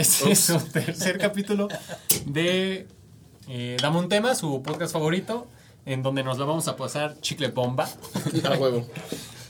Este 0.00 0.34
su 0.34 0.58
tercer 0.72 1.18
capítulo 1.18 1.68
de 2.24 2.86
eh, 3.50 3.76
Dame 3.82 3.98
un 3.98 4.08
tema, 4.08 4.34
su 4.34 4.62
podcast 4.62 4.94
favorito, 4.94 5.46
en 5.84 6.02
donde 6.02 6.24
nos 6.24 6.38
lo 6.38 6.46
vamos 6.46 6.68
a 6.68 6.76
pasar 6.76 7.20
chicle 7.20 7.48
bomba. 7.48 7.86
A 8.44 8.58
huevo. 8.58 8.86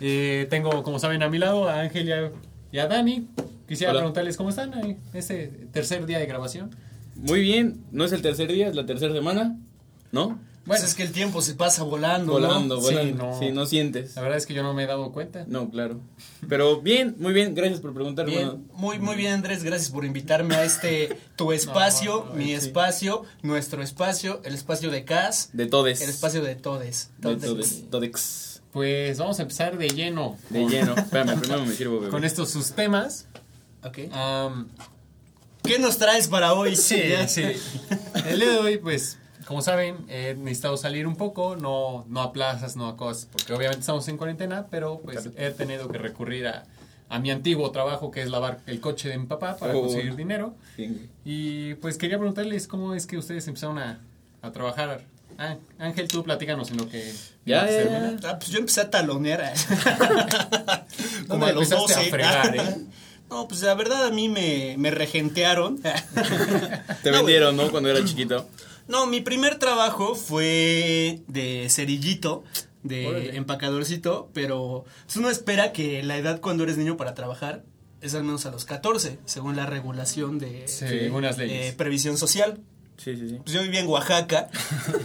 Eh, 0.02 0.47
tengo, 0.48 0.83
como 0.83 0.98
saben, 0.98 1.23
a 1.23 1.29
mi 1.29 1.37
lado 1.37 1.69
a 1.69 1.80
Ángel 1.80 2.09
y 2.09 2.12
a, 2.12 2.33
y 2.73 2.79
a 2.79 2.87
Dani. 2.87 3.29
Quisiera 3.69 3.91
Hola. 3.91 4.01
preguntarles 4.01 4.38
cómo 4.38 4.48
están 4.48 4.73
en 4.73 4.98
este 5.12 5.48
tercer 5.73 6.07
día 6.07 6.19
de 6.19 6.24
grabación. 6.24 6.74
Muy 7.16 7.43
bien, 7.43 7.85
no 7.93 8.07
es 8.07 8.12
el 8.12 8.23
tercer 8.23 8.51
día, 8.51 8.69
es 8.69 8.74
la 8.74 8.87
tercera 8.87 9.12
semana, 9.12 9.59
¿no? 10.10 10.38
Pues 10.66 10.84
es 10.84 10.95
que 10.95 11.02
el 11.02 11.10
tiempo 11.10 11.42
se 11.42 11.55
pasa 11.55 11.82
volando, 11.82 12.32
Volando, 12.32 12.77
¿no? 12.77 12.82
Sí, 12.82 13.12
no. 13.16 13.38
Sí, 13.38 13.51
no 13.51 13.66
sientes. 13.66 14.14
La 14.14 14.23
verdad 14.23 14.38
es 14.38 14.46
que 14.46 14.55
yo 14.55 14.62
no 14.62 14.73
me 14.74 14.84
he 14.84 14.87
dado 14.87 15.10
cuenta. 15.10 15.45
No, 15.48 15.68
claro. 15.70 15.98
Pero 16.48 16.80
bien, 16.80 17.16
muy 17.18 17.32
bien, 17.32 17.55
gracias 17.55 17.80
por 17.80 17.92
preguntar, 17.95 18.27
Bien, 18.27 18.66
muy, 18.74 18.98
muy 18.98 19.16
bien, 19.16 19.32
Andrés, 19.32 19.65
gracias 19.65 19.91
por 19.91 20.04
invitarme 20.04 20.54
a 20.54 20.65
este 20.65 21.18
tu 21.37 21.51
espacio, 21.52 22.27
No, 22.28 22.34
mi 22.37 22.46
sí. 22.46 22.52
espacio, 22.52 23.24
nuestro 23.42 23.82
espacio, 23.82 24.41
el 24.45 24.54
espacio 24.54 24.91
de 24.91 25.04
Cas, 25.04 25.48
De 25.54 25.66
todes. 25.66 26.02
el 26.02 26.10
espacio 26.10 26.42
de 26.42 26.54
Todes. 26.56 27.10
De 27.18 27.34
Todes. 27.37 27.42
todes. 27.51 27.90
Todex. 27.90 28.62
Pues 28.73 29.18
vamos 29.18 29.38
a 29.40 29.42
empezar 29.42 29.77
de 29.77 29.88
lleno 29.88 30.37
De 30.51 30.65
lleno. 30.66 30.95
Espérame, 30.96 31.40
primero 31.40 31.65
me 31.66 31.74
sirvo, 31.74 31.98
bebé. 31.98 32.10
con 32.13 32.23
estos 32.24 32.51
sus 32.51 32.70
temas. 32.73 33.26
Ok. 33.82 33.98
¿Qué 35.63 35.79
nos 35.79 35.98
traes 35.98 36.29
para 36.29 36.52
hoy? 36.54 36.76
Sí, 36.76 37.01
sí. 37.29 37.42
El 38.29 38.40
día 38.40 38.51
de 38.51 38.59
hoy, 38.59 38.79
pues, 38.79 39.18
como 39.51 39.62
saben, 39.62 39.96
he 40.09 40.34
necesitado 40.37 40.76
salir 40.76 41.09
un 41.09 41.16
poco, 41.16 41.56
no, 41.56 42.04
no 42.09 42.23
a 42.23 42.32
plazas, 42.32 42.76
no 42.76 42.87
a 42.87 42.96
cosas, 42.96 43.26
porque 43.32 43.52
obviamente 43.52 43.80
estamos 43.80 44.07
en 44.07 44.16
cuarentena, 44.16 44.68
pero 44.70 45.01
pues 45.04 45.29
he 45.37 45.51
tenido 45.51 45.88
que 45.88 45.98
recurrir 45.98 46.46
a, 46.46 46.62
a 47.09 47.18
mi 47.18 47.32
antiguo 47.32 47.68
trabajo, 47.73 48.12
que 48.12 48.23
es 48.23 48.30
lavar 48.30 48.60
el 48.68 48.80
coche 48.80 49.09
de 49.09 49.18
mi 49.18 49.26
papá 49.26 49.57
para 49.57 49.74
Oh. 49.74 49.80
conseguir 49.82 50.15
dinero. 50.15 50.54
Bien. 50.76 51.10
Y 51.24 51.74
pues 51.74 51.98
quería 51.98 52.16
preguntarles 52.16 52.68
cómo 52.68 52.95
es 52.95 53.09
que 53.09 53.18
ustedes 53.18 53.48
empezaron 53.48 53.79
a, 53.79 53.98
a 54.40 54.52
trabajar. 54.52 55.01
Ah, 55.37 55.57
Ángel, 55.80 56.07
tú 56.07 56.23
platícanos 56.23 56.70
en 56.70 56.76
lo 56.76 56.88
que... 56.88 57.12
Ya, 57.45 57.68
ya, 57.68 57.85
ya. 57.85 58.16
Ah, 58.30 58.38
pues 58.38 58.51
yo 58.52 58.60
empecé 58.60 58.82
a 58.82 58.90
talonear. 58.90 59.40
eh. 59.40 59.52
Como 61.26 61.45
¿Dónde 61.46 61.46
a 61.46 61.52
los 61.54 61.73
empezaste 61.73 61.95
12. 61.95 62.07
a 62.07 62.10
fregar, 62.10 62.57
eh? 62.57 62.76
No, 63.29 63.48
pues 63.48 63.62
la 63.62 63.74
verdad 63.74 64.06
a 64.06 64.10
mí 64.10 64.28
me, 64.28 64.76
me 64.78 64.91
regentearon. 64.92 65.78
Te 67.03 67.10
No, 67.10 67.19
vendieron, 67.19 67.56
¿no? 67.56 67.69
Cuando 67.70 67.88
era 67.88 68.04
chiquito. 68.04 68.48
No, 68.91 69.06
mi 69.06 69.21
primer 69.21 69.59
trabajo 69.59 70.15
fue 70.15 71.21
de 71.28 71.69
cerillito, 71.71 72.43
de 72.83 73.06
Órale. 73.06 73.37
empacadorcito, 73.37 74.31
pero 74.34 74.84
pues, 75.06 75.16
uno 75.16 75.31
espera 75.31 75.72
que 75.72 76.03
la 76.03 76.16
edad 76.16 76.41
cuando 76.41 76.65
eres 76.65 76.77
niño 76.77 76.97
para 76.97 77.15
trabajar 77.15 77.62
es 78.00 78.15
al 78.15 78.25
menos 78.25 78.47
a 78.47 78.50
los 78.50 78.65
14, 78.65 79.19
según 79.27 79.55
la 79.56 79.66
regulación 79.66 80.38
de 80.38 80.66
Sí, 80.66 80.84
algunas 81.05 81.38
eh, 81.38 81.47
leyes. 81.47 81.75
previsión 81.75 82.16
social. 82.16 82.59
Sí, 82.97 83.16
sí, 83.16 83.28
sí. 83.31 83.38
Pues 83.44 83.53
yo 83.55 83.62
vivía 83.62 83.81
en 83.81 83.87
Oaxaca, 83.87 84.49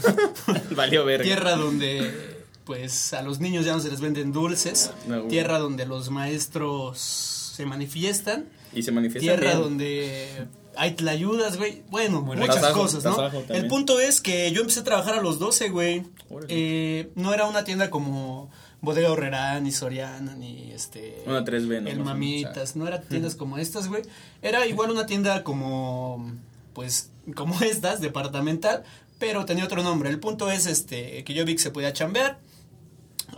Valió 0.76 1.06
verga. 1.06 1.24
tierra 1.24 1.56
donde 1.56 2.36
pues 2.66 3.14
a 3.14 3.22
los 3.22 3.40
niños 3.40 3.64
ya 3.66 3.74
no 3.74 3.80
se 3.80 3.90
les 3.92 4.02
venden 4.02 4.32
dulces, 4.32 4.92
No, 5.08 5.24
tierra 5.24 5.60
donde 5.60 5.86
los 5.86 6.10
maestros 6.10 6.98
se 7.00 7.66
manifiestan, 7.66 8.46
Y 8.74 8.82
se 8.84 8.92
manifiesta 8.92 9.22
tierra 9.36 9.52
bien. 9.52 9.62
donde 9.62 10.48
hay 10.78 10.96
tlayudas, 10.96 11.58
güey. 11.58 11.84
Bueno, 11.90 12.22
Muy 12.22 12.38
muchas 12.38 12.66
cosas, 12.72 13.04
¿no? 13.04 13.30
El 13.50 13.68
punto 13.68 14.00
es 14.00 14.22
que 14.22 14.52
yo 14.52 14.62
empecé 14.62 14.82
a 14.82 14.84
trabajar 14.84 15.16
a 15.16 15.22
los 15.22 15.40
12, 15.40 15.70
güey. 15.70 16.04
Eh, 16.48 17.12
no 17.16 17.34
era 17.34 17.46
una 17.46 17.64
tienda 17.64 17.90
como 17.90 18.50
Bodega 18.82 19.12
Horrera, 19.12 19.60
ni 19.60 19.72
Soriana, 19.72 20.36
ni 20.36 20.72
este... 20.72 21.24
Una 21.26 21.44
3B, 21.44 21.82
¿no? 21.82 21.90
El. 21.90 22.00
Mamitas, 22.00 22.76
no 22.76 22.88
era 22.88 23.02
tiendas 23.02 23.36
como 23.36 23.58
estas, 23.58 23.88
güey. 23.88 24.04
Era 24.42 24.66
igual 24.68 24.92
una 24.92 25.06
tienda 25.06 25.44
como, 25.44 26.32
pues, 26.74 27.12
como 27.36 27.60
estas, 27.62 28.02
departamental, 28.02 28.84
pero 29.20 29.46
tenía 29.46 29.66
otro 29.66 29.84
nombre. 29.84 30.10
El 30.10 30.20
punto 30.20 30.52
es, 30.52 30.66
este, 30.66 31.24
que 31.24 31.34
yo 31.34 31.46
vi 31.46 31.56
que 31.56 31.62
se 31.62 31.72
podía 31.72 31.94
chambear. 31.94 32.40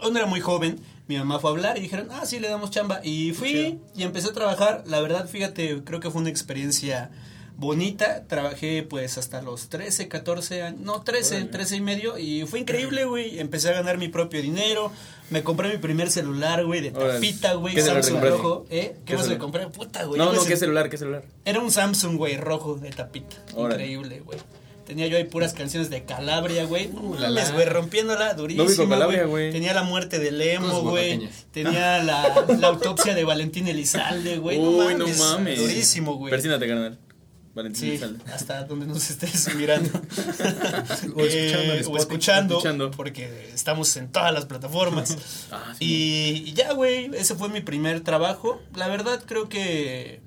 Aún 0.02 0.18
era 0.18 0.26
muy 0.26 0.42
joven, 0.42 0.80
mi 1.08 1.18
mamá 1.18 1.40
fue 1.40 1.50
a 1.50 1.54
hablar 1.54 1.78
y 1.78 1.82
dijeron, 1.82 2.10
ah, 2.12 2.26
sí, 2.26 2.40
le 2.40 2.50
damos 2.50 2.72
chamba. 2.72 3.00
Y 3.04 3.32
fui 3.32 3.80
y 3.96 4.04
empecé 4.04 4.30
a 4.30 4.34
trabajar. 4.34 4.84
La 4.86 5.00
verdad, 5.00 5.28
fíjate, 5.28 5.84
creo 5.84 6.00
que 6.00 6.12
fue 6.12 6.22
una 6.22 6.30
experiencia 6.30 7.10
bonita. 7.58 8.24
Trabajé 8.28 8.84
pues 8.84 9.18
hasta 9.18 9.42
los 9.42 9.70
13, 9.70 10.08
14 10.08 10.62
años, 10.64 10.80
no, 10.82 11.02
13, 11.02 11.36
Órale. 11.36 11.52
13 11.52 11.76
y 11.76 11.82
medio. 11.82 12.18
Y 12.18 12.46
fue 12.46 12.60
increíble, 12.60 13.06
güey. 13.06 13.40
Empecé 13.40 13.70
a 13.70 13.74
ganar 13.74 13.98
mi 13.98 14.08
propio 14.08 14.42
dinero. 14.42 14.92
Me 15.30 15.44
compré 15.44 15.70
mi 15.70 15.78
primer 15.78 16.10
celular, 16.10 16.66
güey, 16.66 16.82
de 16.82 16.92
Órale. 16.92 17.16
tapita, 17.16 17.54
güey, 17.56 17.76
¿Qué 17.76 17.82
Samsung 17.82 18.22
rojo. 18.22 18.66
¿Eh? 18.70 18.96
¿Qué, 19.00 19.12
¿Qué 19.12 19.18
más 19.18 19.28
le 19.28 19.38
compré? 19.38 19.68
Puta, 19.68 20.06
güey. 20.06 20.18
No, 20.18 20.32
no, 20.32 20.46
¿qué 20.46 20.56
celular? 20.56 20.90
¿Qué 20.90 20.98
celular? 20.98 21.24
Era 21.44 21.60
un 21.60 21.72
Samsung, 21.72 22.16
güey, 22.16 22.38
rojo 22.38 22.76
de 22.76 22.92
tapita. 22.92 23.36
Órale. 23.54 23.84
Increíble, 23.84 24.22
güey. 24.22 24.40
Tenía 24.86 25.08
yo 25.08 25.18
ahí 25.18 25.26
puras 25.26 25.54
canciones 25.54 25.90
de 25.90 26.06
Calabria, 26.06 26.64
güey. 26.64 26.88
No 26.88 27.16
la, 27.16 27.28
mames, 27.28 27.50
la. 27.50 27.56
güey, 27.56 27.66
rompiéndola 27.66 28.34
durísimo. 28.36 28.96
No 28.96 29.28
güey. 29.28 29.52
Tenía 29.52 29.74
la 29.74 29.84
muerte 29.84 30.18
de 30.18 30.32
Lemo, 30.32 30.80
güey. 30.84 31.28
Tenía 31.52 32.02
la, 32.04 32.46
la 32.58 32.68
autopsia 32.68 33.14
de 33.14 33.26
Valentín 33.26 33.68
Elizalde, 33.68 34.38
güey. 34.38 34.58
Uy, 34.58 34.96
no 34.96 35.06
mames. 35.06 35.60
Durísimo, 35.60 36.16
güey. 36.16 36.32
Persínate, 36.32 36.66
carnal. 36.70 36.98
Valentín 37.58 37.82
Sí, 37.82 37.90
Elizalde. 37.90 38.24
hasta 38.32 38.64
donde 38.64 38.86
nos 38.86 39.10
estés 39.10 39.54
mirando. 39.56 39.90
O 41.16 41.22
escuchando 41.22 41.74
Eh, 41.74 41.84
o 41.88 41.98
escuchando, 41.98 42.54
Escuchando. 42.58 42.92
porque 42.92 43.50
estamos 43.54 43.96
en 43.98 44.10
todas 44.12 44.34
las 44.34 44.46
plataformas. 44.46 45.18
Ah, 45.52 45.74
sí. 45.78 45.86
y, 46.46 46.50
y 46.50 46.54
ya, 46.54 46.74
güey, 46.74 47.10
ese 47.16 47.36
fue 47.36 47.50
mi 47.50 47.62
primer 47.62 48.02
trabajo. 48.02 48.62
La 48.76 48.88
verdad 48.88 49.22
creo 49.26 49.50
que 49.50 50.22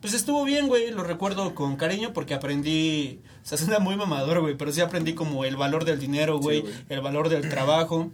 pues 0.00 0.12
estuvo 0.14 0.44
bien, 0.44 0.68
güey, 0.68 0.90
lo 0.92 1.02
recuerdo 1.02 1.54
con 1.54 1.74
cariño 1.76 2.12
porque 2.12 2.34
aprendí, 2.34 3.20
o 3.42 3.46
sea, 3.48 3.58
suena 3.62 3.78
muy 3.80 3.96
mamador, 3.96 4.40
güey, 4.40 4.56
pero 4.56 4.70
sí 4.70 4.80
aprendí 4.80 5.14
como 5.14 5.44
el 5.44 5.56
valor 5.56 5.84
del 5.84 5.98
dinero, 5.98 6.38
güey, 6.38 6.62
el 6.88 7.00
valor 7.00 7.28
del 7.28 7.48
trabajo. 7.48 8.10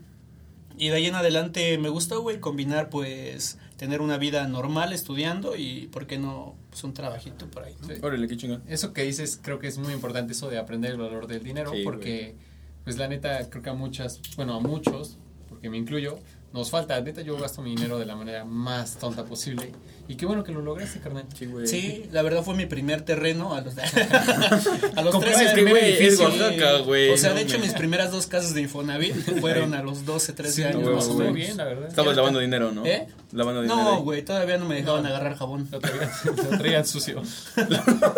Y 0.79 0.89
de 0.89 0.97
ahí 0.97 1.07
en 1.07 1.15
adelante 1.17 1.77
me 1.79 1.91
gustó, 1.91 2.23
güey, 2.23 2.41
combinar, 2.41 2.89
pues, 2.89 3.59
tener 3.83 4.01
una 4.01 4.17
vida 4.17 4.47
normal 4.47 4.93
estudiando 4.93 5.57
y, 5.57 5.89
¿por 5.89 6.07
qué 6.07 6.17
no? 6.17 6.55
Pues 6.71 6.85
un 6.85 6.95
trabajito 6.95 7.51
por 7.51 7.65
ahí. 7.65 7.75
¿no? 7.81 7.89
Sí. 7.89 7.95
Órale, 8.01 8.29
qué 8.29 8.37
chingón. 8.37 8.63
Eso 8.69 8.93
que 8.93 9.03
dices 9.03 9.41
creo 9.43 9.59
que 9.59 9.67
es 9.67 9.77
muy 9.77 9.93
importante 9.93 10.35
eso 10.35 10.49
de 10.49 10.57
aprender 10.57 10.93
el 10.93 10.99
valor 10.99 11.27
del 11.27 11.43
dinero 11.43 11.73
Sí, 11.73 11.83
porque 11.83 12.37
pues 12.85 12.97
la 12.97 13.09
neta 13.09 13.51
creo 13.51 13.61
que 13.61 13.71
a 13.71 13.75
muchas, 13.75 14.21
bueno 14.37 14.55
a 14.55 14.61
muchos, 14.61 15.19
porque 15.49 15.69
me 15.69 15.79
incluyo, 15.79 16.21
nos 16.53 16.71
falta, 16.71 17.01
neta 17.01 17.23
yo 17.23 17.37
gasto 17.39 17.63
mi 17.63 17.71
dinero 17.75 17.99
de 17.99 18.07
la 18.07 18.15
manera 18.17 18.45
más 18.45 18.97
tonta 18.99 19.25
posible 19.25 19.73
y 20.09 20.17
qué 20.17 20.27
bueno 20.27 20.45
que 20.45 20.53
lo 20.53 20.61
lograste, 20.61 20.99
carnal. 21.01 21.25
Sí, 21.39 21.47
güey. 21.47 21.67
Sí, 21.67 22.07
la 22.13 22.23
verdad 22.23 22.43
fue 22.43 22.55
mi 22.55 22.67
primer 22.67 23.03
terreno 23.03 23.55
a 23.55 23.61
los, 23.63 23.75
a 24.97 25.03
los 25.03 25.13
Compraste 25.13 25.39
13 25.39 25.45
Es 25.45 25.49
que, 25.51 25.55
primer 25.55 25.73
güey, 25.73 25.93
es 25.93 26.01
edificio, 26.01 26.25
Oaxaca, 26.27 26.79
güey. 26.79 27.11
O 27.11 27.17
sea, 27.17 27.31
no 27.31 27.37
de 27.37 27.43
hecho, 27.43 27.59
me- 27.59 27.65
mis 27.67 27.73
primeras 27.75 28.11
dos 28.11 28.27
casas 28.27 28.53
de 28.53 28.61
Infonavit 28.63 29.15
fueron 29.41 29.75
a 29.75 29.83
los 29.83 30.05
12, 30.05 30.33
13 30.35 30.53
Sí, 30.55 30.63
años 30.65 30.83
no, 30.83 30.93
más 30.97 31.07
o 31.07 31.15
menos. 31.15 31.35
bien, 31.35 31.57
la 31.57 31.65
verdad. 31.65 31.89
Estabas 31.89 32.17
lavando 32.17 32.41
dinero, 32.41 32.73
¿no? 32.73 32.85
¿Eh? 32.85 33.07
Lavando 33.33 33.63
dinero. 33.63 33.81
No, 33.83 33.95
ahí. 33.97 34.03
güey, 34.03 34.23
todavía 34.23 34.59
no 34.59 34.67
me 34.67 34.75
dejaban 34.75 35.07
agarrar 35.07 35.37
jabón. 35.37 35.69
Lo 35.71 35.79
traían, 35.81 36.11
lo 36.51 36.59
traían 36.59 36.85
sucio. 36.87 37.23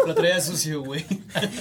Lo 0.06 0.14
traía 0.14 0.40
sucio, 0.40 0.82
güey. 0.82 1.04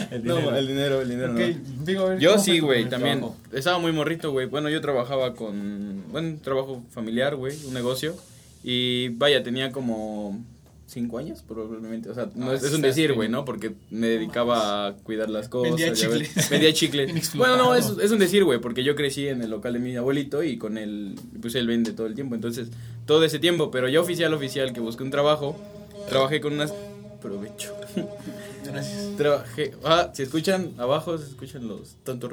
El 0.10 0.24
No, 0.24 0.38
dinero. 0.38 0.56
el 0.58 0.68
dinero, 0.68 1.02
el 1.02 1.10
dinero, 1.10 1.34
Ok, 1.34 1.40
no. 1.40 1.86
digo, 1.86 2.08
ver, 2.08 2.20
Yo 2.20 2.32
¿cómo 2.32 2.44
fue 2.44 2.54
sí, 2.54 2.60
güey, 2.60 2.90
también. 2.90 3.20
trabajo? 3.20 3.38
Estaba 3.52 3.78
muy 3.78 3.92
morrito, 3.92 4.32
güey. 4.32 4.48
Bueno, 4.48 4.70
yo 4.70 4.82
trabajaba 4.82 5.36
con. 5.36 6.03
Bueno, 6.14 6.30
un 6.30 6.40
trabajo 6.40 6.82
familiar, 6.92 7.36
güey, 7.36 7.54
un 7.66 7.74
negocio. 7.74 8.16
Y 8.64 9.10
vaya, 9.10 9.44
tenía 9.44 9.72
como. 9.74 10.42
Cinco 10.86 11.18
años, 11.18 11.44
probablemente. 11.48 12.10
O 12.10 12.14
sea, 12.14 12.30
no 12.36 12.52
Ah, 12.52 12.56
es, 12.56 12.62
es 12.62 12.74
un 12.74 12.82
decir, 12.82 13.14
güey, 13.14 13.28
¿no? 13.28 13.46
Porque 13.46 13.74
me 13.90 14.08
dedicaba 14.08 14.88
a 14.88 14.94
cuidar 14.94 15.30
las 15.30 15.50
cosas. 15.50 15.72
Vendía 15.80 15.94
chicles. 15.94 16.50
Vendía 16.50 17.22
bueno, 17.36 17.58
no, 17.58 17.74
es, 17.74 17.94
es 18.00 18.12
un 18.12 18.20
decir, 18.20 18.44
güey, 18.44 18.60
porque 18.60 18.84
yo 18.84 18.96
crecí 18.96 19.28
en 19.28 19.42
el 19.42 19.50
local 19.50 19.74
de 19.74 19.80
mi 19.80 19.96
abuelito 19.96 20.44
y 20.44 20.58
con 20.58 20.78
él, 20.78 21.16
pues 21.42 21.56
él 21.56 21.66
vende 21.68 21.94
todo 21.94 22.06
el 22.06 22.14
tiempo. 22.14 22.36
Entonces, 22.36 22.70
todo 23.08 23.24
ese 23.24 23.40
tiempo. 23.40 23.72
Pero 23.72 23.90
ya 23.90 24.02
oficial, 24.02 24.34
oficial, 24.34 24.72
que 24.72 24.82
busqué 24.82 25.04
un 25.04 25.10
trabajo, 25.10 25.56
trabajé 26.10 26.40
con 26.42 26.54
unas. 26.54 26.74
Provecho. 27.22 27.74
Gracias. 28.74 29.18
Trabajé. 29.18 29.72
Ah, 29.84 30.12
si 30.14 30.24
escuchan 30.24 30.72
abajo, 30.78 31.18
se 31.18 31.28
escuchan 31.28 31.68
los 31.68 31.96
tontos 32.04 32.32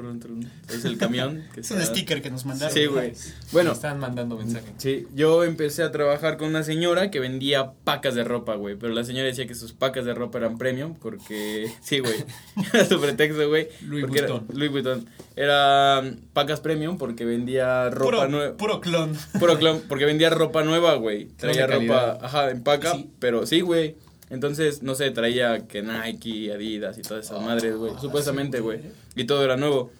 Es 0.69 0.85
el 0.85 0.97
camión. 0.97 1.43
Que 1.53 1.61
Es 1.61 1.71
un 1.71 1.81
sticker 1.81 2.21
que 2.21 2.29
nos 2.31 2.45
mandaron. 2.45 2.73
Sí, 2.73 2.85
güey. 2.87 3.11
Me 3.11 3.15
Bueno, 3.51 3.71
están 3.71 3.99
mandando 3.99 4.37
mensajes. 4.37 4.71
sí, 4.77 5.07
yo 5.13 5.43
empecé 5.43 5.83
a 5.83 5.91
trabajar 5.91 6.37
con 6.37 6.47
una 6.49 6.63
señora 6.63 7.11
que 7.11 7.19
vendía 7.19 7.73
pacas 7.83 8.15
de 8.15 8.23
ropa, 8.23 8.55
güey. 8.55 8.75
Pero 8.75 8.93
la 8.93 9.03
señora 9.03 9.25
decía 9.27 9.47
que 9.47 9.55
sus 9.55 9.73
pacas 9.73 10.05
de 10.05 10.13
ropa 10.13 10.37
eran 10.39 10.57
premium 10.57 10.95
porque. 10.95 11.71
Sí, 11.81 11.99
güey. 11.99 12.15
Era 12.73 12.85
su 12.85 12.99
pretexto, 12.99 13.47
güey. 13.49 13.67
Louis 13.85 14.03
porque 14.05 14.19
era- 14.19 14.27
Vuitton. 14.29 14.57
Louis 14.57 14.71
Vuitton. 14.71 15.05
Eran 15.35 16.19
pacas 16.33 16.59
premium 16.59 16.97
porque 16.97 17.25
vendía 17.25 17.89
ropa 17.89 18.05
Puro, 18.05 18.27
nueva. 18.27 18.57
puro 18.57 18.81
clon. 18.81 19.13
Puro 19.39 19.57
clon, 19.57 19.81
porque 19.89 20.05
vendía 20.05 20.29
ropa 20.29 20.63
nueva, 20.63 20.95
güey. 20.95 21.25
Traía 21.37 21.67
ropa, 21.67 22.17
ajá, 22.21 22.51
en 22.51 22.63
paca, 22.63 22.93
Sí. 22.93 23.09
pero 23.19 23.45
sí, 23.45 23.61
güey. 23.61 23.95
Entonces, 24.31 24.81
no 24.81 24.95
sé, 24.95 25.11
traía 25.11 25.67
que 25.67 25.83
Nike, 25.83 26.51
Adidas 26.53 26.97
y 26.97 27.01
todas 27.01 27.25
esas 27.25 27.41
madres, 27.41 27.75
güey. 27.75 27.93
Supuestamente, 28.01 28.59
güey. 28.61 28.79
Y 29.15 29.25
todo 29.25 29.43
era 29.43 29.57
nuevo. 29.57 29.91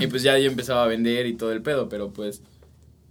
Y 0.00 0.06
pues 0.06 0.22
ya 0.22 0.38
yo 0.38 0.48
empezaba 0.48 0.84
a 0.84 0.86
vender 0.86 1.26
y 1.26 1.34
todo 1.34 1.52
el 1.52 1.62
pedo, 1.62 1.88
pero 1.88 2.12
pues 2.12 2.42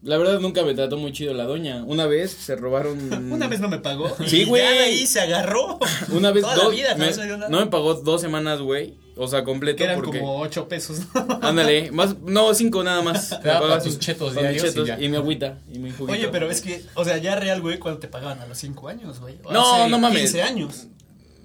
La 0.04 0.18
verdad 0.18 0.40
nunca 0.40 0.63
me 0.63 0.74
trató 0.74 0.98
muy 0.98 1.12
chido 1.13 1.34
la 1.34 1.44
doña. 1.44 1.84
Una 1.84 2.06
vez 2.08 2.31
se 2.31 2.56
robaron. 2.56 2.98
Una 3.31 3.48
vez 3.48 3.60
no 3.60 3.68
me 3.69 3.80
pagó. 3.80 4.16
Sí, 4.25 4.46
güey. 4.46 4.62
Ahí 4.63 5.06
se 5.06 5.19
agarró. 5.19 5.78
Una 6.12 6.31
vez 6.31 6.44
Toda 6.44 6.58
la 6.63 6.69
vida, 6.69 6.96
me- 6.96 7.08
no 7.08 7.13
se 7.13 7.24
dio 7.25 7.38
nada. 7.38 7.50
no 7.50 7.60
me 7.60 7.68
pagó 7.68 7.94
dos 7.96 8.22
semanas, 8.22 8.62
güey. 8.62 8.96
O 9.18 9.28
sea, 9.28 9.44
completo. 9.44 9.78
Que 9.78 9.84
eran 9.84 10.02
porque... 10.02 10.19
como 10.19 10.40
ocho 10.40 10.68
pesos. 10.68 11.00
Ándale, 11.42 11.92
más, 11.92 12.18
no, 12.19 12.54
cinco 12.54 12.84
nada 12.84 13.02
más. 13.04 13.31
Me 13.44 13.50
daba 13.50 13.80
tus 13.81 14.00
chetos 14.00 14.34
diarios 14.34 14.63
y 14.63 14.68
chetos 14.68 14.88
ya. 14.88 15.00
y, 15.00 15.10
mi 15.10 15.18
agüita 15.18 15.58
y 15.72 15.80
mi 15.80 15.92
juguito. 15.92 16.13
Oye, 16.13 16.28
pero 16.30 16.50
es 16.50 16.62
que, 16.62 16.81
o 16.96 17.04
sea, 17.04 17.18
ya 17.18 17.36
real, 17.36 17.62
güey, 17.62 17.78
cuando 17.80 18.00
te 18.00 18.08
pagaban 18.08 18.40
a 18.40 18.46
los 18.48 18.58
cinco 18.58 18.88
años, 18.88 19.19
güey. 19.19 19.36
O 19.44 19.52
No, 19.52 19.75
hace 19.75 19.90
no 19.90 20.00
mames. 20.00 20.22
15 20.22 20.42
años. 20.42 20.88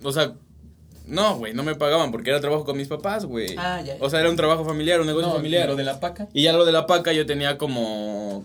O 0.03 0.13
sea, 0.13 0.35
no, 1.07 1.37
güey, 1.37 1.55
no 1.55 1.63
me 1.63 1.75
pagaban 1.75 2.13
porque 2.13 2.31
era 2.31 2.41
trabajo 2.41 2.65
con 2.65 2.77
mis 2.77 2.89
papás, 2.89 3.25
güey. 3.25 3.55
Ah, 3.59 3.81
ya. 3.81 3.97
O 4.01 4.11
sea, 4.11 4.21
era 4.21 4.31
un 4.31 4.37
trabajo 4.37 4.65
familiar, 4.65 5.01
un 5.01 5.07
negocio 5.07 5.29
No, 5.29 5.35
familiar. 5.37 5.69
lo 5.69 5.77
de 5.77 5.85
la 5.85 6.01
paca. 6.01 6.29
Y 6.33 6.43
ya 6.43 6.53
lo 6.53 6.65
de 6.65 6.73
la 6.73 6.87
paca 6.87 7.13
yo 7.13 7.27
tenía 7.27 7.59
como 7.59 8.45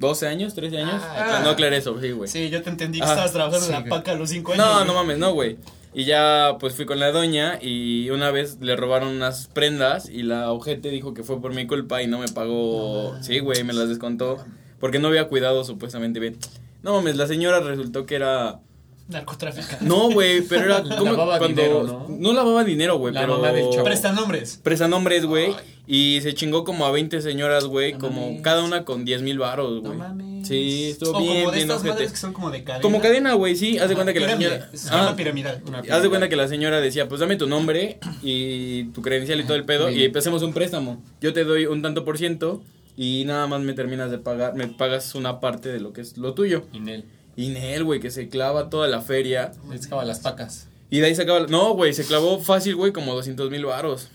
12 0.00 0.26
años, 0.28 0.54
13 0.54 0.78
años. 0.78 1.02
Ah, 1.04 1.40
no 1.42 1.50
aclaré 1.50 1.78
eso, 1.78 2.00
sí, 2.00 2.10
güey. 2.12 2.28
Sí, 2.28 2.50
yo 2.50 2.62
te 2.62 2.70
entendí 2.70 2.98
que 3.00 3.04
Ah, 3.04 3.08
estabas 3.10 3.32
trabajando 3.32 3.66
sí, 3.66 3.72
en 3.72 3.82
la 3.84 3.88
paca 3.88 4.12
a 4.12 4.14
los 4.14 4.30
cinco 4.30 4.52
años. 4.52 4.64
No, 4.66 4.74
güey. 4.74 4.86
no 4.86 4.94
mames, 4.94 5.18
no, 5.18 5.32
güey. 5.32 5.56
Y 5.98 6.04
ya 6.04 6.58
pues 6.60 6.76
fui 6.76 6.86
con 6.86 7.00
la 7.00 7.10
doña 7.10 7.58
y 7.60 8.08
una 8.10 8.30
vez 8.30 8.58
le 8.60 8.76
robaron 8.76 9.08
unas 9.08 9.48
prendas 9.48 10.08
y 10.08 10.22
la 10.22 10.52
ojete 10.52 10.90
dijo 10.90 11.12
que 11.12 11.24
fue 11.24 11.40
por 11.40 11.52
mi 11.52 11.66
culpa 11.66 12.00
y 12.04 12.06
no 12.06 12.20
me 12.20 12.28
pagó. 12.28 13.16
Sí, 13.20 13.40
güey, 13.40 13.64
me 13.64 13.72
las 13.72 13.88
descontó 13.88 14.36
porque 14.78 15.00
no 15.00 15.08
había 15.08 15.26
cuidado 15.26 15.64
supuestamente 15.64 16.20
bien. 16.20 16.36
No 16.84 16.92
mames, 16.92 17.16
la 17.16 17.26
señora 17.26 17.58
resultó 17.58 18.06
que 18.06 18.14
era 18.14 18.60
Narcotraficante. 19.08 19.84
No, 19.84 20.10
güey, 20.10 20.42
pero 20.42 20.64
era 20.66 20.82
como 20.98 21.12
Lavaba 21.12 21.38
cuando 21.38 21.60
dinero, 21.62 22.06
¿no? 22.08 22.32
lavaba 22.32 22.62
dinero, 22.64 22.98
güey, 22.98 23.14
La 23.14 23.20
pero 23.22 23.36
mamá 23.36 23.52
del 23.52 23.70
chavo. 23.70 23.84
Presta 23.84 24.12
nombres. 24.12 24.60
Prestanombres, 24.62 25.24
güey, 25.24 25.46
Ay. 25.46 25.64
y 25.86 26.20
se 26.20 26.34
chingó 26.34 26.64
como 26.64 26.84
a 26.86 26.90
20 26.90 27.22
señoras, 27.22 27.64
güey, 27.64 27.94
No 27.94 27.98
como 28.00 28.26
mames. 28.26 28.42
cada 28.42 28.62
una 28.62 28.84
con 28.84 29.04
10 29.06 29.22
mil 29.22 29.38
varos, 29.38 29.80
güey. 29.80 29.96
mames. 29.96 30.46
Sí, 30.46 30.90
estuvo 30.90 31.16
o 31.16 31.20
bien, 31.20 31.34
como 31.40 31.50
de 31.50 31.56
bien 31.56 31.68
estas 31.70 31.76
ojete. 31.78 31.90
madres 31.94 32.10
que 32.12 32.16
son 32.18 32.32
como 32.32 32.50
de 32.50 32.64
cadena. 32.64 32.82
Como 32.82 33.00
cadena, 33.00 33.32
güey, 33.34 33.56
sí, 33.56 33.78
haz 33.78 33.88
de 33.88 33.94
cuenta 33.94 34.12
que 34.12 34.20
la 34.20 34.26
Pirámide, 34.26 34.50
señora 34.50 34.70
Se 34.74 34.90
llama 34.90 35.08
Ah, 35.10 35.16
piramidal. 35.16 35.62
Una 35.66 35.78
Haz 35.78 36.02
de 36.02 36.08
cuenta 36.08 36.28
que 36.28 36.36
la 36.36 36.48
señora 36.48 36.80
decía, 36.80 37.08
pues 37.08 37.20
dame 37.20 37.36
tu 37.36 37.46
nombre 37.48 37.98
y 38.22 38.84
tu 38.92 39.00
credencial 39.02 39.40
y 39.40 39.44
todo 39.44 39.56
el 39.56 39.64
pedo 39.64 39.88
Sí. 39.88 39.94
y 39.96 40.04
empecemos 40.04 40.42
un 40.42 40.52
préstamo. 40.52 41.02
Yo 41.20 41.32
te 41.32 41.44
doy 41.44 41.66
un 41.66 41.80
tanto 41.82 42.04
por 42.04 42.18
ciento 42.18 42.62
y 42.96 43.24
nada 43.26 43.46
más 43.46 43.60
me 43.62 43.72
terminas 43.74 44.10
de 44.10 44.18
pagar, 44.18 44.54
me 44.54 44.66
pagas 44.68 45.14
una 45.14 45.40
parte 45.40 45.70
de 45.70 45.80
lo 45.80 45.92
que 45.92 46.00
es 46.02 46.16
lo 46.18 46.34
tuyo. 46.34 46.64
Inel. 46.72 47.04
Y 47.38 47.50
Nel, 47.50 47.84
güey, 47.84 48.00
que 48.00 48.10
se 48.10 48.28
clava 48.28 48.68
toda 48.68 48.88
la 48.88 49.00
feria. 49.00 49.52
Le 49.70 49.78
sacaba 49.80 50.04
las 50.04 50.18
pacas. 50.18 50.66
Y 50.90 50.98
de 50.98 51.06
ahí 51.06 51.14
sacaba... 51.14 51.46
No, 51.46 51.72
güey, 51.74 51.92
se 51.92 52.04
clavó 52.04 52.40
fácil, 52.40 52.74
güey, 52.74 52.90
como 52.92 53.14
200 53.14 53.48
mil 53.48 53.64
varos. 53.64 54.08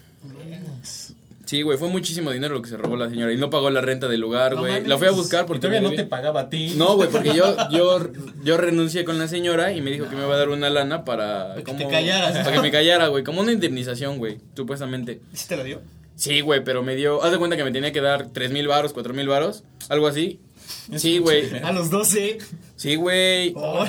Sí, 1.46 1.62
güey, 1.62 1.78
fue 1.78 1.88
muchísimo 1.88 2.32
dinero 2.32 2.56
lo 2.56 2.62
que 2.62 2.68
se 2.68 2.76
robó 2.76 2.98
la 2.98 3.10
señora. 3.10 3.32
Y 3.32 3.38
no 3.38 3.50
pagó 3.50 3.70
la 3.70 3.80
renta 3.80 4.10
del 4.10 4.20
lugar, 4.20 4.58
güey. 4.58 4.86
la 4.86 4.98
fui 4.98 5.08
a 5.08 5.12
buscar 5.12 5.46
Y 5.46 5.48
porque... 5.48 5.62
todavía 5.62 5.80
no 5.80 5.96
te 5.96 6.04
pagaba 6.04 6.42
a 6.42 6.50
ti. 6.50 6.74
No, 6.76 6.98
güey, 6.98 7.10
porque 7.10 7.34
yo, 7.34 7.56
yo, 7.72 8.10
yo 8.44 8.58
renuncié 8.58 9.06
con 9.06 9.18
la 9.18 9.30
señora 9.30 9.72
y 9.72 9.80
me 9.80 9.92
dijo 9.92 10.10
que 10.10 10.18
me 10.18 10.24
iba 10.26 10.34
a 10.34 10.38
dar 10.38 10.50
una 10.50 10.70
lana 10.70 11.06
para... 11.06 11.48
Para 11.50 11.56
que 11.56 11.64
como- 11.64 11.78
te 11.78 11.88
callaras. 11.88 12.40
Para 12.40 12.52
que 12.58 12.62
me 12.62 12.72
callara, 12.72 13.08
güey. 13.08 13.24
Como 13.24 13.40
una 13.40 13.54
indemnización, 13.54 14.18
güey, 14.18 14.40
supuestamente. 14.54 15.22
¿Sí 15.32 15.48
te 15.48 15.56
lo 15.56 15.64
dio? 15.64 15.80
Sí, 16.18 16.42
güey, 16.42 16.62
pero 16.62 16.84
me 16.84 16.96
dio... 16.96 17.24
Haz 17.24 17.32
de 17.32 17.38
cuenta 17.38 17.56
que 17.56 17.64
me 17.64 17.72
tenía 17.72 17.94
que 17.94 18.02
dar 18.02 18.28
tres 18.34 18.52
mil 18.52 18.68
varos, 18.68 18.92
cuatro 18.92 19.14
mil 19.14 19.30
varos, 19.30 19.64
algo 19.88 20.08
así. 20.08 20.40
Sí, 20.98 21.18
güey. 21.20 21.58
A 21.60 21.72
los 21.72 21.90
12. 21.90 22.38
Sí, 22.76 22.96
güey. 22.96 23.54
Oh. 23.56 23.86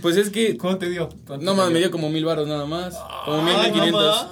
Pues 0.00 0.16
es 0.16 0.30
que... 0.30 0.56
¿Cómo 0.56 0.78
te 0.78 0.88
dio? 0.88 1.08
¿Cuánto 1.26 1.44
No 1.44 1.54
más, 1.54 1.70
me 1.70 1.80
dio 1.80 1.90
como 1.90 2.08
mil 2.08 2.24
varos 2.24 2.46
nada 2.46 2.66
más. 2.66 2.96
Como 3.24 3.42
mil 3.42 3.54
Ay, 3.56 3.64
mil 3.64 3.72
quinientos. 3.72 4.26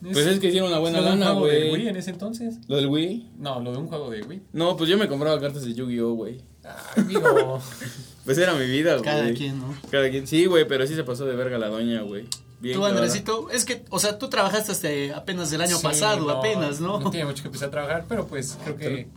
Pues 0.00 0.26
es 0.26 0.38
que 0.40 0.48
hicieron 0.48 0.68
una 0.68 0.78
buena 0.78 1.00
¿Lo 1.00 1.08
lana, 1.08 1.26
juego 1.32 1.46
de 1.46 1.60
Wii 1.62 1.70
güey. 1.70 1.88
en 1.88 1.96
ese 1.96 2.10
entonces? 2.10 2.54
¿Lo 2.68 2.76
del 2.76 2.86
Wii? 2.86 3.30
No, 3.38 3.60
lo 3.60 3.72
de 3.72 3.78
un 3.78 3.86
juego 3.88 4.10
de 4.10 4.22
Wii. 4.22 4.42
No, 4.52 4.76
pues 4.76 4.88
yo 4.90 4.98
me 4.98 5.08
compraba 5.08 5.40
cartas 5.40 5.64
de 5.64 5.74
Yu-Gi-Oh, 5.74 6.12
güey. 6.14 6.40
Ay, 6.64 7.04
digo. 7.08 7.60
Pues 8.24 8.38
era 8.38 8.54
mi 8.54 8.66
vida, 8.66 8.92
güey. 8.92 9.04
Cada 9.04 9.32
quien, 9.32 9.58
¿no? 9.58 9.74
Cada 9.90 10.08
quien. 10.08 10.28
Sí, 10.28 10.46
güey, 10.46 10.64
pero 10.68 10.86
sí 10.86 10.94
se 10.94 11.02
pasó 11.02 11.24
de 11.26 11.34
verga 11.34 11.58
la 11.58 11.66
doña, 11.66 12.02
güey. 12.02 12.24
Bien 12.60 12.76
Tú. 12.76 12.84
Andresito, 12.84 13.50
es 13.50 13.64
que, 13.64 13.84
o 13.90 13.98
sea, 13.98 14.16
tú 14.16 14.28
trabajaste 14.28 14.70
hasta 14.70 15.16
apenas 15.18 15.52
el 15.52 15.60
año 15.60 15.76
Sí, 15.76 15.82
pasado, 15.82 16.24
no, 16.24 16.30
apenas, 16.30 16.80
¿no? 16.80 17.00
No 17.00 17.10
tiene 17.10 17.26
mucho 17.26 17.42
que 17.42 17.48
empezar 17.48 17.66
a 17.66 17.70
trabajar, 17.72 18.04
pero 18.08 18.28
pues 18.28 18.56
creo 18.62 18.76
que 18.76 19.08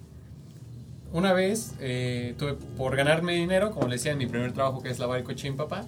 una 1.16 1.32
vez 1.34 1.74
eh, 1.80 2.36
tuve 2.38 2.54
por 2.78 2.96
ganarme 2.96 3.34
dinero, 3.36 3.72
como 3.72 3.88
le 3.88 3.96
decía 3.96 4.12
en 4.12 4.18
mi 4.18 4.26
primer 4.28 4.52
trabajo 4.52 4.82
que 4.84 4.90
es 4.90 5.00
lavar 5.00 5.18
el 5.20 5.24
coche 5.24 5.50
mi 5.50 5.56
papá, 5.56 5.86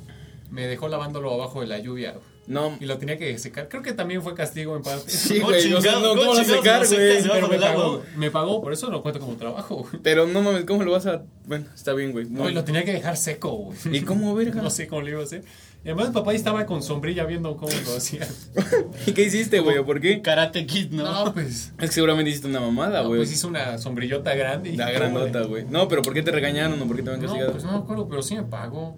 me 0.50 0.66
dejó 0.66 0.88
lavándolo 0.88 1.34
abajo 1.34 1.60
de 1.60 1.68
la 1.68 1.78
lluvia 1.80 2.16
No. 2.48 2.78
y 2.80 2.86
lo 2.86 2.98
tenía 2.98 3.18
que 3.18 3.38
secar. 3.38 3.68
Creo 3.68 3.84
que 3.84 3.92
también 3.92 4.22
fue 4.24 4.34
castigo 4.34 4.78
en 4.78 4.82
parte. 4.84 5.10
Sí, 5.12 5.40
güey. 5.42 5.62
Chingado, 5.62 6.16
¿cómo 6.16 6.34
lo 6.34 6.44
secar, 6.44 6.88
güey? 6.88 7.22
Pero 7.22 7.48
me 7.50 7.60
pagó, 7.60 8.04
me 8.16 8.32
pagó, 8.32 8.62
por 8.62 8.72
eso 8.72 8.90
lo 8.90 9.02
cuento 9.02 9.20
como 9.20 9.36
trabajo. 9.36 9.76
güey. 9.90 10.02
Pero 10.02 10.26
no 10.28 10.42
mames, 10.42 10.64
¿cómo 10.64 10.84
lo 10.84 10.92
vas 10.94 11.06
a...? 11.06 11.24
Bueno, 11.46 11.66
está 11.76 11.94
bien, 11.94 12.14
güey. 12.14 12.26
No, 12.30 12.50
y 12.50 12.54
lo 12.54 12.64
tenía 12.64 12.86
que 12.86 12.94
dejar 12.94 13.18
seco, 13.18 13.52
güey. 13.52 13.78
¿Y 13.92 14.02
cómo, 14.02 14.34
verga? 14.34 14.62
No 14.64 14.70
sé 14.70 14.88
cómo 14.88 15.02
lo 15.02 15.10
iba 15.10 15.20
a 15.20 15.24
hacer. 15.24 15.44
Y 15.88 15.90
además 15.90 16.10
papá 16.10 16.34
estaba 16.34 16.66
con 16.66 16.84
sombrilla 16.84 17.24
viendo 17.24 17.56
cómo 17.56 17.72
lo 17.86 17.96
hacía. 17.96 18.28
¿Y 19.08 19.14
qué 19.14 19.22
hiciste, 19.24 19.62
güey? 19.62 19.78
¿O 19.78 19.86
por 19.86 20.02
qué? 20.02 20.22
Karate 20.22 20.66
Kid, 20.66 20.92
¿no? 20.92 21.04
No, 21.26 21.34
pues... 21.34 21.68
Es 21.68 21.72
que 21.80 21.88
seguramente 21.88 22.30
hiciste 22.30 22.50
una 22.50 22.60
mamada, 22.60 23.04
no, 23.04 23.08
güey. 23.08 23.22
pues 23.22 23.32
hizo 23.32 23.48
una 23.48 23.78
sombrillota 23.78 24.36
grande. 24.36 24.72
y- 24.72 24.76
La 24.76 24.92
grandota, 24.92 25.44
güey. 25.44 25.64
No, 25.70 25.88
pero 25.88 26.02
¿por 26.02 26.14
qué 26.14 26.22
te 26.24 26.32
regañaron 26.32 26.82
o 26.82 26.88
por 26.88 26.98
qué 26.98 27.04
te 27.04 27.12
No, 27.12 27.22
castigado? 27.22 27.52
pues 27.54 27.64
no 27.64 27.72
me 27.72 27.78
acuerdo, 27.78 28.10
pero 28.10 28.22
sí 28.22 28.36
me 28.36 28.44
pagó. 28.44 28.98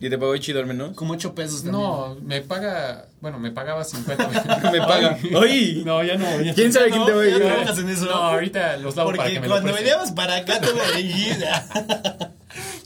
¿Y 0.00 0.08
te 0.08 0.16
pagó 0.16 0.36
chido 0.36 0.60
al 0.60 0.66
menos? 0.66 0.94
Como 0.94 1.14
8 1.14 1.34
pesos 1.34 1.64
también. 1.64 1.82
No, 1.82 2.16
me 2.22 2.40
paga, 2.40 3.08
bueno, 3.20 3.40
me 3.40 3.50
pagaba 3.50 3.82
50. 3.82 4.28
Me 4.72 4.78
paga. 4.78 5.18
¡Ay! 5.42 5.82
No, 5.84 6.04
ya 6.04 6.16
no. 6.16 6.40
ya 6.40 6.54
¿Quién 6.54 6.68
no. 6.68 6.72
sabe 6.72 6.90
quién 6.90 7.04
te 7.04 7.12
va 7.14 7.22
a 7.22 7.26
ya 7.26 7.38
no 7.74 7.80
en 7.80 7.88
eso. 7.88 8.04
No, 8.04 8.12
ahorita 8.12 8.76
los 8.76 8.94
lavo 8.94 9.10
para 9.10 9.22
Porque 9.24 9.34
que 9.34 9.40
me 9.40 9.48
cuando 9.48 9.72
veníamos 9.74 10.12
para 10.12 10.36
acá 10.36 10.60
te 10.60 10.68
me. 10.72 12.28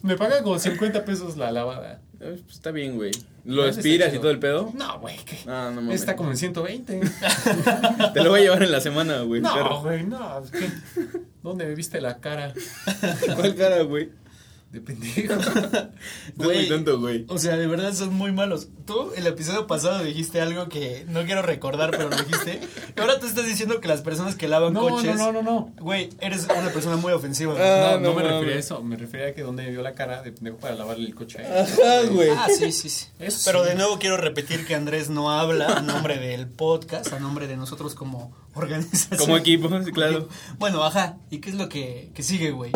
Me 0.02 0.16
paga 0.16 0.42
como 0.42 0.58
50 0.58 1.04
pesos 1.04 1.36
la 1.36 1.52
lavada. 1.52 2.00
Eh, 2.22 2.40
pues, 2.44 2.54
está 2.54 2.70
bien, 2.70 2.94
güey. 2.94 3.10
¿Lo 3.44 3.64
aspiras 3.64 4.14
y 4.14 4.18
todo 4.18 4.30
el 4.30 4.38
pedo? 4.38 4.70
No, 4.74 5.00
güey, 5.00 5.16
¿qué? 5.24 5.38
Ah, 5.48 5.72
no 5.74 5.82
mames. 5.82 6.00
Está 6.00 6.14
como 6.14 6.30
en 6.30 6.36
120. 6.36 7.00
Te 8.14 8.22
lo 8.22 8.30
voy 8.30 8.40
a 8.40 8.42
llevar 8.44 8.62
en 8.62 8.70
la 8.70 8.80
semana, 8.80 9.22
güey. 9.22 9.40
No, 9.40 9.82
güey, 9.82 10.04
no. 10.04 10.40
¿Dónde 11.42 11.66
me 11.66 11.74
viste 11.74 12.00
la 12.00 12.18
cara? 12.18 12.54
¿Cuál 13.34 13.56
cara, 13.56 13.82
güey? 13.82 14.10
De 14.72 14.80
pendejo. 14.80 15.34
Muy 16.36 16.46
Güey. 16.46 16.68
tonto, 16.68 16.98
güey. 16.98 17.26
O 17.28 17.36
sea, 17.36 17.58
de 17.58 17.66
verdad 17.66 17.92
son 17.92 18.14
muy 18.14 18.32
malos. 18.32 18.68
Tú, 18.86 19.12
el 19.14 19.26
episodio 19.26 19.66
pasado 19.66 20.02
dijiste 20.02 20.40
algo 20.40 20.70
que 20.70 21.04
no 21.10 21.24
quiero 21.26 21.42
recordar, 21.42 21.90
pero 21.90 22.08
lo 22.08 22.16
dijiste. 22.16 22.58
Y 22.96 23.00
ahora 23.00 23.20
tú 23.20 23.26
estás 23.26 23.44
diciendo 23.46 23.80
que 23.82 23.88
las 23.88 24.00
personas 24.00 24.34
que 24.34 24.48
lavan 24.48 24.72
No, 24.72 24.88
coches. 24.88 25.14
no, 25.16 25.30
no, 25.30 25.42
no, 25.42 25.42
no. 25.42 25.74
Güey, 25.78 26.08
eres 26.20 26.44
una 26.58 26.70
persona 26.70 26.96
muy 26.96 27.12
ofensiva. 27.12 27.54
Ah, 27.58 27.96
no, 27.96 28.00
no, 28.00 28.08
no 28.08 28.14
me 28.14 28.22
refería 28.22 28.54
a 28.56 28.58
eso. 28.58 28.82
Me 28.82 28.96
refería 28.96 29.26
a 29.28 29.32
que 29.34 29.42
donde 29.42 29.64
me 29.64 29.70
vio 29.72 29.82
la 29.82 29.92
cara 29.92 30.22
de 30.22 30.32
pendejo 30.32 30.56
para 30.56 30.74
lavarle 30.74 31.06
el 31.06 31.14
coche 31.14 31.40
a 31.40 31.42
él. 31.46 31.66
Ajá, 31.66 32.08
güey. 32.10 32.30
Ah, 32.30 32.46
sí, 32.48 32.72
sí, 32.72 32.88
sí. 32.88 33.06
Eso 33.18 33.42
Pero 33.44 33.64
sí. 33.64 33.68
de 33.68 33.74
nuevo 33.74 33.98
quiero 33.98 34.16
repetir 34.16 34.64
que 34.66 34.74
Andrés 34.74 35.10
no 35.10 35.30
habla 35.30 35.66
a 35.76 35.80
nombre 35.82 36.16
del 36.18 36.48
podcast, 36.48 37.12
a 37.12 37.20
nombre 37.20 37.46
de 37.46 37.58
nosotros 37.58 37.94
como 37.94 38.34
organización. 38.54 39.18
Como 39.20 39.36
equipo, 39.36 39.68
sí, 39.84 39.92
claro. 39.92 40.28
Bueno, 40.58 40.82
ajá. 40.82 41.18
¿Y 41.30 41.40
qué 41.40 41.50
es 41.50 41.56
lo 41.56 41.68
que, 41.68 42.10
que 42.14 42.22
sigue, 42.22 42.52
güey? 42.52 42.72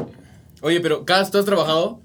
Oye, 0.62 0.80
pero, 0.80 1.04
Cas, 1.04 1.30
¿tú 1.30 1.38
has 1.38 1.44
trabajado? 1.44 2.00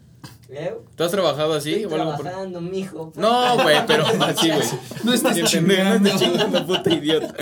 ¿Eh? 0.49 0.75
¿Tú 0.95 1.03
has 1.03 1.11
trabajado 1.11 1.53
así? 1.53 1.75
Estoy 1.75 1.97
o 1.97 2.01
algo 2.01 2.11
por- 2.17 2.21
trabajando, 2.25 2.59
mijo. 2.61 3.13
No, 3.15 3.63
güey, 3.63 3.77
pero 3.87 4.05
así, 4.25 4.49
güey. 4.49 4.67
No 5.03 5.13
estás 5.13 5.35
Sí, 5.35 5.41
pendejo, 5.57 5.83
No 5.83 5.89
chingando. 5.89 6.09
estás 6.09 6.21
chingando, 6.21 6.67
puta 6.67 6.89
idiota. 6.93 7.33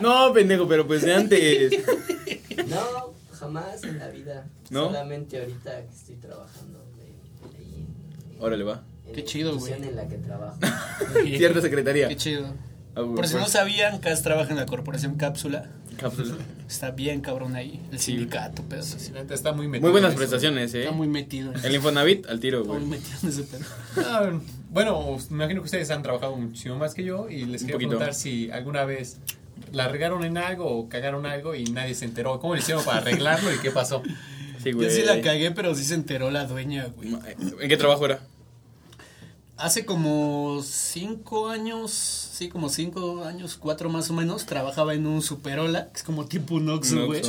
No, 0.00 0.32
pendejo, 0.32 0.66
pero 0.66 0.86
pues 0.86 1.02
de 1.02 1.14
antes. 1.14 1.72
No, 2.68 3.12
jamás 3.38 3.84
en 3.84 3.98
la 3.98 4.08
vida. 4.08 4.46
¿No? 4.70 4.86
Solamente 4.86 5.38
ahorita 5.40 5.82
que 5.86 5.94
estoy 5.94 6.16
trabajando 6.16 6.78
de, 6.96 7.04
ahí 7.58 7.86
en- 8.36 8.42
Órale, 8.42 8.64
va. 8.64 8.82
en 9.06 9.12
Qué 9.14 9.20
la 9.20 9.26
chido, 9.26 9.50
institución 9.52 9.78
güey. 9.80 9.90
en 9.90 9.96
la 9.96 10.08
que 10.08 10.16
trabajo. 10.16 10.58
Cierta 11.36 11.60
secretaría. 11.60 12.08
Qué 12.08 12.16
chido. 12.16 12.46
Güey, 12.94 13.14
Por 13.14 13.26
si 13.26 13.34
no 13.36 13.46
sabían, 13.48 13.98
Cas 13.98 14.22
trabaja 14.22 14.50
en 14.50 14.56
la 14.56 14.66
corporación 14.66 15.16
Cápsula. 15.16 15.66
cápsula. 15.98 16.34
Está 16.68 16.90
bien 16.92 17.20
cabrón 17.20 17.56
ahí. 17.56 17.80
El 17.92 17.98
Sí. 17.98 18.12
sindicato, 18.12 18.62
pedos 18.62 18.86
Sí, 18.98 19.12
Está 19.30 19.52
muy 19.52 19.66
metido 19.68 19.82
Muy 19.90 19.92
buenas 19.92 20.14
prestaciones, 20.14 20.74
eh. 20.74 20.80
Está 20.80 20.92
muy 20.92 21.08
metido 21.08 21.52
en 21.52 21.64
El 21.64 21.74
Infonavit 21.74 22.26
al 22.26 22.40
tiro, 22.40 22.62
Está 22.62 22.72
muy 22.72 22.86
güey. 22.86 22.90
metido 23.00 23.18
en 23.22 23.28
ese 23.28 23.42
pedo. 23.44 23.64
Ah, 24.06 24.30
bueno, 24.70 25.16
me 25.30 25.36
imagino 25.36 25.60
que 25.60 25.66
ustedes 25.66 25.90
han 25.90 26.02
trabajado 26.02 26.36
muchísimo 26.36 26.76
más 26.76 26.94
que 26.94 27.04
yo 27.04 27.28
y 27.28 27.44
les 27.44 27.62
poquito. 27.62 27.78
preguntar 27.78 28.14
si 28.14 28.50
alguna 28.50 28.84
vez 28.84 29.18
la 29.72 29.88
regaron 29.88 30.24
en 30.24 30.36
algo 30.38 30.66
o 30.66 30.88
cagaron 30.88 31.26
algo 31.26 31.54
y 31.54 31.64
nadie 31.64 31.94
se 31.94 32.04
enteró. 32.04 32.40
¿Cómo 32.40 32.54
le 32.54 32.60
hicieron 32.60 32.84
para 32.84 32.98
arreglarlo 32.98 33.52
y 33.54 33.58
qué 33.58 33.70
pasó? 33.70 34.02
Sí, 34.62 34.70
Yo 34.70 34.76
güey. 34.78 34.90
sí 34.90 35.02
la 35.02 35.20
cagué, 35.20 35.50
pero 35.52 35.74
sí 35.74 35.84
se 35.84 35.94
enteró 35.94 36.30
la 36.30 36.46
dueña, 36.46 36.86
güey. 36.96 37.14
¿En 37.60 37.68
qué 37.68 37.76
trabajo 37.76 38.04
era? 38.06 38.20
Hace 39.56 39.84
como 39.84 40.60
cinco 40.64 41.48
años, 41.48 41.92
sí, 41.92 42.48
como 42.48 42.68
cinco 42.68 43.24
años, 43.24 43.56
cuatro 43.56 43.88
más 43.88 44.10
o 44.10 44.12
menos, 44.12 44.46
trabajaba 44.46 44.94
en 44.94 45.06
un 45.06 45.22
Superola, 45.22 45.90
que 45.90 45.98
es 45.98 46.02
como 46.02 46.26
tipo 46.26 46.56
un 46.56 46.68
Oxxo, 46.70 47.06
güey. 47.06 47.22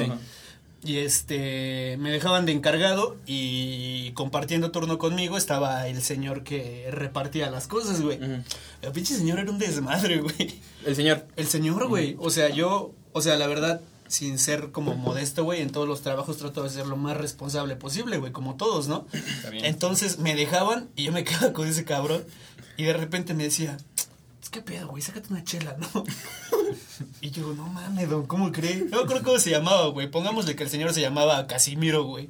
Y 0.83 0.97
este, 0.97 1.97
me 1.99 2.11
dejaban 2.11 2.45
de 2.45 2.51
encargado 2.51 3.17
y 3.25 4.11
compartiendo 4.11 4.69
turno 4.69 4.99
conmigo 4.99 5.35
estaba 5.35 5.87
el 5.87 6.03
señor 6.03 6.43
que 6.43 6.87
repartía 6.91 7.49
las 7.49 7.67
cosas, 7.67 8.01
güey. 8.01 8.17
Ujú. 8.17 8.43
El 8.83 8.91
pinche 8.91 9.15
señor 9.15 9.39
era 9.39 9.49
un 9.49 9.57
desmadre, 9.57 10.21
güey. 10.21 10.59
El 10.85 10.95
señor. 10.95 11.25
El 11.37 11.47
señor, 11.47 11.87
güey. 11.87 12.15
O 12.19 12.29
sea, 12.29 12.49
yo, 12.49 12.93
o 13.13 13.21
sea, 13.21 13.35
la 13.35 13.47
verdad, 13.47 13.81
sin 14.07 14.37
ser 14.39 14.71
como 14.71 14.95
modesto, 14.95 15.43
güey, 15.43 15.61
en 15.61 15.71
todos 15.71 15.87
los 15.87 16.01
trabajos 16.01 16.37
trato 16.37 16.63
de 16.63 16.69
ser 16.69 16.87
lo 16.87 16.97
más 16.97 17.17
responsable 17.17 17.75
posible, 17.75 18.17
güey, 18.17 18.31
como 18.31 18.55
todos, 18.55 18.87
¿no? 18.87 19.07
Está 19.11 19.49
bien. 19.49 19.65
Entonces 19.65 20.19
me 20.19 20.35
dejaban 20.35 20.89
y 20.95 21.03
yo 21.03 21.11
me 21.11 21.23
quedaba 21.25 21.53
con 21.53 21.67
ese 21.67 21.85
cabrón 21.85 22.23
y 22.77 22.83
de 22.83 22.93
repente 22.93 23.33
me 23.33 23.43
decía, 23.43 23.77
"Es 24.41 24.49
¿qué 24.49 24.61
pedo, 24.61 24.87
güey? 24.89 25.01
Sácate 25.01 25.29
una 25.31 25.43
chela, 25.43 25.75
¿no? 25.77 26.03
y 27.21 27.31
yo, 27.31 27.53
no 27.53 27.67
mames, 27.67 28.09
don, 28.09 28.25
¿cómo 28.25 28.51
cree? 28.51 28.85
No 28.91 29.05
creo 29.05 29.23
cómo 29.23 29.39
se 29.39 29.49
llamaba, 29.49 29.87
güey. 29.87 30.09
Pongámosle 30.09 30.55
que 30.55 30.63
el 30.63 30.69
señor 30.69 30.93
se 30.93 31.01
llamaba 31.01 31.47
Casimiro, 31.47 32.03
güey. 32.03 32.29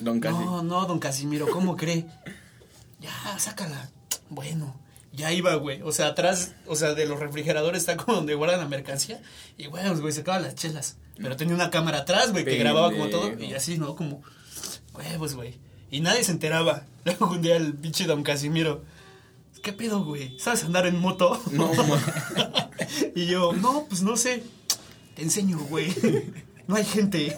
Don 0.00 0.20
Casi. 0.20 0.38
No, 0.38 0.62
no, 0.62 0.86
don 0.86 0.98
Casimiro, 0.98 1.48
¿cómo 1.48 1.76
cree? 1.76 2.06
Ya, 3.00 3.38
sácala. 3.38 3.90
Bueno, 4.28 4.74
ya 5.12 5.32
iba, 5.32 5.54
güey. 5.54 5.82
O 5.82 5.92
sea, 5.92 6.08
atrás, 6.08 6.52
o 6.66 6.74
sea, 6.76 6.94
de 6.94 7.06
los 7.06 7.20
refrigeradores 7.20 7.82
está 7.82 7.96
como 7.96 8.16
donde 8.16 8.34
guardan 8.34 8.60
la 8.60 8.68
mercancía. 8.68 9.22
Y, 9.56 9.66
güey, 9.66 9.88
güey, 10.00 10.12
sacaba 10.12 10.40
las 10.40 10.54
chelas. 10.56 10.96
Pero 11.16 11.36
tenía 11.36 11.54
una 11.54 11.70
cámara 11.70 11.98
atrás, 11.98 12.32
güey, 12.32 12.44
que 12.44 12.56
grababa 12.56 12.90
como 12.90 13.08
todo. 13.08 13.32
Y 13.38 13.54
así, 13.54 13.78
¿no? 13.78 13.94
Como, 13.96 14.22
huevos, 14.94 15.34
güey. 15.34 15.54
Y 15.90 16.00
nadie 16.00 16.24
se 16.24 16.32
enteraba. 16.32 16.84
Luego 17.04 17.30
un 17.30 17.42
día 17.42 17.56
el 17.56 17.74
pinche 17.74 18.04
don 18.06 18.22
Casimiro. 18.22 18.82
¿Qué 19.62 19.72
pedo, 19.72 20.04
güey? 20.04 20.38
¿Sabes 20.38 20.64
andar 20.64 20.86
en 20.86 20.98
moto? 20.98 21.40
No, 21.52 21.70
Y 23.14 23.26
yo, 23.26 23.52
no, 23.54 23.86
pues 23.88 24.02
no 24.02 24.16
sé. 24.16 24.42
Te 25.14 25.22
enseño, 25.22 25.58
güey. 25.58 25.94
No 26.66 26.76
hay 26.76 26.84
gente. 26.84 27.36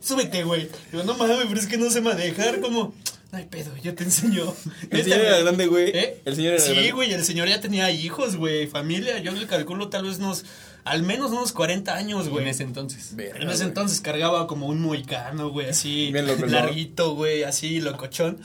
Súbete, 0.00 0.42
güey. 0.44 0.68
Digo, 0.90 1.04
no 1.04 1.14
mames, 1.16 1.38
pero 1.48 1.60
es 1.60 1.66
que 1.66 1.76
no 1.76 1.90
sé 1.90 2.00
manejar. 2.00 2.60
Como, 2.60 2.94
no 3.30 3.38
hay 3.38 3.44
pedo, 3.44 3.76
yo 3.82 3.94
te 3.94 4.04
enseño. 4.04 4.52
El 4.90 5.04
señor 5.04 5.20
era 5.20 5.38
grande, 5.40 5.66
güey. 5.66 5.90
¿Eh? 5.90 6.20
El 6.24 6.34
señor 6.36 6.54
era 6.54 6.62
Sí, 6.62 6.72
grande. 6.72 6.92
güey, 6.92 7.12
el 7.12 7.24
señor 7.24 7.48
ya 7.48 7.60
tenía 7.60 7.90
hijos, 7.90 8.36
güey, 8.36 8.66
familia. 8.66 9.18
Yo 9.18 9.30
le 9.32 9.46
calculo 9.46 9.88
tal 9.90 10.04
vez 10.06 10.18
unos, 10.18 10.44
al 10.84 11.02
menos 11.02 11.30
unos 11.32 11.52
40 11.52 11.94
años, 11.94 12.26
en 12.26 12.32
güey. 12.32 12.48
ese 12.48 12.62
entonces. 12.62 13.14
Verga, 13.16 13.36
En 13.40 13.48
ese 13.48 13.56
güey. 13.58 13.68
entonces 13.68 14.00
cargaba 14.00 14.46
como 14.46 14.66
un 14.66 14.80
moicano, 14.80 15.50
güey, 15.50 15.68
así 15.68 16.10
larguito, 16.48 17.14
güey, 17.14 17.42
así 17.44 17.80
locochón. 17.80 18.38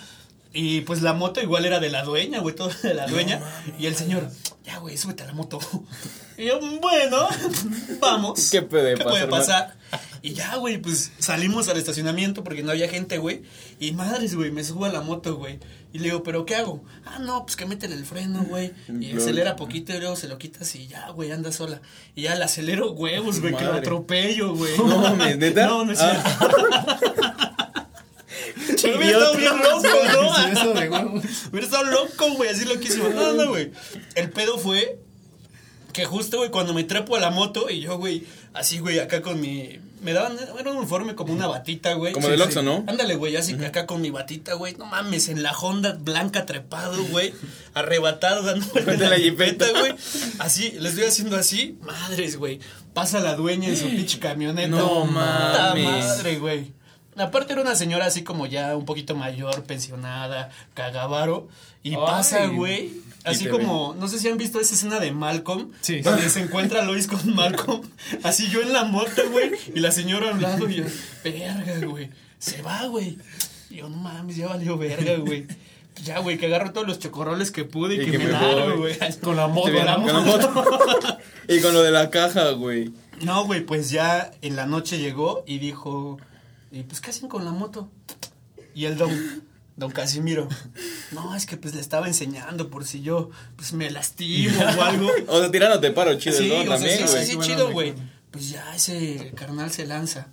Y 0.54 0.82
pues 0.82 1.02
la 1.02 1.14
moto 1.14 1.42
igual 1.42 1.66
era 1.66 1.80
de 1.80 1.90
la 1.90 2.04
dueña, 2.04 2.40
güey, 2.40 2.56
todo 2.56 2.70
de 2.82 2.94
la 2.94 3.08
dueña. 3.08 3.42
y 3.78 3.88
el 3.88 3.96
señor, 3.96 4.30
ya, 4.66 4.80
güey, 4.80 4.98
súbete 4.98 5.24
a 5.24 5.28
la 5.28 5.34
moto. 5.34 5.60
y 6.38 6.46
yo, 6.46 6.60
bueno, 6.82 7.28
vamos. 8.00 8.50
¿Qué 8.50 8.62
puede 8.62 8.98
puede 8.98 9.28
pasar, 9.28 9.76
pasar? 9.78 10.02
Y 10.22 10.34
ya, 10.34 10.56
güey, 10.56 10.80
pues 10.80 11.12
salimos 11.20 11.70
al 11.70 11.78
estacionamiento 11.78 12.44
porque 12.44 12.64
no 12.64 12.72
había 12.72 12.90
gente, 12.90 13.20
güey. 13.20 13.44
Y 13.80 13.92
madres, 13.92 14.36
güey, 14.36 14.52
me 14.52 14.64
subo 14.64 14.86
a 14.86 14.90
la 14.90 15.02
moto, 15.02 15.36
güey. 15.36 15.60
Y 15.94 16.00
le 16.00 16.06
digo, 16.06 16.24
¿pero 16.24 16.46
qué 16.46 16.56
hago? 16.56 16.84
Ah, 17.06 17.20
no, 17.20 17.44
pues 17.46 17.56
que 17.56 17.66
métele 17.66 17.94
el 17.96 18.06
freno, 18.06 18.44
güey. 18.44 18.74
Y 19.00 19.14
Lol. 19.14 19.22
acelera 19.22 19.56
poquito 19.56 19.94
y 19.94 20.00
luego 20.00 20.16
se 20.16 20.28
lo 20.28 20.38
quitas 20.38 20.76
y 20.76 20.88
ya, 20.88 21.10
güey, 21.12 21.32
anda 21.32 21.52
sola. 21.52 21.80
Y 22.16 22.24
ya 22.24 22.36
le 22.36 22.44
acelero 22.44 22.92
huevos, 22.92 23.40
güey, 23.40 23.56
que 23.56 23.64
lo 23.64 23.74
atropello, 23.74 24.56
güey. 24.56 24.76
No 24.78 24.98
mames, 24.98 25.38
¿neta? 25.38 25.68
No, 25.68 25.86
no 25.86 25.92
es 25.92 26.00
Ah. 26.02 27.52
Pero 28.82 28.98
hubiera 28.98 29.18
estado 29.18 29.38
bien 29.38 29.58
loco, 29.58 29.80
¿no? 30.14 31.22
Sí. 31.22 31.28
Hubiera 31.52 31.66
estado 31.68 31.84
loco, 31.86 32.32
güey, 32.36 32.50
así 32.50 32.66
loquísimo. 32.66 33.10
No, 33.10 33.34
no, 33.34 33.50
güey. 33.50 33.72
El 34.16 34.30
pedo 34.30 34.58
fue 34.58 35.00
que 35.96 36.04
justo, 36.04 36.40
güey, 36.40 36.52
cuando 36.52 36.74
me 36.74 36.84
trepo 36.84 37.16
a 37.16 37.20
la 37.22 37.30
moto 37.30 37.70
y 37.70 37.80
yo, 37.80 37.98
güey, 37.98 38.26
así, 38.54 38.80
güey, 38.80 39.00
acá 39.00 39.22
con 39.22 39.40
mi... 39.40 39.80
Me 40.02 40.12
daban, 40.12 40.38
era 40.60 40.70
un 40.70 40.78
uniforme 40.78 41.16
como 41.16 41.32
una 41.32 41.48
batita, 41.48 41.94
güey. 41.94 42.12
Como 42.12 42.28
del 42.28 42.42
Oxxo, 42.42 42.62
¿no? 42.62 42.84
Ándale, 42.86 43.16
güey, 43.16 43.38
así 43.38 43.56
que 43.56 43.66
acá 43.66 43.86
con 43.86 44.02
mi 44.02 44.12
batita, 44.12 44.54
güey. 44.56 44.76
No 44.76 44.86
mames, 44.86 45.30
en 45.30 45.42
la 45.42 45.54
Honda 45.54 45.94
blanca 45.94 46.46
trepado, 46.46 47.02
güey. 47.06 47.34
Arrebatado, 47.74 48.44
dando 48.44 48.68
la 48.86 49.10
la 49.10 49.16
jipeta, 49.16 49.66
güey. 49.72 49.96
Así, 50.38 50.72
les 50.80 50.92
estoy 50.92 51.06
haciendo 51.06 51.38
así. 51.38 51.78
Madres, 51.82 52.36
güey. 52.36 52.60
Pasa 52.94 53.22
la 53.22 53.36
dueña 53.36 53.70
en 53.70 53.78
su 53.78 53.88
pinche 53.88 54.20
camioneta. 54.20 54.68
No 54.68 55.06
mames. 55.06 55.86
madre, 55.86 56.38
güey. 56.40 56.74
Aparte 57.18 57.54
era 57.54 57.62
una 57.62 57.76
señora 57.76 58.06
así 58.06 58.24
como 58.24 58.46
ya 58.46 58.76
un 58.76 58.86
poquito 58.86 59.16
mayor, 59.16 59.64
pensionada, 59.64 60.50
cagavaro. 60.74 61.48
Y 61.84 61.92
Ay. 61.92 61.98
pasa, 62.06 62.46
güey. 62.48 62.92
Así 63.24 63.48
como, 63.48 63.96
no 64.00 64.08
sé 64.08 64.20
si 64.20 64.28
han 64.28 64.38
visto 64.38 64.60
esa 64.60 64.76
escena 64.76 65.00
de 65.00 65.12
Malcolm. 65.12 65.72
Sí. 65.82 66.02
Donde 66.02 66.30
se 66.30 66.42
encuentra 66.42 66.84
Lois 66.84 67.08
con 67.08 67.34
Malcolm. 67.34 67.82
Así 68.24 68.48
yo 68.50 68.62
en 68.62 68.72
la 68.74 68.84
moto, 68.84 69.22
güey. 69.32 69.52
Y 69.74 69.80
la 69.80 69.92
señora 69.92 70.30
a 70.30 70.34
un 70.34 70.42
lado 70.42 70.70
y 70.70 70.76
yo, 70.76 70.84
verga, 71.24 71.86
güey. 71.88 72.10
Se 72.38 72.62
va, 72.62 72.86
güey. 72.86 73.18
Yo, 73.70 73.90
no 73.90 73.98
mames, 73.98 74.36
ya 74.36 74.48
valió 74.48 74.78
verga, 74.78 75.16
güey. 75.18 75.48
Ya, 76.04 76.20
güey, 76.20 76.38
que 76.38 76.48
agarro 76.48 76.72
todos 76.74 76.86
los 76.86 77.00
chocorroles 77.00 77.52
que 77.52 77.64
pude 77.64 77.96
y, 77.96 78.02
Y 78.02 78.06
que, 78.06 78.12
que 78.12 78.18
me 78.20 78.34
voy. 78.34 78.78
güey. 78.78 78.98
Con 79.22 79.38
la 79.38 79.48
moto. 79.48 79.72
Con 79.72 79.86
la 79.86 79.98
moto. 79.98 81.18
y 81.48 81.62
con 81.62 81.74
lo 81.74 81.82
de 81.82 81.92
la 81.92 82.10
caja, 82.10 82.52
güey. 82.52 82.92
No, 83.22 83.46
güey, 83.46 83.66
pues 83.66 83.90
ya 83.90 84.32
en 84.42 84.56
la 84.56 84.66
noche 84.66 84.98
llegó 85.00 85.44
y 85.48 85.58
dijo, 85.60 86.20
y 86.76 86.84
pues 86.84 87.00
¿qué 87.00 87.12
hacen 87.12 87.30
con 87.30 87.46
la 87.46 87.52
moto? 87.52 87.90
Y 88.74 88.86
el 88.86 88.98
don, 88.98 89.10
don 89.78 89.92
Casimiro, 89.92 90.50
no, 91.12 91.34
es 91.34 91.46
que 91.46 91.56
pues 91.56 91.74
le 91.74 91.80
estaba 91.80 92.08
enseñando 92.08 92.70
por 92.70 92.84
si 92.86 93.02
yo 93.02 93.30
pues 93.56 93.72
me 93.72 93.90
lastimo 93.90 94.60
o 94.62 94.82
algo. 94.82 95.10
O 95.28 95.40
sea, 95.40 95.50
tirándote 95.50 95.92
paro 95.92 96.14
chido, 96.16 96.38
sí, 96.38 96.50
¿no? 96.50 96.56
o 96.56 96.64
sea, 96.64 96.76
También, 96.76 96.98
sí, 96.98 97.04
güey. 97.06 97.24
sí, 97.24 97.32
sí, 97.32 97.36
Bueno, 97.38 97.54
chido, 97.54 97.72
güey. 97.72 97.94
Pues 98.30 98.50
ya 98.50 98.76
ese 98.76 99.32
carnal 99.36 99.72
se 99.72 99.86
lanza. 99.86 100.28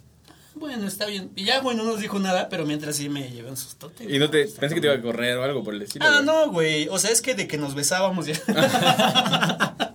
Bueno, 0.56 0.88
está 0.88 1.06
bien. 1.06 1.30
Y 1.36 1.44
ya, 1.44 1.60
güey, 1.60 1.76
no 1.76 1.84
nos 1.84 2.00
dijo 2.00 2.18
nada, 2.18 2.48
pero 2.48 2.66
mientras 2.66 2.96
sí 2.96 3.08
me 3.08 3.30
llevé 3.30 3.48
un 3.48 3.56
sustote. 3.56 4.04
Y 4.04 4.18
no 4.18 4.28
te... 4.28 4.46
Pensé 4.46 4.74
que 4.74 4.80
te 4.80 4.88
iba 4.88 4.96
a 4.96 5.00
correr 5.00 5.36
o 5.36 5.44
algo 5.44 5.62
por 5.62 5.74
el 5.74 5.82
estilo. 5.82 6.04
Ah, 6.04 6.14
güey. 6.16 6.26
no, 6.26 6.50
güey. 6.50 6.88
O 6.88 6.98
sea, 6.98 7.10
es 7.10 7.22
que 7.22 7.34
de 7.34 7.46
que 7.46 7.56
nos 7.56 7.76
besábamos 7.76 8.26
ya. 8.26 8.34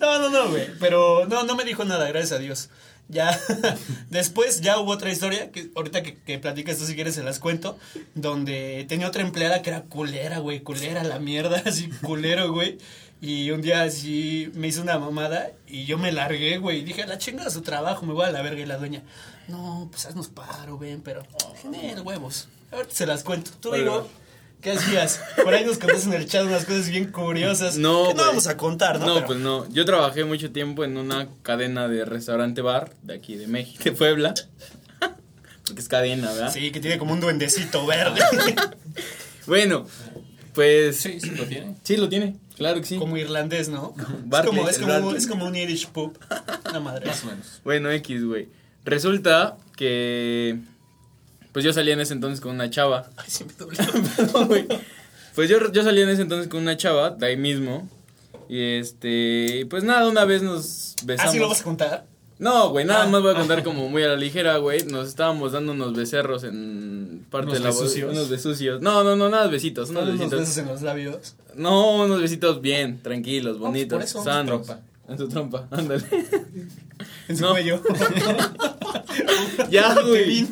no, 0.00 0.18
no, 0.18 0.28
no, 0.28 0.50
güey. 0.50 0.68
Pero 0.78 1.26
no, 1.26 1.44
no 1.44 1.56
me 1.56 1.64
dijo 1.64 1.84
nada, 1.84 2.06
gracias 2.08 2.32
a 2.32 2.38
Dios. 2.38 2.68
Ya, 3.08 3.38
después 4.10 4.60
ya 4.60 4.80
hubo 4.80 4.90
otra 4.92 5.12
historia, 5.12 5.52
que 5.52 5.70
ahorita 5.76 6.02
que, 6.02 6.16
que 6.16 6.38
platicas 6.38 6.74
esto 6.74 6.86
si 6.86 6.94
quieres 6.94 7.14
se 7.14 7.22
las 7.22 7.38
cuento, 7.38 7.78
donde 8.14 8.84
tenía 8.88 9.06
otra 9.06 9.22
empleada 9.22 9.62
que 9.62 9.70
era 9.70 9.82
culera, 9.82 10.38
güey, 10.38 10.60
culera, 10.60 11.04
la 11.04 11.18
mierda, 11.18 11.62
así 11.66 11.88
culero, 12.02 12.52
güey. 12.52 12.78
Y 13.20 13.50
un 13.50 13.62
día 13.62 13.82
así 13.82 14.50
me 14.54 14.68
hizo 14.68 14.82
una 14.82 14.98
mamada 14.98 15.50
y 15.66 15.84
yo 15.86 15.96
me 15.96 16.12
largué, 16.12 16.58
güey. 16.58 16.82
Dije, 16.82 17.06
la 17.06 17.16
chinga 17.16 17.48
su 17.48 17.62
trabajo, 17.62 18.04
me 18.04 18.12
voy 18.12 18.26
a 18.26 18.30
la 18.30 18.42
verga. 18.42 18.60
Y 18.60 18.66
la 18.66 18.76
dueña, 18.76 19.02
no, 19.48 19.88
pues 19.90 20.04
haznos 20.04 20.28
paro, 20.28 20.76
ven, 20.76 21.00
pero, 21.02 21.22
genial, 21.62 22.02
huevos. 22.02 22.48
Ahorita 22.70 22.94
se 22.94 23.06
las 23.06 23.24
cuento. 23.24 23.52
Tú 23.58 23.72
digo, 23.72 24.06
¿Qué 24.66 24.72
hacías? 24.72 25.20
Por 25.44 25.54
ahí 25.54 25.64
nos 25.64 25.78
contaste 25.78 26.08
en 26.08 26.14
el 26.14 26.26
chat 26.26 26.44
unas 26.44 26.64
cosas 26.64 26.88
bien 26.88 27.12
curiosas. 27.12 27.78
No, 27.78 28.08
que 28.08 28.14
no 28.14 28.22
vamos 28.24 28.48
a 28.48 28.56
contar, 28.56 28.98
¿no? 28.98 29.06
No, 29.06 29.14
Pero- 29.14 29.26
pues 29.28 29.38
no. 29.38 29.68
Yo 29.70 29.84
trabajé 29.84 30.24
mucho 30.24 30.50
tiempo 30.50 30.82
en 30.82 30.96
una 30.96 31.28
cadena 31.42 31.86
de 31.86 32.04
restaurante 32.04 32.62
bar 32.62 32.92
de 33.02 33.14
aquí 33.14 33.36
de 33.36 33.46
México, 33.46 33.84
de 33.84 33.92
Puebla. 33.92 34.34
Porque 35.64 35.80
es 35.80 35.86
cadena, 35.88 36.32
¿verdad? 36.32 36.52
Sí, 36.52 36.72
que 36.72 36.80
tiene 36.80 36.98
como 36.98 37.12
un 37.12 37.20
duendecito 37.20 37.86
verde. 37.86 38.20
Bueno, 39.46 39.86
pues 40.52 40.96
Sí, 40.96 41.20
sí, 41.20 41.30
lo 41.30 41.44
tiene. 41.44 41.76
sí 41.84 41.96
lo 41.96 42.08
tiene. 42.08 42.34
Claro 42.56 42.80
que 42.80 42.86
sí. 42.88 42.96
como 42.98 43.16
irlandés, 43.16 43.68
¿no? 43.68 43.94
Es 43.96 44.44
como, 44.44 44.68
es, 44.68 44.78
como, 44.80 45.12
es 45.12 45.26
como 45.28 45.46
un 45.46 45.54
Irish 45.54 45.86
poop. 45.90 46.18
La 46.72 46.80
madre. 46.80 47.06
Más 47.06 47.22
o 47.22 47.26
menos. 47.28 47.60
Bueno, 47.62 47.88
X, 47.92 48.24
güey. 48.24 48.48
Resulta 48.84 49.58
que 49.76 50.58
pues 51.56 51.64
yo 51.64 51.72
salía 51.72 51.94
en 51.94 52.00
ese 52.00 52.12
entonces 52.12 52.38
con 52.42 52.54
una 52.54 52.68
chava. 52.68 53.08
Ay, 53.16 53.24
sí 53.28 53.44
me 53.44 53.52
dolió. 53.54 53.78
Perdón. 54.18 54.66
Pues 55.34 55.48
yo, 55.48 55.72
yo 55.72 55.82
salí 55.82 56.02
en 56.02 56.10
ese 56.10 56.20
entonces 56.20 56.48
con 56.48 56.60
una 56.60 56.76
chava, 56.76 57.08
de 57.12 57.24
ahí 57.28 57.38
mismo. 57.38 57.88
Y 58.46 58.60
este, 58.78 59.66
pues 59.70 59.82
nada, 59.82 60.06
una 60.06 60.26
vez 60.26 60.42
nos 60.42 60.96
besamos. 61.04 61.30
¿Ah, 61.30 61.32
sí 61.32 61.38
lo 61.38 61.48
vas 61.48 61.62
a 61.62 61.64
contar? 61.64 62.04
No, 62.38 62.68
güey, 62.68 62.84
nada 62.84 63.04
Ah. 63.04 63.06
más 63.06 63.22
voy 63.22 63.32
a 63.34 63.38
contar 63.38 63.62
como 63.64 63.88
muy 63.88 64.02
a 64.02 64.08
la 64.08 64.16
ligera, 64.16 64.58
güey. 64.58 64.84
Nos 64.84 65.08
estábamos 65.08 65.52
dando 65.52 65.72
unos 65.72 65.94
becerros 65.94 66.44
en 66.44 67.24
parte 67.30 67.46
¿Unos 67.52 67.58
de 67.58 67.64
la 67.64 67.70
besucios? 67.70 68.12
Unos 68.12 68.28
besucios. 68.28 68.82
No, 68.82 69.02
no, 69.02 69.16
no, 69.16 69.30
nada 69.30 69.46
besitos, 69.46 69.88
unos 69.88 70.04
besitos. 70.12 70.40
besos 70.40 70.58
en 70.58 70.66
los 70.66 70.82
labios. 70.82 71.36
No, 71.54 72.02
unos 72.04 72.20
besitos 72.20 72.60
bien, 72.60 73.00
tranquilos, 73.02 73.56
pues, 73.56 73.60
bonitos, 73.60 73.96
por 73.96 74.04
eso, 74.04 74.22
sanos. 74.22 74.60
en 74.60 74.66
su 74.66 74.66
trompa. 74.66 74.82
En 75.08 75.18
su 75.18 75.28
trompa, 75.28 75.68
ándale. 75.70 76.04
En 77.28 77.36
su 77.36 77.42
No. 77.42 77.50
cuello. 77.50 77.80
ya, 79.70 79.94
güey. 80.00 80.46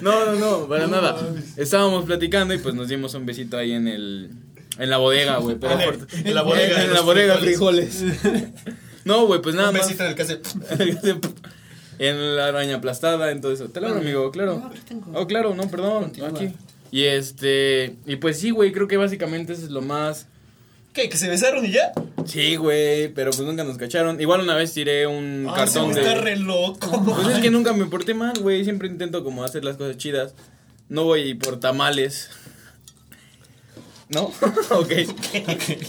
No, 0.00 0.26
no, 0.26 0.34
no, 0.34 0.68
para 0.68 0.86
No 0.86 0.96
nada. 1.00 1.12
mames. 1.22 1.56
Estábamos 1.58 2.04
platicando 2.04 2.52
y 2.54 2.58
pues 2.58 2.74
nos 2.74 2.88
dimos 2.88 3.14
un 3.14 3.24
besito 3.26 3.56
ahí 3.56 3.72
en 3.72 3.88
el 3.88 4.30
en 4.78 4.90
la 4.90 4.98
bodega, 4.98 5.38
güey, 5.38 5.56
pero 5.58 5.72
En 5.80 5.84
por- 5.98 6.08
en 6.12 6.34
la 6.34 6.42
bodega 6.42 6.76
de 6.76 6.82
en 6.82 6.88
los 6.88 6.96
la 6.98 7.00
bodega 7.02 7.36
frijoles. 7.38 8.02
No, 9.06 9.24
güey, 9.26 9.40
pues 9.40 9.54
nada 9.54 9.68
Un 9.70 9.76
más. 9.76 9.86
besito 9.86 10.02
en 10.02 10.08
el 10.10 10.16
que 10.16 10.22
hace. 10.22 10.40
en 11.98 12.36
la 12.36 12.46
araña 12.48 12.76
aplastada, 12.76 13.30
en 13.30 13.40
todo 13.40 13.52
eso. 13.52 13.68
Te 13.68 13.80
lo 13.80 13.86
abro, 13.88 14.00
amigo, 14.00 14.30
claro. 14.32 14.58
No, 14.58 14.66
aquí 14.66 14.80
tengo. 14.86 15.12
Oh, 15.14 15.26
claro, 15.26 15.54
no, 15.54 15.68
perdón, 15.70 16.04
Continúa. 16.04 16.28
aquí. 16.30 16.52
Y 16.90 17.04
este, 17.04 17.96
y 18.06 18.16
pues 18.16 18.38
sí, 18.38 18.50
güey, 18.50 18.72
creo 18.72 18.88
que 18.88 18.96
básicamente 18.96 19.52
eso 19.52 19.62
es 19.64 19.70
lo 19.70 19.80
más 19.80 20.26
¿Qué? 20.96 21.10
¿Que 21.10 21.18
se 21.18 21.28
besaron 21.28 21.62
y 21.66 21.72
ya? 21.72 21.92
Sí, 22.24 22.56
güey, 22.56 23.08
pero 23.08 23.30
pues 23.30 23.42
nunca 23.42 23.64
nos 23.64 23.76
cacharon. 23.76 24.18
Igual 24.18 24.40
una 24.40 24.54
vez 24.54 24.72
tiré 24.72 25.06
un 25.06 25.46
Ah, 25.46 25.54
cartón 25.54 25.90
sí, 25.90 26.00
de 26.00 26.00
está 26.00 26.22
re 26.22 26.36
loco. 26.36 27.04
Pues 27.22 27.36
es 27.36 27.42
que 27.42 27.50
nunca 27.50 27.74
me 27.74 27.84
porté 27.84 28.14
mal, 28.14 28.32
güey. 28.40 28.64
Siempre 28.64 28.88
intento 28.88 29.22
como 29.22 29.44
hacer 29.44 29.62
las 29.62 29.76
cosas 29.76 29.98
chidas. 29.98 30.34
No 30.88 31.04
voy 31.04 31.34
por 31.34 31.60
tamales. 31.60 32.30
¿No? 34.08 34.22
ok. 34.70 34.92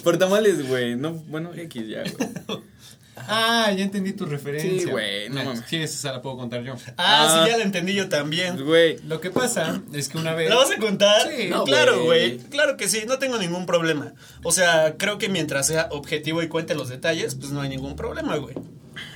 Por 0.04 0.18
tamales, 0.18 0.68
güey. 0.68 0.98
No, 0.98 1.14
bueno, 1.14 1.52
X 1.56 1.88
ya, 1.88 2.04
güey. 2.04 2.62
Ah, 3.28 3.72
ya 3.76 3.84
entendí 3.84 4.14
tu 4.14 4.26
referencia. 4.26 4.70
Sí, 4.80 4.86
güey, 4.86 5.30
no 5.30 5.44
mames. 5.44 5.64
Sí, 5.68 5.78
esa 5.78 6.12
la 6.14 6.22
puedo 6.22 6.38
contar 6.38 6.64
yo. 6.64 6.76
Ah, 6.98 7.28
Ah. 7.28 7.44
sí, 7.46 7.52
ya 7.52 7.58
la 7.58 7.64
entendí 7.64 7.94
yo 7.94 8.10
también. 8.10 8.64
Güey. 8.64 9.00
Lo 9.08 9.20
que 9.22 9.32
pasa 9.32 9.82
es 9.94 10.10
que 10.10 10.18
una 10.18 10.34
vez... 10.34 10.50
¿La 10.50 10.56
vas 10.58 10.72
a 10.72 10.78
contar? 10.78 11.28
Sí. 11.30 11.48
No, 11.50 11.64
claro, 11.64 12.04
güey. 12.04 12.38
Claro 12.38 12.78
que 12.78 12.88
sí, 12.88 13.04
no 13.08 13.18
tengo 13.20 13.38
ningún 13.38 13.66
problema. 13.66 14.14
O 14.44 14.52
sea, 14.52 14.96
creo 14.98 15.18
que 15.18 15.30
mientras 15.30 15.68
sea 15.68 15.88
objetivo 15.92 16.42
y 16.44 16.48
cuente 16.48 16.76
los 16.76 16.90
detalles, 16.90 17.36
pues 17.36 17.52
no 17.52 17.62
hay 17.62 17.70
ningún 17.70 17.96
problema, 17.96 18.36
güey. 18.38 18.56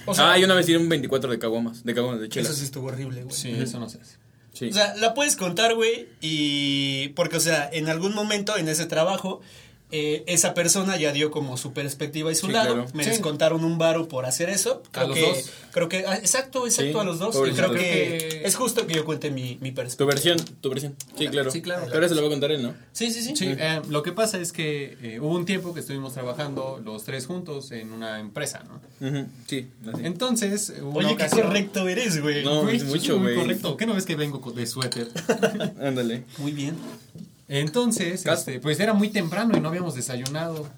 O 0.05 0.13
sea, 0.15 0.31
ah, 0.34 0.38
yo 0.38 0.46
una 0.46 0.55
vez 0.55 0.65
tiré 0.65 0.77
un 0.77 0.89
24 0.89 1.31
de 1.31 1.39
caguamas, 1.39 1.84
de 1.84 1.93
caguamas 1.93 2.20
de 2.20 2.25
eso 2.27 2.34
chelas. 2.34 2.55
sí 2.55 2.65
estuvo 2.65 2.88
horrible, 2.88 3.24
güey. 3.24 3.36
Sí, 3.36 3.51
eso 3.51 3.79
no 3.79 3.86
hace. 3.86 4.00
Sí. 4.53 4.70
O 4.70 4.74
sea, 4.74 4.96
la 4.98 5.13
puedes 5.13 5.36
contar, 5.36 5.75
güey, 5.75 6.08
y... 6.22 7.10
Porque, 7.10 7.38
o 7.38 7.39
sea, 7.39 7.70
en 7.72 7.88
algún 7.89 8.13
momento 8.13 8.58
en 8.58 8.67
ese 8.67 8.86
trabajo, 8.86 9.41
eh, 9.91 10.24
esa 10.27 10.53
persona 10.53 10.98
ya 10.98 11.12
dio 11.12 11.31
como 11.31 11.57
su 11.57 11.74
perspectiva 11.74 12.31
y 12.31 12.36
su 12.36 12.48
Sí, 12.48 12.53
lado. 12.53 12.74
claro. 12.75 12.89
Me 12.93 13.03
Sí. 13.03 13.10
descontaron 13.12 13.63
un 13.63 13.77
varo 13.77 14.07
por 14.07 14.25
hacer 14.25 14.50
eso. 14.50 14.81
Creo 14.91 15.07
los 15.10 15.17
que, 15.17 15.25
dos. 15.25 15.50
Creo 15.71 15.89
que... 15.89 16.05
ah, 16.07 16.15
exacto, 16.17 16.65
exacto, 16.65 16.91
Sí, 16.93 16.98
a 17.00 17.03
los 17.03 17.19
dos. 17.19 17.36
Y 17.48 17.51
creo 17.51 17.71
que, 17.74 18.41
es 18.45 18.55
justo 18.55 18.88
que 18.88 18.93
yo 18.95 19.05
cuente 19.05 19.31
mi, 19.31 19.57
mi 19.62 19.69
tu 19.71 19.75
perspectiva. 19.75 20.07
versión, 20.07 20.38
tu 20.62 20.69
versión. 20.69 20.95
Sí, 21.17 21.27
claro. 21.27 21.51
Sí, 21.51 21.62
claro. 21.62 21.81
Pero 21.83 21.95
ahora 21.95 22.10
se 22.10 22.15
lo 22.15 22.21
va 22.21 22.27
a 22.27 22.31
contar 22.31 22.51
él, 22.51 22.63
¿no? 22.63 22.74
Sí, 22.93 23.12
sí, 23.12 23.21
sí. 23.21 23.36
Sí, 23.36 23.48
eh, 23.57 23.81
lo 23.89 24.03
que 24.03 24.12
pasa 24.12 24.38
es 24.39 24.51
que 24.51 24.98
eh, 25.01 25.19
hubo 25.19 25.36
un 25.36 25.45
tiempo 25.45 25.74
que 25.74 25.79
estuvimos 25.81 26.13
trabajando 26.13 26.81
los 26.83 27.03
tres 27.03 27.25
juntos 27.25 27.71
en 27.71 27.91
una 27.93 28.19
empresa, 28.19 28.63
¿no? 28.67 28.79
Sí, 29.48 29.67
así. 29.93 30.01
Entonces, 30.05 30.74
Oye, 30.93 31.15
qué 31.17 31.27
correcto 31.29 31.88
eres, 31.88 32.21
güey. 32.21 32.43
No, 32.43 32.62
Güey, 32.63 32.79
mucho, 32.83 33.17
muy 33.17 33.33
güey. 33.33 33.36
correcto. 33.45 33.77
¿Qué 33.77 33.86
no 33.86 33.93
ves 33.93 34.05
que 34.05 34.15
vengo 34.15 34.39
de 34.51 34.65
suéter? 34.65 35.07
Ándale. 35.81 36.24
Muy 36.38 36.51
bien. 36.51 36.75
Entonces, 37.60 38.25
este, 38.25 38.60
pues 38.62 38.79
era 38.79 38.93
muy 38.93 39.10
temprano 39.10 39.58
y 39.58 39.60
no 39.60 39.67
habíamos 39.67 39.93
desayunado. 39.93 40.70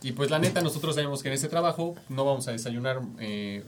Y 0.00 0.12
pues 0.12 0.30
la 0.30 0.38
neta, 0.38 0.60
nosotros 0.62 0.94
sabemos 0.94 1.22
que 1.22 1.28
en 1.28 1.34
ese 1.34 1.48
trabajo 1.48 1.96
no 2.08 2.24
vamos 2.24 2.46
a 2.46 2.52
desayunar 2.52 3.00
eh, 3.18 3.64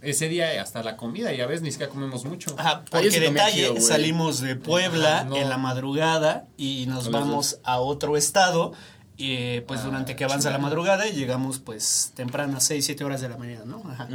ese 0.00 0.28
día 0.28 0.60
hasta 0.62 0.82
la 0.82 0.96
comida. 0.96 1.34
Y 1.34 1.42
a 1.42 1.46
veces 1.46 1.60
ni 1.62 1.70
siquiera 1.70 1.92
comemos 1.92 2.24
mucho. 2.24 2.54
Ajá, 2.58 2.80
Ah, 2.80 2.84
porque 2.90 3.10
sí 3.10 3.20
detalle, 3.20 3.68
chido, 3.68 3.80
salimos 3.82 4.40
de 4.40 4.56
Puebla 4.56 5.18
Ajá, 5.18 5.24
no. 5.28 5.36
en 5.36 5.50
la 5.50 5.58
madrugada 5.58 6.46
y 6.56 6.86
nos 6.86 7.08
A 7.08 7.10
vamos 7.10 7.60
a 7.62 7.78
otro 7.78 8.16
estado. 8.16 8.72
Y 9.18 9.32
eh, 9.34 9.64
pues 9.68 9.80
Ah, 9.80 9.84
durante 9.84 10.16
que 10.16 10.24
avanza 10.24 10.50
la 10.50 10.58
madrugada 10.58 11.06
y 11.08 11.12
llegamos 11.12 11.58
pues 11.58 12.12
temprano 12.16 12.56
a 12.56 12.60
6, 12.60 12.86
7 12.86 13.04
horas 13.04 13.20
de 13.20 13.28
la 13.28 13.36
mañana, 13.36 13.64
¿no? 13.66 13.82
Ajá. 13.84 14.08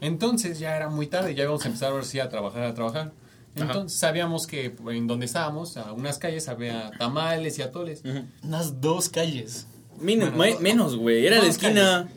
Entonces 0.00 0.58
ya 0.60 0.76
era 0.76 0.88
muy 0.88 1.08
tarde, 1.08 1.34
ya 1.34 1.42
íbamos 1.42 1.64
a 1.64 1.66
empezar 1.66 1.90
ahora 1.90 2.04
sí 2.04 2.20
a 2.20 2.28
trabajar, 2.28 2.62
a 2.62 2.74
trabajar. 2.74 3.10
Entonces 3.56 3.98
sabíamos 3.98 4.46
que 4.46 4.74
en 4.88 5.06
donde 5.06 5.26
estábamos, 5.26 5.76
a 5.76 5.92
unas 5.92 6.18
calles, 6.18 6.48
había 6.48 6.90
tamales 6.98 7.58
y 7.58 7.62
atoles. 7.62 8.02
Unas 8.42 8.80
dos 8.80 9.08
calles. 9.08 9.66
Min- 10.00 10.20
Bueno, 10.20 10.36
me- 10.36 10.52
no- 10.54 10.60
menos, 10.60 10.96
güey. 10.96 11.26
Era 11.26 11.38
la 11.42 11.48
esquina. 11.48 12.08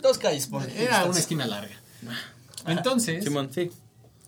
Dos 0.00 0.18
calles, 0.18 0.46
por 0.46 0.68
Era 0.70 1.04
una 1.06 1.18
esquina 1.18 1.46
larga. 1.46 1.74
Entonces, 2.66 3.24
Simón, 3.24 3.50
sí. 3.52 3.70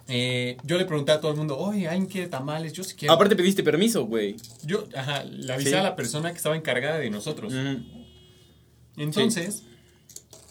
eh, 0.08 0.56
yo 0.64 0.76
le 0.78 0.84
pregunté 0.86 1.12
a 1.12 1.20
todo 1.20 1.30
el 1.32 1.36
mundo, 1.36 1.56
oye, 1.58 1.86
¿alguien 1.88 2.06
quiere 2.06 2.28
tamales? 2.28 2.72
Yo 2.72 2.82
sí 2.82 2.94
quiero. 2.96 3.14
Aparte 3.14 3.36
pediste 3.36 3.62
permiso, 3.62 4.06
güey. 4.06 4.36
yo, 4.64 4.86
ajá, 4.96 5.22
le 5.24 5.52
avisé 5.52 5.70
Sí. 5.70 5.76
a 5.76 5.82
la 5.82 5.94
persona 5.96 6.30
que 6.30 6.36
estaba 6.38 6.56
encargada 6.56 6.98
de 6.98 7.10
nosotros. 7.10 7.52
Entonces, 8.96 9.62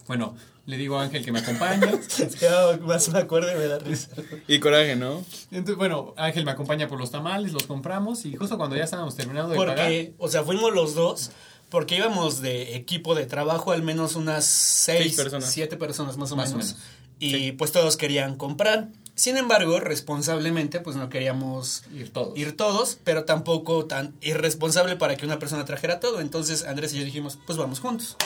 bueno, 0.08 0.36
le 0.65 0.77
digo 0.77 0.98
a 0.98 1.03
Ángel 1.03 1.24
que 1.25 1.32
me 1.32 1.39
acompañe. 1.39 1.91
Ya 2.41 2.77
más 2.82 3.10
me 3.10 3.20
acuerdo 3.20 3.51
y 3.51 3.55
me 3.55 3.65
da 3.67 3.79
risa. 3.79 4.10
Y 4.48 4.60
coraje, 4.60 4.96
¿no? 4.96 5.24
Entonces, 5.51 5.75
bueno, 5.75 6.13
Ángel 6.17 6.46
me 6.46 6.51
acompaña 6.51 6.88
por 6.88 7.00
los 7.00 7.12
tamales, 7.12 7.51
los 7.53 7.63
compramos 7.63 8.25
y 8.25 8.36
justo 8.36 8.58
cuando 8.58 8.75
ya 8.75 8.84
estábamos 8.86 9.15
terminando 9.15 9.50
de 9.51 9.58
pagar. 9.58 9.75
Porque, 9.77 10.13
o 10.17 10.27
sea, 10.29 10.43
fuimos 10.43 10.74
los 10.74 10.96
dos 10.96 11.32
porque 11.69 11.95
íbamos 11.97 12.39
de 12.41 12.76
equipo 12.76 13.15
de 13.15 13.26
trabajo 13.26 13.71
al 13.71 13.82
menos 13.82 14.15
unas 14.15 14.45
seis, 14.45 14.99
Seis 14.99 15.15
personas. 15.15 15.49
siete 15.52 15.76
personas 15.76 16.17
más 16.17 16.32
o 16.32 16.36
Más 16.36 16.49
o 16.54 16.58
menos. 16.58 16.73
menos. 16.76 16.84
Y 17.19 17.54
pues 17.54 17.71
todos 17.71 17.97
querían 17.97 18.36
comprar. 18.36 18.89
Sin 19.15 19.38
embargo, 19.38 19.80
responsablemente, 19.80 20.80
pues 20.82 20.95
no 20.95 21.10
queríamos 21.10 21.84
Ir 21.93 22.12
todos. 22.12 22.38
ir 22.38 22.58
todos, 22.58 22.97
pero 23.04 23.26
tampoco 23.26 23.86
tan 23.86 24.15
irresponsable 24.21 24.95
para 24.97 25.15
que 25.15 25.26
una 25.26 25.39
persona 25.39 25.65
trajera 25.65 25.99
todo. 25.99 26.19
Entonces 26.19 26.63
Andrés 26.65 26.93
y 26.93 26.99
yo 26.99 27.06
dijimos, 27.06 27.38
pues 27.45 27.58
vamos 27.58 27.80
juntos. 27.80 28.17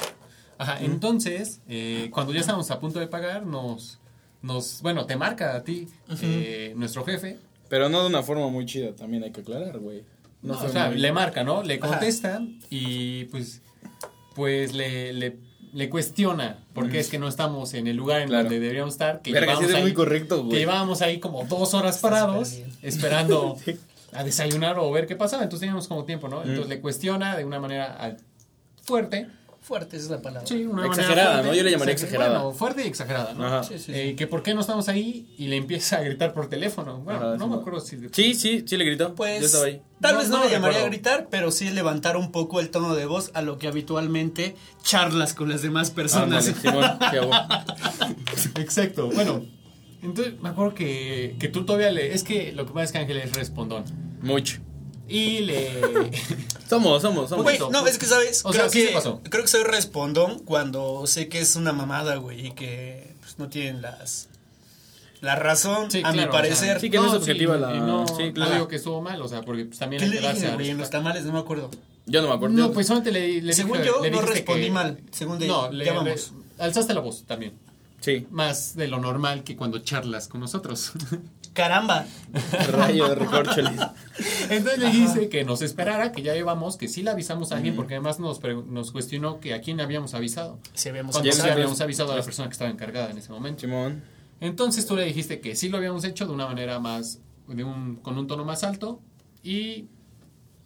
Ajá, 0.57 0.77
entonces, 0.81 1.61
eh, 1.67 2.09
cuando 2.11 2.33
ya 2.33 2.39
estábamos 2.39 2.69
a 2.71 2.79
punto 2.79 2.99
de 2.99 3.07
pagar, 3.07 3.45
nos, 3.45 3.99
nos 4.41 4.81
bueno, 4.81 5.05
te 5.05 5.15
marca 5.15 5.55
a 5.55 5.63
ti 5.63 5.87
eh, 6.21 6.73
nuestro 6.75 7.03
jefe. 7.05 7.37
Pero 7.69 7.89
no 7.89 8.01
de 8.01 8.07
una 8.07 8.23
forma 8.23 8.47
muy 8.49 8.65
chida, 8.65 8.93
también 8.95 9.23
hay 9.23 9.31
que 9.31 9.41
aclarar, 9.41 9.77
güey. 9.79 10.03
No, 10.41 10.53
o 10.59 10.69
sea, 10.69 10.87
muy- 10.89 10.97
le 10.99 11.11
marca, 11.11 11.43
¿no? 11.43 11.63
Le 11.63 11.75
Ajá. 11.75 11.87
contesta 11.89 12.41
y 12.69 13.25
pues, 13.25 13.61
pues 14.35 14.73
le, 14.73 15.11
le, 15.13 15.37
le 15.73 15.89
cuestiona 15.89 16.59
por 16.73 16.89
qué 16.89 16.99
es 16.99 17.09
que 17.09 17.19
no 17.19 17.27
estamos 17.27 17.73
en 17.73 17.87
el 17.87 17.97
lugar 17.97 18.21
en 18.21 18.29
Claro. 18.29 18.43
donde 18.43 18.59
deberíamos 18.59 18.93
estar. 18.93 19.21
Que 19.21 19.31
Verga, 19.33 19.53
sí 19.55 19.61
llevamos 19.61 19.69
es 19.71 19.75
ahí- 19.77 19.81
muy 19.83 19.93
correcto, 19.93 20.37
güey. 20.39 20.49
Que 20.51 20.57
llevábamos 20.59 21.01
ahí 21.01 21.19
como 21.19 21.43
dos 21.45 21.73
horas 21.73 21.97
parados 21.99 22.57
esperando 22.81 23.57
a 24.13 24.23
desayunar 24.23 24.79
o 24.79 24.89
ver 24.91 25.05
qué 25.07 25.15
pasaba. 25.15 25.43
Entonces 25.43 25.61
teníamos 25.61 25.87
como 25.87 26.05
tiempo, 26.05 26.29
¿no? 26.29 26.37
Entonces 26.41 26.65
Mm. 26.67 26.69
le 26.69 26.81
cuestiona 26.81 27.35
de 27.35 27.43
una 27.45 27.59
manera 27.59 28.15
fuerte. 28.83 29.27
Fuerte 29.67 29.97
esa 29.97 30.05
es 30.05 30.11
la 30.11 30.21
palabra. 30.21 30.47
Sí, 30.47 30.63
una 30.65 30.85
Exagerada, 30.87 31.31
fuerte. 31.33 31.49
¿no? 31.49 31.53
Yo 31.55 31.63
le 31.63 31.71
llamaría 31.71 31.93
Exager- 31.93 31.97
exagerada. 32.05 32.39
Bueno, 32.39 32.53
fuerte 32.57 32.83
y 32.85 32.87
exagerada, 32.87 33.33
¿no? 33.33 33.45
Ajá. 33.45 33.63
Sí, 33.63 33.73
sí, 33.79 33.83
sí. 33.87 33.91
Eh, 33.93 34.15
que 34.15 34.25
por 34.25 34.41
qué 34.41 34.53
no 34.53 34.61
estamos 34.61 34.87
ahí 34.87 35.27
y 35.37 35.47
le 35.47 35.57
empieza 35.57 35.97
a 35.97 36.03
gritar 36.03 36.31
por 36.33 36.47
teléfono. 36.47 36.99
Bueno, 36.99 37.19
Ajá, 37.19 37.37
no 37.37 37.43
sí, 37.45 37.49
me 37.51 37.55
acuerdo 37.57 37.79
si... 37.81 37.97
Sí, 38.13 38.33
sí, 38.33 38.63
sí 38.65 38.77
le 38.77 38.85
gritó. 38.85 39.13
Pues, 39.13 39.41
Yo 39.41 39.45
estaba 39.47 39.65
ahí. 39.65 39.81
tal 39.99 40.13
No, 40.13 40.19
vez 40.19 40.29
no, 40.29 40.37
no 40.37 40.45
le 40.45 40.51
llamaría 40.51 40.79
a 40.79 40.85
gritar, 40.85 41.27
pero 41.29 41.51
sí 41.51 41.69
levantar 41.69 42.15
un 42.15 42.31
poco 42.31 42.61
el 42.61 42.69
tono 42.69 42.95
de 42.95 43.05
voz 43.07 43.31
a 43.33 43.41
lo 43.41 43.57
que 43.57 43.67
habitualmente 43.67 44.55
charlas 44.83 45.33
con 45.33 45.49
las 45.49 45.61
demás 45.61 45.91
personas. 45.91 46.49
Qué 46.61 46.69
hago. 46.69 47.31
Exacto, 48.55 49.09
bueno. 49.09 49.43
Entonces 50.01 50.39
me 50.41 50.49
acuerdo 50.49 50.75
que, 50.75 51.35
que 51.39 51.49
tú 51.49 51.65
todavía 51.65 51.91
le... 51.91 52.13
Es 52.13 52.23
que 52.23 52.53
lo 52.53 52.65
que 52.65 52.71
pasa 52.71 52.83
es 52.85 52.91
que 52.93 52.97
Ángel 52.99 53.17
es 53.17 53.33
respondón. 53.33 53.83
Mucho. 54.21 54.59
Y 55.09 55.39
le... 55.39 55.71
Somos, 56.69 57.01
somos, 57.01 57.29
somos. 57.29 57.43
Güey, 57.43 57.59
no, 57.71 57.87
es 57.87 57.97
que 57.97 58.05
sabes, 58.05 58.43
O 58.43 58.49
creo, 58.49 58.63
sea, 58.63 58.69
sí 58.69 58.81
que, 58.81 58.87
se 58.89 58.93
pasó. 58.93 59.21
creo 59.29 59.41
que 59.43 59.47
soy 59.47 59.63
respondón 59.63 60.39
cuando 60.39 61.07
sé 61.07 61.29
que 61.29 61.39
es 61.39 61.55
una 61.55 61.71
mamada, 61.71 62.17
güey, 62.17 62.47
y 62.47 62.51
que 62.51 63.13
pues, 63.21 63.39
no 63.39 63.47
tienen 63.47 63.81
las 63.81 64.27
la 65.21 65.35
razón, 65.35 65.89
Sí, 65.89 66.01
a 66.03 66.11
mi 66.11 66.17
claro, 66.17 66.31
parecer. 66.31 66.79
sí, 66.81 66.89
que 66.89 66.97
no 66.97 67.07
es 67.07 67.13
objetiva 67.13 67.55
la- 67.57 67.73
y 67.73 67.79
no, 67.79 68.05
sí, 68.07 68.25
no 68.27 68.33
claro. 68.33 68.53
digo 68.53 68.67
que 68.67 68.75
estuvo 68.75 69.01
mal, 69.01 69.21
o 69.21 69.27
sea, 69.29 69.41
porque 69.43 69.63
pues, 69.65 69.79
también 69.79 70.01
¿Qué 70.01 70.09
le 70.09 70.19
dije, 70.19 70.47
a 70.47 70.55
güey, 70.55 70.69
en 70.71 70.77
los 70.77 70.89
tamales? 70.89 71.23
No 71.23 71.31
me 71.33 71.39
acuerdo. 71.39 71.71
Yo 72.05 72.21
no 72.21 72.27
me 72.27 72.33
acuerdo. 72.35 72.55
No, 72.57 72.71
pues 72.73 72.87
solamente 72.87 73.11
le, 73.13 73.41
le 73.41 73.53
Según 73.53 73.77
dije- 73.77 73.87
yo, 73.87 74.01
le 74.03 74.11
no 74.11 74.21
respondí 74.21 74.65
que- 74.65 74.71
mal. 74.71 74.99
Según 75.11 75.39
de 75.39 75.47
No, 75.47 75.71
le, 75.71 75.85
ya 75.85 75.93
vamos. 75.93 76.33
le- 76.57 76.63
alzaste 76.63 76.93
la 76.93 76.99
voz 76.99 77.23
también. 77.25 77.53
Sí. 78.01 78.27
Más 78.29 78.75
de 78.75 78.87
lo 78.89 78.99
normal 78.99 79.43
que 79.43 79.55
cuando 79.55 79.79
charlas 79.79 80.27
con 80.27 80.41
nosotros. 80.41 80.91
Caramba. 81.57 82.05
Rayo 82.69 83.09
de 83.09 83.15
recorcholis. 83.15 83.81
Entonces 84.51 84.77
le 84.77 84.85
dijiste 84.91 85.27
que 85.27 85.43
nos 85.43 85.63
esperara, 85.63 86.11
que 86.11 86.21
ya 86.21 86.35
íbamos, 86.35 86.77
que 86.77 86.87
sí 86.87 87.01
le 87.01 87.09
avisamos 87.09 87.51
a 87.51 87.55
alguien, 87.55 87.75
porque 87.75 87.95
además 87.95 88.19
nos, 88.19 88.91
cuestionó 88.91 89.39
que 89.39 89.55
a 89.55 89.61
quién 89.61 89.81
habíamos 89.81 90.13
avisado. 90.13 90.59
Si 90.75 90.87
habíamos 90.87 91.13
Cuando 91.15 91.31
Ya 91.31 91.35
sí 91.35 91.49
habíamos 91.49 91.81
avisado 91.81 92.11
a 92.11 92.15
la 92.15 92.21
persona 92.21 92.47
que 92.47 92.53
estaba 92.53 92.69
encargada 92.69 93.09
en 93.09 93.17
ese 93.17 93.31
momento. 93.31 93.61
Simón. 93.61 94.03
Entonces 94.39 94.85
tú 94.85 94.95
le 94.95 95.05
dijiste 95.05 95.41
que 95.41 95.55
sí 95.55 95.69
lo 95.69 95.77
habíamos 95.77 96.03
hecho 96.03 96.27
de 96.27 96.31
una 96.31 96.45
manera 96.45 96.79
más, 96.79 97.21
de 97.47 97.63
un, 97.63 97.95
con 97.95 98.19
un 98.19 98.27
tono 98.27 98.45
más 98.45 98.63
alto 98.63 99.01
y 99.41 99.85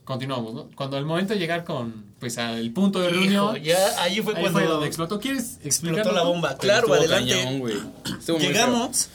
continuamos, 0.04 0.54
¿no? 0.54 0.70
Cuando 0.76 0.98
el 0.98 1.06
momento 1.06 1.36
de 1.36 1.40
llegar 1.40 1.64
con, 1.64 2.04
pues 2.20 2.38
al 2.38 2.70
punto 2.72 3.00
de 3.00 3.12
reunión, 3.12 3.56
Hijo, 3.56 3.66
ya 3.66 3.78
ahí 4.04 4.20
fue 4.20 4.36
ahí 4.36 4.42
cuando 4.42 4.60
fue 4.60 4.68
donde 4.68 4.88
explotó. 4.88 5.22
¿Quieres 5.22 5.58
explicar? 5.64 6.00
explotó 6.00 6.12
la 6.12 6.24
bomba. 6.24 6.58
Claro, 6.58 6.94
adelante. 6.94 7.32
cañón, 7.32 8.42
Llegamos 8.42 9.10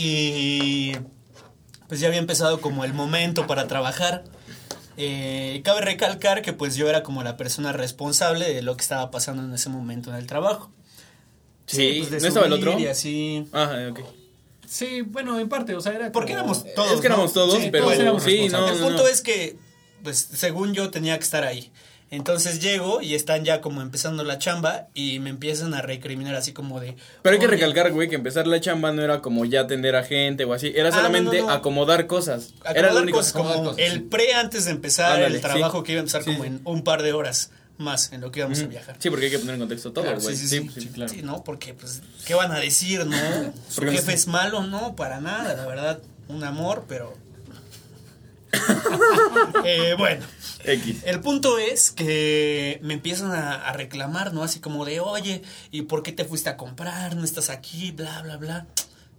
y 0.00 0.92
pues 1.88 2.00
ya 2.00 2.06
había 2.08 2.18
empezado 2.20 2.60
como 2.60 2.84
el 2.84 2.94
momento 2.94 3.46
para 3.46 3.66
trabajar. 3.66 4.24
Eh, 4.96 5.60
cabe 5.64 5.80
recalcar 5.80 6.42
que 6.42 6.52
pues 6.52 6.76
yo 6.76 6.88
era 6.88 7.02
como 7.02 7.22
la 7.22 7.36
persona 7.36 7.72
responsable 7.72 8.52
de 8.52 8.62
lo 8.62 8.76
que 8.76 8.82
estaba 8.82 9.10
pasando 9.10 9.42
en 9.44 9.52
ese 9.54 9.68
momento 9.68 10.10
en 10.10 10.16
el 10.16 10.26
trabajo. 10.26 10.70
Sí, 11.66 11.96
pues, 12.00 12.10
de 12.10 12.20
¿no 12.20 12.28
estaba 12.28 12.46
el 12.46 12.52
otro? 12.52 12.78
Y 12.78 12.86
así. 12.86 13.46
Ah, 13.52 13.88
ok. 13.90 14.00
Sí, 14.66 15.02
bueno, 15.02 15.38
en 15.38 15.48
parte, 15.48 15.74
o 15.74 15.80
sea, 15.80 15.92
era 15.94 16.12
Porque 16.12 16.32
como- 16.34 16.40
éramos 16.52 16.74
todos. 16.74 16.92
es 16.92 17.00
que 17.00 17.06
éramos 17.06 17.26
¿no? 17.28 17.32
todos, 17.34 17.58
Sí, 17.62 17.68
pero 17.70 17.84
todos 17.86 17.98
éramos 17.98 18.22
sí, 18.22 18.48
no. 18.50 18.68
El 18.68 18.80
no, 18.80 18.86
punto 18.86 19.02
no. 19.02 19.08
es 19.08 19.20
que, 19.22 19.56
pues, 20.02 20.18
según 20.34 20.74
yo 20.74 20.90
tenía 20.90 21.16
que 21.18 21.24
estar 21.24 21.44
ahí. 21.44 21.70
Entonces 22.10 22.60
llego 22.60 23.02
y 23.02 23.14
están 23.14 23.44
ya 23.44 23.60
como 23.60 23.82
empezando 23.82 24.24
la 24.24 24.38
chamba 24.38 24.86
y 24.94 25.18
me 25.18 25.28
empiezan 25.28 25.74
a 25.74 25.82
recriminar 25.82 26.34
así 26.36 26.52
como 26.54 26.80
de... 26.80 26.96
Pero 27.22 27.34
hay 27.34 27.38
que 27.38 27.46
"Oye, 27.46 27.56
recalcar, 27.56 27.92
güey, 27.92 28.08
que 28.08 28.14
empezar 28.14 28.46
la 28.46 28.60
chamba 28.60 28.92
no 28.92 29.02
era 29.02 29.20
como 29.20 29.44
ya 29.44 29.60
atender 29.60 29.94
a 29.94 30.02
gente 30.04 30.44
o 30.44 30.54
así. 30.54 30.72
Era 30.74 30.88
Ah, 30.88 30.92
solamente 30.92 31.36
no, 31.38 31.42
no, 31.42 31.48
no. 31.48 31.52
acomodar 31.52 32.06
cosas. 32.06 32.54
era 32.74 32.92
lo 32.94 33.02
único. 33.02 33.18
cosas, 33.18 33.32
como 33.34 33.62
cosas, 33.62 33.78
el 33.78 33.92
sí. 33.92 33.98
pre 34.00 34.32
antes 34.34 34.64
de 34.64 34.70
empezar 34.70 35.12
Ándale, 35.16 35.36
el 35.36 35.42
trabajo 35.42 35.78
sí. 35.80 35.84
que 35.84 35.92
iba 35.92 35.98
a 35.98 36.02
empezar 36.02 36.22
Sí, 36.24 36.30
como 36.32 36.44
en 36.46 36.60
un 36.64 36.82
par 36.82 37.02
de 37.02 37.12
horas 37.12 37.50
más 37.76 38.10
en 38.12 38.22
lo 38.22 38.32
que 38.32 38.40
íbamos 38.40 38.58
a 38.60 38.66
viajar. 38.66 38.96
Sí, 38.98 39.10
porque 39.10 39.26
hay 39.26 39.30
que 39.30 39.38
poner 39.38 39.54
en 39.54 39.60
contexto 39.60 39.92
todo, 39.92 40.04
Claro, 40.04 40.20
güey. 40.20 40.34
sí, 40.34 40.48
sí, 40.48 40.68
sí, 40.74 40.80
sí. 40.80 40.88
claro. 40.88 41.12
Sí, 41.12 41.20
¿no? 41.22 41.44
Porque, 41.44 41.74
pues, 41.74 42.02
¿qué 42.26 42.34
van 42.34 42.50
a 42.52 42.58
decir, 42.58 43.04
no? 43.06 43.16
Su 43.68 43.84
no 43.84 43.92
jefe 43.92 44.02
sé. 44.06 44.14
es 44.14 44.26
malo, 44.28 44.62
no, 44.62 44.96
para 44.96 45.20
nada, 45.20 45.54
la 45.54 45.66
verdad, 45.66 46.00
un 46.28 46.42
amor, 46.42 46.86
pero... 46.88 47.14
Eh, 49.64 49.94
bueno, 49.98 50.24
X. 50.64 51.02
El 51.04 51.20
punto 51.20 51.58
es 51.58 51.90
que 51.90 52.80
me 52.82 52.94
empiezan 52.94 53.32
a, 53.32 53.54
a 53.68 53.72
reclamar, 53.72 54.32
¿no? 54.34 54.42
Así 54.42 54.60
como 54.60 54.84
de, 54.84 55.00
oye, 55.00 55.42
¿y 55.70 55.82
por 55.82 56.02
qué 56.02 56.12
te 56.12 56.24
fuiste 56.24 56.48
a 56.50 56.56
comprar? 56.56 57.16
No 57.16 57.24
estás 57.24 57.50
aquí, 57.50 57.92
bla, 57.92 58.22
bla, 58.22 58.36
bla. 58.36 58.66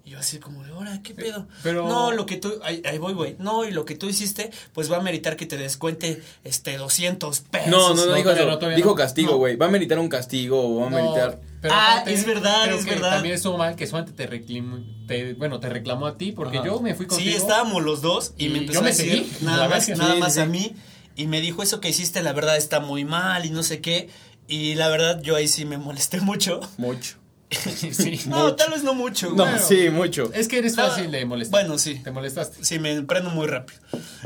Y 0.05 0.11
yo 0.11 0.19
así 0.19 0.39
como 0.39 0.63
de, 0.63 0.71
ahora, 0.71 1.01
¿qué 1.03 1.13
pedo? 1.13 1.45
pero- 1.61 1.87
No, 1.87 2.11
lo 2.11 2.25
que 2.25 2.37
tú, 2.37 2.53
ahí, 2.63 2.81
ahí 2.85 2.97
voy, 2.97 3.13
güey. 3.13 3.35
No, 3.37 3.65
y 3.65 3.71
lo 3.71 3.85
que 3.85 3.95
tú 3.95 4.07
hiciste, 4.09 4.49
pues 4.73 4.91
va 4.91 4.97
a 4.97 5.01
meritar 5.01 5.35
que 5.35 5.45
te 5.45 5.55
descuente, 5.57 6.23
este, 6.43 6.77
200 6.77 7.41
pesos. 7.41 7.67
No, 7.67 7.89
no, 7.89 7.95
no, 7.95 8.05
No, 8.07 8.13
dijo 8.15 8.29
no, 8.33 8.69
dijo 8.75 8.89
no. 8.89 8.95
castigo, 8.95 9.31
No. 9.33 9.37
güey. 9.37 9.55
Va 9.55 9.67
a 9.67 9.69
meritar 9.69 9.99
un 9.99 10.09
castigo 10.09 10.59
o 10.61 10.79
va 10.81 10.87
a 10.87 10.89
No, 10.89 10.95
meritar. 10.95 11.39
pero 11.61 11.73
Ah, 11.77 12.03
es 12.07 12.25
verdad, 12.25 12.71
es 12.73 12.85
que 12.85 12.91
verdad. 12.91 13.11
También 13.11 13.35
estuvo 13.35 13.57
mal 13.57 13.75
que 13.75 13.85
solamente 13.85 14.13
te 14.15 14.25
reclamó, 14.25 14.79
te, 15.07 15.33
bueno, 15.35 15.59
te 15.59 15.69
reclamó 15.69 16.07
a 16.07 16.17
ti 16.17 16.31
porque 16.31 16.57
Ajá. 16.57 16.65
yo 16.67 16.79
me 16.79 16.95
fui 16.95 17.05
contigo. 17.05 17.29
Sí, 17.29 17.35
estábamos 17.35 17.83
los 17.83 18.01
dos 18.01 18.33
y, 18.37 18.45
Y 18.47 18.49
me 18.49 18.59
empezó 18.59 18.79
yo 18.79 18.81
me 18.81 18.87
a 18.89 18.91
decir 18.93 19.11
seguí, 19.11 19.45
nada 19.45 19.57
la 19.63 19.69
más, 19.69 19.89
nada 19.89 20.13
Sí, 20.15 20.19
más 20.19 20.33
sí, 20.33 20.39
a 20.39 20.45
mí 20.45 20.75
y 21.21 21.27
me 21.27 21.41
dijo 21.41 21.61
eso 21.63 21.79
que 21.81 21.89
hiciste 21.89 22.21
la 22.23 22.33
verdad 22.33 22.55
está 22.57 22.79
muy 22.79 23.03
mal 23.05 23.45
y 23.45 23.49
no 23.49 23.61
sé 23.63 23.81
qué 23.81 24.09
y 24.47 24.75
la 24.75 24.87
verdad 24.89 25.21
yo 25.21 25.35
ahí 25.35 25.47
sí 25.47 25.65
me 25.65 25.77
molesté 25.77 26.21
mucho. 26.29 26.59
Mucho. 26.77 27.15
sí. 27.51 28.21
No, 28.27 28.55
tal 28.55 28.71
vez 28.71 28.83
no 28.83 28.93
mucho. 28.93 29.31
No, 29.31 29.45
sí, 29.59 29.89
mucho. 29.89 30.31
Es 30.33 30.47
que 30.47 30.59
eres 30.59 30.77
Ah, 30.77 30.87
fácil 30.89 31.11
de 31.11 31.25
molestar. 31.25 31.61
Bueno, 31.61 31.77
sí. 31.77 31.95
Te 32.03 32.11
molestaste. 32.11 32.63
Sí, 32.63 32.79
me 32.79 33.01
prendo 33.03 33.29
muy 33.31 33.47
rápido. 33.47 33.79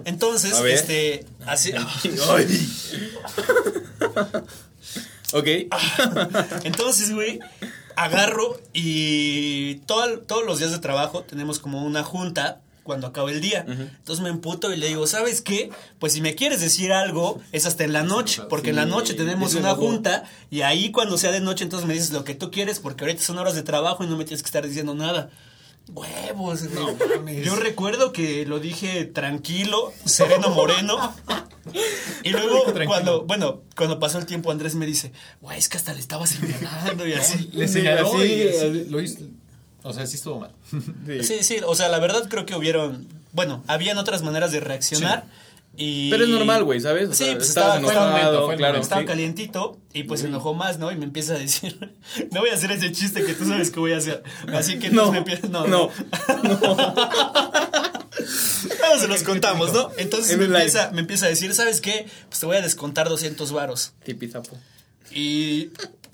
Entonces, 0.06 0.54
A 0.54 0.62
ver. 0.62 0.74
este, 0.76 1.26
así, 1.46 1.72
Ay. 1.74 2.70
ok. 5.34 5.48
entonces, 6.64 7.14
güey, 7.14 7.40
agarro 7.96 8.60
y 8.74 9.76
todo- 9.86 10.20
todos 10.20 10.46
los 10.46 10.60
días 10.60 10.72
de 10.72 10.80
trabajo 10.80 11.24
tenemos 11.24 11.60
como 11.60 11.84
una 11.86 12.04
junta 12.04 12.62
cuando 12.84 13.08
acaba 13.08 13.32
el 13.32 13.42
día. 13.42 13.66
Entonces 13.68 14.22
me 14.24 14.30
emputo 14.30 14.74
y 14.74 14.78
le 14.78 14.88
digo, 14.88 15.08
¿sabes 15.08 15.42
qué? 15.42 15.72
Pues 16.00 16.14
si 16.14 16.22
me 16.22 16.36
quieres 16.36 16.62
decir 16.62 16.92
algo, 16.92 17.42
es 17.52 17.66
hasta 17.66 17.84
en 17.84 17.94
la 17.94 18.04
noche, 18.04 18.42
porque 18.50 18.70
en 18.72 18.76
la 18.76 18.86
noche 18.86 19.14
tenemos 19.14 19.56
una 19.56 19.74
junta 19.76 20.24
y 20.52 20.62
ahí 20.62 20.92
cuando 20.92 21.18
sea 21.18 21.32
de 21.32 21.42
noche 21.42 21.64
entonces 21.64 21.88
me 21.88 21.94
dices 21.94 22.12
lo 22.12 22.24
que 22.24 22.36
tú 22.36 22.52
quieres 22.52 22.80
porque 22.80 23.04
ahorita 23.04 23.24
son 23.24 23.38
horas 23.40 23.56
de 23.56 23.64
trabajo 23.64 24.04
y 24.04 24.08
no 24.08 24.18
me 24.18 24.26
tienes 24.26 24.44
que 24.44 24.48
estar 24.48 24.68
diciendo 24.68 24.94
nada. 24.94 25.30
Huevos. 25.90 26.62
Yo 27.44 27.56
recuerdo 27.58 28.14
que 28.14 28.46
lo 28.46 28.60
dije 28.60 29.06
tranquilo, 29.06 29.94
sereno 30.06 30.50
moreno. 30.50 31.16
Y 32.24 32.30
luego, 32.30 32.66
cuando, 32.86 33.24
bueno, 33.26 33.62
cuando 33.76 34.00
pasó 34.00 34.18
el 34.20 34.26
tiempo, 34.26 34.52
Andrés 34.52 34.76
me 34.76 34.86
dice, 34.86 35.12
güey, 35.42 35.58
es 35.58 35.70
que 35.70 35.78
hasta 35.78 35.94
le 35.94 36.00
estaba 36.00 36.28
señalando 36.28 37.08
y 37.08 37.14
así. 37.14 37.50
Le 37.54 37.68
señaló 37.68 38.14
así, 38.14 38.34
y 38.34 38.48
así 38.50 38.58
así. 38.58 38.86
lo 38.90 39.02
hizo. 39.02 39.20
O 39.84 39.94
sea, 39.94 40.06
sí 40.08 40.16
estuvo 40.16 40.40
mal. 40.40 40.52
Sí, 41.24 41.44
sí, 41.44 41.58
o 41.66 41.76
sea, 41.76 41.90
la 41.90 42.00
verdad 42.00 42.28
creo 42.30 42.46
que 42.46 42.56
hubieron, 42.56 43.08
bueno, 43.34 43.64
habían 43.68 43.98
otras 43.98 44.22
maneras 44.24 44.52
de 44.52 44.60
reaccionar 44.62 45.26
y... 45.76 46.10
Pero 46.12 46.24
es 46.24 46.30
normal, 46.30 46.64
güey, 46.64 46.80
¿sabes? 46.80 47.10
O 47.10 47.14
Sí, 47.14 47.26
sea, 47.26 47.36
pues 47.36 47.50
estaba- 47.50 47.78
enojado, 47.78 48.12
momento, 48.12 48.46
fue 48.46 48.56
claro. 48.58 48.78
Estaba 48.80 49.02
sí. 49.02 49.08
calientito 49.08 49.78
y 49.92 50.04
pues 50.04 50.22
se 50.22 50.28
enojó 50.28 50.54
más, 50.54 50.78
¿no? 50.80 50.92
Y 50.92 50.96
me 50.96 51.04
empieza 51.06 51.34
a 51.34 51.40
decir, 51.40 51.92
no 52.32 52.40
voy 52.42 52.50
a 52.52 52.54
hacer 52.54 52.72
ese 52.72 52.92
chiste 52.92 53.26
que 53.26 53.34
tú 53.34 53.46
sabes 53.46 53.72
que 53.72 53.80
voy 53.80 53.92
a 53.94 53.98
hacer. 53.98 54.24
Así 54.54 54.80
que 54.80 54.90
No, 54.90 55.12
me 55.12 55.18
empieza, 55.18 55.48
no, 55.48 55.68
no. 55.68 55.90
Luego 56.44 56.78
se 59.00 59.08
los 59.08 59.24
contamos, 59.24 59.74
¿no? 59.74 59.90
Entonces 59.98 60.32
En 60.32 60.40
me 60.40 60.46
empieza, 60.46 60.92
me 60.92 61.02
empieza 61.02 61.26
a 61.26 61.30
decir, 61.30 61.54
¿sabes 61.54 61.82
qué? 61.82 62.06
Pues 62.30 62.40
te 62.40 62.46
voy 62.46 62.58
a 62.58 62.62
descontar 62.62 63.10
200 63.10 63.52
varos. 63.52 63.94
Tipizapo. 64.06 64.58
Y 65.12 65.70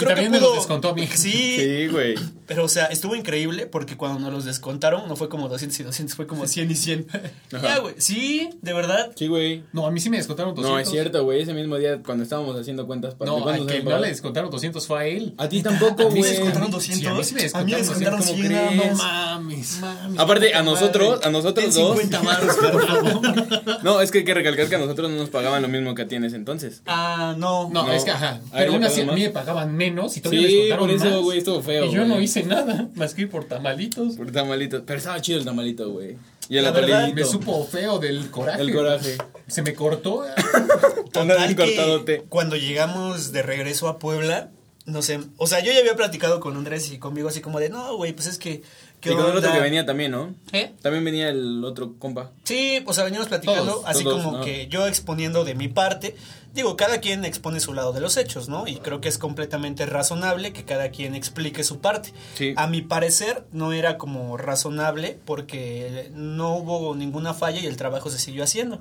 también 0.05 0.31
me 0.31 0.39
los 0.39 0.55
descontó 0.55 0.89
a 0.89 0.93
mí. 0.93 1.07
Sí, 1.07 1.55
Sí, 1.57 1.87
güey. 1.87 2.15
pero 2.47 2.63
o 2.65 2.67
sea, 2.67 2.85
estuvo 2.85 3.15
increíble 3.15 3.65
porque 3.67 3.97
cuando 3.97 4.19
nos 4.19 4.31
los 4.33 4.45
descontaron 4.45 5.07
no 5.07 5.15
fue 5.15 5.29
como 5.29 5.47
200 5.49 5.79
y 5.79 5.83
200, 5.83 6.15
fue 6.15 6.27
como 6.27 6.47
100 6.47 6.71
y 6.71 6.75
100. 6.75 7.07
Ajá. 7.53 7.67
Ya, 7.67 7.79
güey. 7.79 7.95
Sí, 7.97 8.49
de 8.61 8.73
verdad. 8.73 9.11
Sí, 9.15 9.27
güey. 9.27 9.63
No, 9.73 9.85
a 9.85 9.91
mí 9.91 9.99
sí 9.99 10.09
me 10.09 10.17
descontaron 10.17 10.53
200. 10.55 10.71
No, 10.71 10.79
es 10.79 10.89
cierto, 10.89 11.23
güey. 11.23 11.41
Ese 11.41 11.53
mismo 11.53 11.77
día 11.77 12.01
cuando 12.03 12.23
estábamos 12.23 12.55
haciendo 12.59 12.85
cuentas 12.87 13.15
para 13.15 13.31
No, 13.31 13.41
¿cuántos 13.41 13.67
al 13.67 13.73
que 13.73 13.83
no 13.83 13.97
le 13.99 14.07
descontaron 14.09 14.49
200 14.51 14.85
fue 14.87 14.99
a 14.99 15.05
él. 15.05 15.33
A 15.37 15.47
ti 15.49 15.61
tampoco, 15.61 16.03
A 16.03 16.05
mí 16.07 16.13
me 16.15 16.19
güey. 16.19 16.31
descontaron 16.31 16.81
Sí, 16.81 16.91
a 16.93 16.95
mí 16.95 17.01
200. 17.03 17.27
sí 17.27 17.33
me 17.35 17.41
a 17.59 17.63
mí 17.63 17.71
me 17.71 17.77
descontaron 17.77 18.19
descontaron 18.19 18.19
200, 18.19 18.35
100 18.35 18.47
¿cómo 18.49 18.65
nada 18.65 18.81
crees? 18.81 18.97
más. 18.97 19.39
Mames. 19.39 19.79
Mames, 19.81 20.19
Aparte, 20.19 20.53
a 20.53 20.63
nosotros, 20.63 21.09
madre. 21.09 21.27
a 21.27 21.31
nosotros 21.31 21.65
Ten 21.65 21.73
dos. 21.73 21.97
50 21.99 22.21
varos, 22.21 22.55
por 22.57 22.87
favor. 22.87 23.83
No, 23.83 24.01
es 24.01 24.11
que 24.11 24.19
hay 24.19 24.23
que 24.25 24.33
recalcar 24.33 24.67
que 24.69 24.75
a 24.75 24.79
nosotros 24.79 25.09
no 25.09 25.17
nos 25.17 25.29
pagaban 25.29 25.61
lo 25.61 25.67
mismo 25.67 25.93
que 25.95 26.03
a 26.03 26.07
ti 26.07 26.15
en 26.15 26.23
ese 26.25 26.35
entonces. 26.35 26.81
Ah, 26.85 27.35
no. 27.37 27.69
No, 27.69 27.85
No. 27.85 27.91
es 27.93 28.03
que 28.03 28.11
ajá. 28.11 28.39
¿A 28.51 28.57
Pero 28.57 28.73
aún 28.73 28.83
así 28.83 29.01
a 29.01 29.05
mí 29.05 29.21
me 29.21 29.29
pagaban 29.29 29.75
menos 29.75 29.88
y 29.89 30.21
todavía 30.21 30.47
Sí, 30.47 30.69
por 30.77 30.89
eso, 30.91 31.05
más. 31.05 31.21
güey, 31.21 31.37
estuvo 31.39 31.61
feo. 31.61 31.85
Y 31.85 31.91
yo 31.91 32.05
no 32.05 32.19
hice 32.19 32.43
nada 32.43 32.87
más 32.95 33.13
que 33.13 33.23
ir 33.23 33.29
por 33.29 33.45
tamalitos. 33.45 34.15
Por 34.15 34.31
tamalito. 34.31 34.83
Pero 34.85 34.97
estaba 34.97 35.21
chido 35.21 35.39
el 35.39 35.45
tamalito, 35.45 35.89
güey. 35.91 36.17
Y 36.49 36.57
el 36.57 36.63
La 36.63 36.71
verdad. 36.71 37.13
Me 37.13 37.23
supo 37.25 37.63
feo 37.65 37.99
del 37.99 38.29
coraje. 38.31 38.61
El 38.61 38.73
coraje. 38.73 39.17
Se 39.47 39.61
me 39.61 39.73
cortó. 39.73 40.23
Anda 41.13 41.35
Total 41.35 41.37
bien 41.37 41.49
que 41.49 41.55
cortadote. 41.55 42.23
Cuando 42.29 42.55
llegamos 42.55 43.31
de 43.31 43.41
regreso 43.43 43.87
a 43.87 43.99
Puebla, 43.99 44.51
no 44.89 45.01
sé, 45.01 45.19
o 45.37 45.47
sea, 45.47 45.59
yo 45.59 45.71
ya 45.71 45.79
había 45.79 45.95
platicado 45.95 46.39
con 46.39 46.55
Andrés 46.55 46.91
y 46.91 46.97
conmigo 46.97 47.29
así 47.29 47.41
como 47.41 47.59
de, 47.59 47.69
no, 47.69 47.95
güey, 47.95 48.13
pues 48.13 48.27
es 48.27 48.37
que... 48.37 48.61
¿qué 48.99 49.11
Y 49.11 49.13
con 49.13 49.21
el 49.21 49.27
otro 49.27 49.39
onda?" 49.39 49.53
que 49.53 49.61
venía 49.61 49.85
también, 49.85 50.11
¿no? 50.11 50.35
¿Eh? 50.51 50.73
También 50.81 51.05
venía 51.05 51.29
el 51.29 51.63
otro 51.63 51.97
compa. 51.97 52.31
Sí, 52.43 52.83
o 52.85 52.93
sea, 52.93 53.03
veníamos 53.03 53.29
platicando 53.29 53.73
Todos, 53.73 53.85
así 53.85 54.03
todos, 54.03 54.23
como 54.23 54.39
¿no? 54.39 54.43
que 54.43 54.67
yo 54.67 54.87
exponiendo 54.87 55.45
de 55.45 55.55
mi 55.55 55.67
parte. 55.67 56.15
Digo, 56.53 56.75
cada 56.75 56.99
quien 56.99 57.25
expone 57.25 57.59
su 57.59 57.73
lado 57.73 57.93
de 57.93 58.01
los 58.01 58.17
hechos, 58.17 58.49
¿no? 58.49 58.67
Y 58.67 58.77
creo 58.77 59.01
que 59.01 59.07
es 59.07 59.19
completamente 59.19 59.85
razonable 59.85 60.51
que 60.51 60.65
cada 60.65 60.89
quien 60.89 61.13
explique 61.13 61.63
su 61.63 61.79
parte. 61.79 62.11
Sí. 62.33 62.53
A 62.57 62.65
mi 62.65 62.81
parecer 62.81 63.45
no 63.51 63.71
era 63.71 63.97
como 63.97 64.35
razonable 64.35 65.19
porque 65.25 66.09
no 66.15 66.55
hubo 66.57 66.95
ninguna 66.95 67.35
falla 67.35 67.59
y 67.59 67.67
el 67.67 67.77
trabajo 67.77 68.09
se 68.09 68.17
siguió 68.17 68.43
haciendo. 68.43 68.79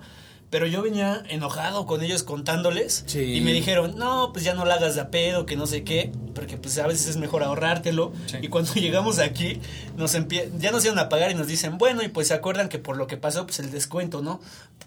Pero 0.50 0.66
yo 0.66 0.80
venía 0.80 1.22
enojado 1.28 1.84
con 1.84 2.02
ellos 2.02 2.22
contándoles 2.22 3.04
Sí. 3.06 3.34
y 3.34 3.40
me 3.42 3.52
dijeron, 3.52 3.96
no, 3.98 4.30
pues 4.32 4.44
ya 4.46 4.54
no 4.54 4.64
la 4.64 4.76
hagas 4.76 4.94
de 4.94 5.02
a 5.02 5.10
pedo, 5.10 5.44
que 5.44 5.56
no 5.56 5.66
sé 5.66 5.84
qué, 5.84 6.10
porque 6.34 6.56
pues 6.56 6.78
a 6.78 6.86
veces 6.86 7.06
es 7.06 7.16
mejor 7.18 7.42
ahorrártelo. 7.42 8.12
Sí. 8.26 8.38
Y 8.40 8.48
cuando 8.48 8.72
llegamos 8.74 9.18
aquí, 9.18 9.60
nos 9.98 10.14
empie- 10.14 10.50
ya 10.58 10.70
nos 10.70 10.84
iban 10.86 10.98
a 10.98 11.10
pagar 11.10 11.30
y 11.30 11.34
nos 11.34 11.48
dicen, 11.48 11.76
bueno, 11.76 12.02
y 12.02 12.08
pues 12.08 12.28
se 12.28 12.34
acuerdan 12.34 12.70
que 12.70 12.78
por 12.78 12.96
lo 12.96 13.06
que 13.06 13.18
pasó, 13.18 13.44
pues 13.44 13.58
el 13.58 13.70
descuento, 13.70 14.22
¿no? 14.22 14.40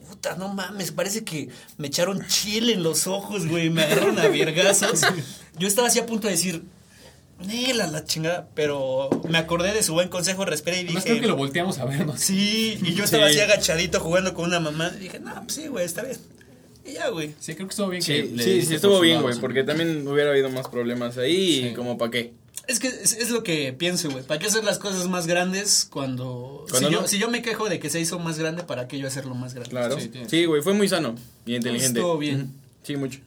Puta, 0.09 0.35
no 0.35 0.49
mames, 0.49 0.91
parece 0.91 1.23
que 1.23 1.49
me 1.77 1.87
echaron 1.87 2.25
chile 2.27 2.73
en 2.73 2.81
los 2.81 3.05
ojos, 3.05 3.47
güey, 3.47 3.69
me 3.69 3.83
agarraron 3.83 4.17
a 4.17 4.27
vergazos. 4.29 5.01
Yo 5.59 5.67
estaba 5.67 5.89
así 5.89 5.99
a 5.99 6.07
punto 6.07 6.27
de 6.27 6.33
decir, 6.33 6.63
Nela, 7.45 7.87
la 7.87 8.03
chingada, 8.05 8.47
pero 8.55 9.09
me 9.29 9.37
acordé 9.37 9.73
de 9.73 9.83
su 9.83 9.93
buen 9.93 10.09
consejo, 10.09 10.45
respiré 10.45 10.81
y 10.81 10.83
dije, 10.85 11.01
creo 11.01 11.21
que 11.21 11.27
lo 11.27 11.35
volteamos 11.35 11.79
a 11.79 11.85
vernos. 11.85 12.19
sí, 12.19 12.77
y 12.83 12.93
yo 12.93 13.03
estaba 13.05 13.27
Sí. 13.29 13.39
así 13.39 13.41
agachadito 13.41 13.99
jugando 13.99 14.33
con 14.33 14.45
una 14.45 14.59
mamá, 14.59 14.91
y 14.97 14.99
dije, 15.03 15.19
no, 15.19 15.33
pues 15.43 15.53
sí, 15.55 15.67
güey, 15.67 15.85
está 15.85 16.03
bien. 16.03 16.17
Y 16.85 16.93
ya, 16.93 17.09
güey. 17.09 17.35
Sí, 17.39 17.53
creo 17.53 17.67
que 17.67 17.71
estuvo 17.71 17.89
bien 17.89 18.01
Sí, 18.01 18.13
que 18.13 18.23
le 18.23 18.43
sí, 18.43 18.61
sí, 18.63 18.75
estuvo 18.75 18.99
bien, 18.99 19.21
güey. 19.21 19.37
Porque 19.39 19.63
también 19.63 20.07
hubiera 20.07 20.31
habido 20.31 20.49
más 20.49 20.67
problemas 20.67 21.17
ahí 21.19 21.61
Sí. 21.61 21.67
y 21.67 21.73
como 21.73 21.97
para 21.97 22.09
qué. 22.09 22.33
Es 22.67 22.79
que 22.79 22.87
es, 22.87 23.13
es 23.13 23.29
lo 23.29 23.43
que 23.43 23.71
pienso, 23.73 24.09
güey. 24.09 24.23
¿Para 24.23 24.39
qué 24.39 24.47
hacer 24.47 24.63
las 24.63 24.79
cosas 24.79 25.07
más 25.07 25.27
grandes 25.27 25.87
cuando... 25.89 26.65
Cuando 26.69 26.89
si, 26.89 26.95
no- 26.95 27.01
yo, 27.01 27.07
si 27.07 27.19
yo 27.19 27.29
me 27.29 27.41
quejo 27.43 27.69
de 27.69 27.79
que 27.79 27.89
se 27.91 27.99
hizo 27.99 28.17
más 28.17 28.39
grande, 28.39 28.63
¿para 28.63 28.87
qué 28.87 28.97
yo 28.97 29.07
hacerlo 29.07 29.35
más 29.35 29.53
grande? 29.53 29.69
Claro. 29.69 29.97
Sí, 30.27 30.45
güey, 30.45 30.61
fue 30.63 30.73
muy 30.73 30.87
sano 30.89 31.15
y 31.45 31.55
inteligente. 31.55 31.99
Estuvo 31.99 32.17
bien. 32.17 32.51
Sí, 32.83 32.95
mucho. 32.95 33.19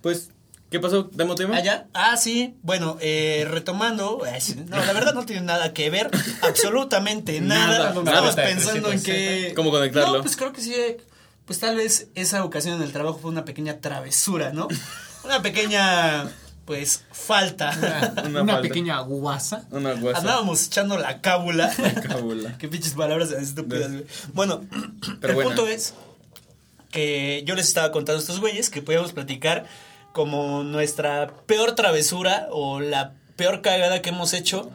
Pues, 0.00 0.30
¿qué 0.70 0.80
pasó? 0.80 1.08
¿Damos 1.12 1.36
tema? 1.36 1.56
¿Ah, 1.56 1.62
ya? 1.62 1.86
Ah, 1.94 2.16
sí. 2.16 2.54
Bueno, 2.62 2.96
eh, 3.00 3.46
retomando. 3.50 4.20
sí, 4.40 4.56
No, 4.68 4.76
la 4.84 4.92
verdad 4.92 5.14
no 5.14 5.24
tiene 5.26 5.42
nada 5.42 5.72
que 5.72 5.90
ver. 5.90 6.10
Absolutamente 6.42 7.40
nada. 7.40 7.66
Nada, 7.66 7.88
Estamos 7.88 8.04
nada. 8.04 8.34
pensando 8.34 8.92
en 8.92 9.02
que. 9.02 9.52
¿Cómo 9.56 9.70
conectarlo? 9.70 10.18
No, 10.18 10.22
pues 10.22 10.36
creo 10.36 10.52
que 10.52 10.60
sí. 10.60 10.74
eh, 10.74 10.98
Pues 11.44 11.58
tal 11.60 11.76
vez 11.76 12.08
esa 12.14 12.44
ocasión 12.44 12.76
en 12.76 12.82
el 12.82 12.92
trabajo 12.92 13.18
fue 13.20 13.30
una 13.30 13.44
pequeña 13.44 13.80
travesura, 13.80 14.52
¿no? 14.52 14.68
Una 15.24 15.42
pequeña. 15.42 16.28
Pues 16.64 17.04
falta. 17.12 17.70
Una, 17.78 18.12
Una 18.42 18.44
falta. 18.54 18.62
pequeña 18.62 18.98
guasa. 19.00 19.64
Una 19.70 19.92
guasa. 19.94 20.18
Andábamos 20.18 20.66
echando 20.66 20.98
la 20.98 21.20
cábula. 21.20 21.72
Cábula. 22.08 22.58
Qué 22.58 22.66
pinches 22.66 22.94
palabras 22.94 23.30
estúpidas, 23.30 23.92
güey. 23.92 24.04
Bueno, 24.32 24.64
Pero 25.20 25.30
el 25.30 25.34
buena. 25.36 25.50
punto 25.54 25.68
es 25.68 25.94
que 26.90 27.42
yo 27.46 27.54
les 27.54 27.68
estaba 27.68 27.92
contando 27.92 28.18
a 28.18 28.20
estos 28.20 28.40
güeyes 28.40 28.70
que 28.70 28.82
podíamos 28.82 29.12
platicar 29.12 29.66
como 30.16 30.64
nuestra 30.64 31.26
peor 31.44 31.74
travesura 31.74 32.48
o 32.50 32.80
la 32.80 33.12
peor 33.36 33.60
cagada 33.60 34.00
que 34.00 34.08
hemos 34.08 34.32
hecho. 34.32 34.70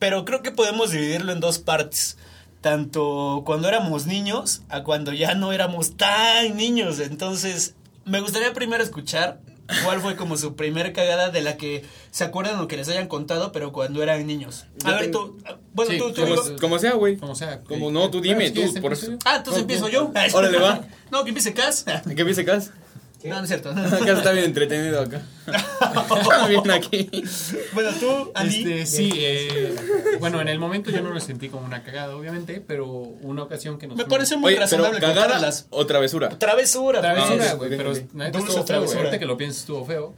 Pero 0.00 0.24
creo 0.24 0.42
que 0.42 0.50
podemos 0.50 0.90
dividirlo 0.90 1.30
en 1.30 1.38
dos 1.38 1.60
partes. 1.60 2.18
Tanto 2.60 3.44
cuando 3.46 3.68
éramos 3.68 4.06
niños 4.06 4.62
a 4.70 4.82
cuando 4.82 5.12
ya 5.12 5.36
no 5.36 5.52
éramos 5.52 5.96
tan 5.96 6.56
niños. 6.56 6.98
Entonces, 6.98 7.76
me 8.04 8.18
gustaría 8.20 8.52
primero 8.52 8.82
escuchar 8.82 9.38
cuál 9.84 10.00
fue 10.00 10.16
como 10.16 10.36
su 10.36 10.56
primer 10.56 10.92
cagada 10.92 11.30
de 11.30 11.40
la 11.42 11.56
que 11.56 11.84
se 12.10 12.24
acuerdan 12.24 12.58
o 12.58 12.66
que 12.66 12.76
les 12.76 12.88
hayan 12.88 13.06
contado, 13.06 13.52
pero 13.52 13.70
cuando 13.72 14.02
eran 14.02 14.26
niños. 14.26 14.66
A 14.84 14.90
Yo 14.90 14.96
ver, 14.96 15.04
tengo- 15.12 15.26
tú. 15.26 15.38
Bueno, 15.74 15.90
Sí, 15.92 15.98
tú, 15.98 16.12
tú, 16.12 16.22
Como, 16.22 16.42
digo. 16.42 16.56
como 16.60 16.78
sea, 16.80 16.94
güey. 16.94 17.16
Como 17.16 17.36
sea. 17.36 17.60
Como 17.62 17.86
que- 17.86 17.92
no, 17.92 18.10
tú 18.10 18.20
dime, 18.20 18.50
Bueno, 18.50 18.96
tú. 18.96 19.18
Ah, 19.24 19.36
entonces 19.36 19.60
empiezo 19.62 19.88
yo. 19.88 20.10
Órale, 20.32 20.58
va. 20.58 20.80
No, 21.12 21.22
que 21.22 21.28
empiece 21.30 21.54
Cas. 21.54 21.84
¿Qué 21.84 22.24
piensa 22.24 22.44
Cas? 22.44 22.72
¿Qué? 23.20 23.28
No, 23.28 23.36
no 23.36 23.42
es 23.42 23.48
cierto. 23.48 23.70
Acá 23.70 24.12
está 24.12 24.30
bien 24.32 24.44
entretenido 24.46 25.00
acá. 25.00 25.20
Está 25.48 26.46
bien 26.46 26.70
aquí. 26.70 27.10
bueno, 27.72 27.90
tú, 27.98 28.30
Andy. 28.34 28.58
Este, 28.60 28.86
sí, 28.86 29.10
eh, 29.16 29.74
bueno, 30.20 30.40
en 30.40 30.48
el 30.48 30.58
momento 30.58 30.90
yo 30.90 31.00
no 31.02 31.10
lo 31.10 31.18
sentí 31.20 31.48
como 31.48 31.64
una 31.66 31.82
cagada, 31.82 32.14
obviamente, 32.16 32.62
pero 32.64 32.86
una 32.86 33.42
ocasión 33.42 33.78
que 33.78 33.86
nos 33.88 33.96
Me 33.96 34.04
fuimos- 34.04 34.10
parece 34.18 34.36
muy 34.36 34.48
Oye, 34.48 34.54
pero 34.56 34.64
razonable 34.66 35.00
cagada 35.00 35.20
compararlas. 35.22 35.66
o 35.70 35.86
travesura. 35.86 36.28
Travesura. 36.38 37.00
Travesura, 37.00 37.50
Ah, 37.50 37.54
güey, 37.54 37.70
pero 37.70 37.92
neta 38.12 38.38
estuvo 38.38 38.64
feo, 38.64 38.84
güey. 38.84 38.96
Ahorita 38.98 39.18
que 39.18 39.26
lo 39.26 39.36
pienso 39.36 39.58
estuvo 39.60 39.84
feo. 39.84 40.14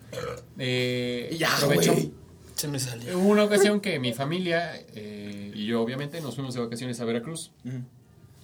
Eh, 0.59 1.35
Ya, 1.39 1.49
aprovecho- 1.57 1.93
güey. 1.93 2.13
Se 2.55 2.69
me 2.69 2.79
salió. 2.79 3.19
Hubo 3.19 3.29
una 3.29 3.45
ocasión 3.45 3.81
que 3.81 3.99
mi 3.99 4.13
familia 4.13 4.73
eh, 4.95 5.51
y 5.55 5.65
yo, 5.67 5.81
obviamente, 5.81 6.21
nos 6.21 6.35
fuimos 6.35 6.53
de 6.55 6.61
vacaciones 6.61 7.01
a 7.01 7.05
Veracruz. 7.07 7.53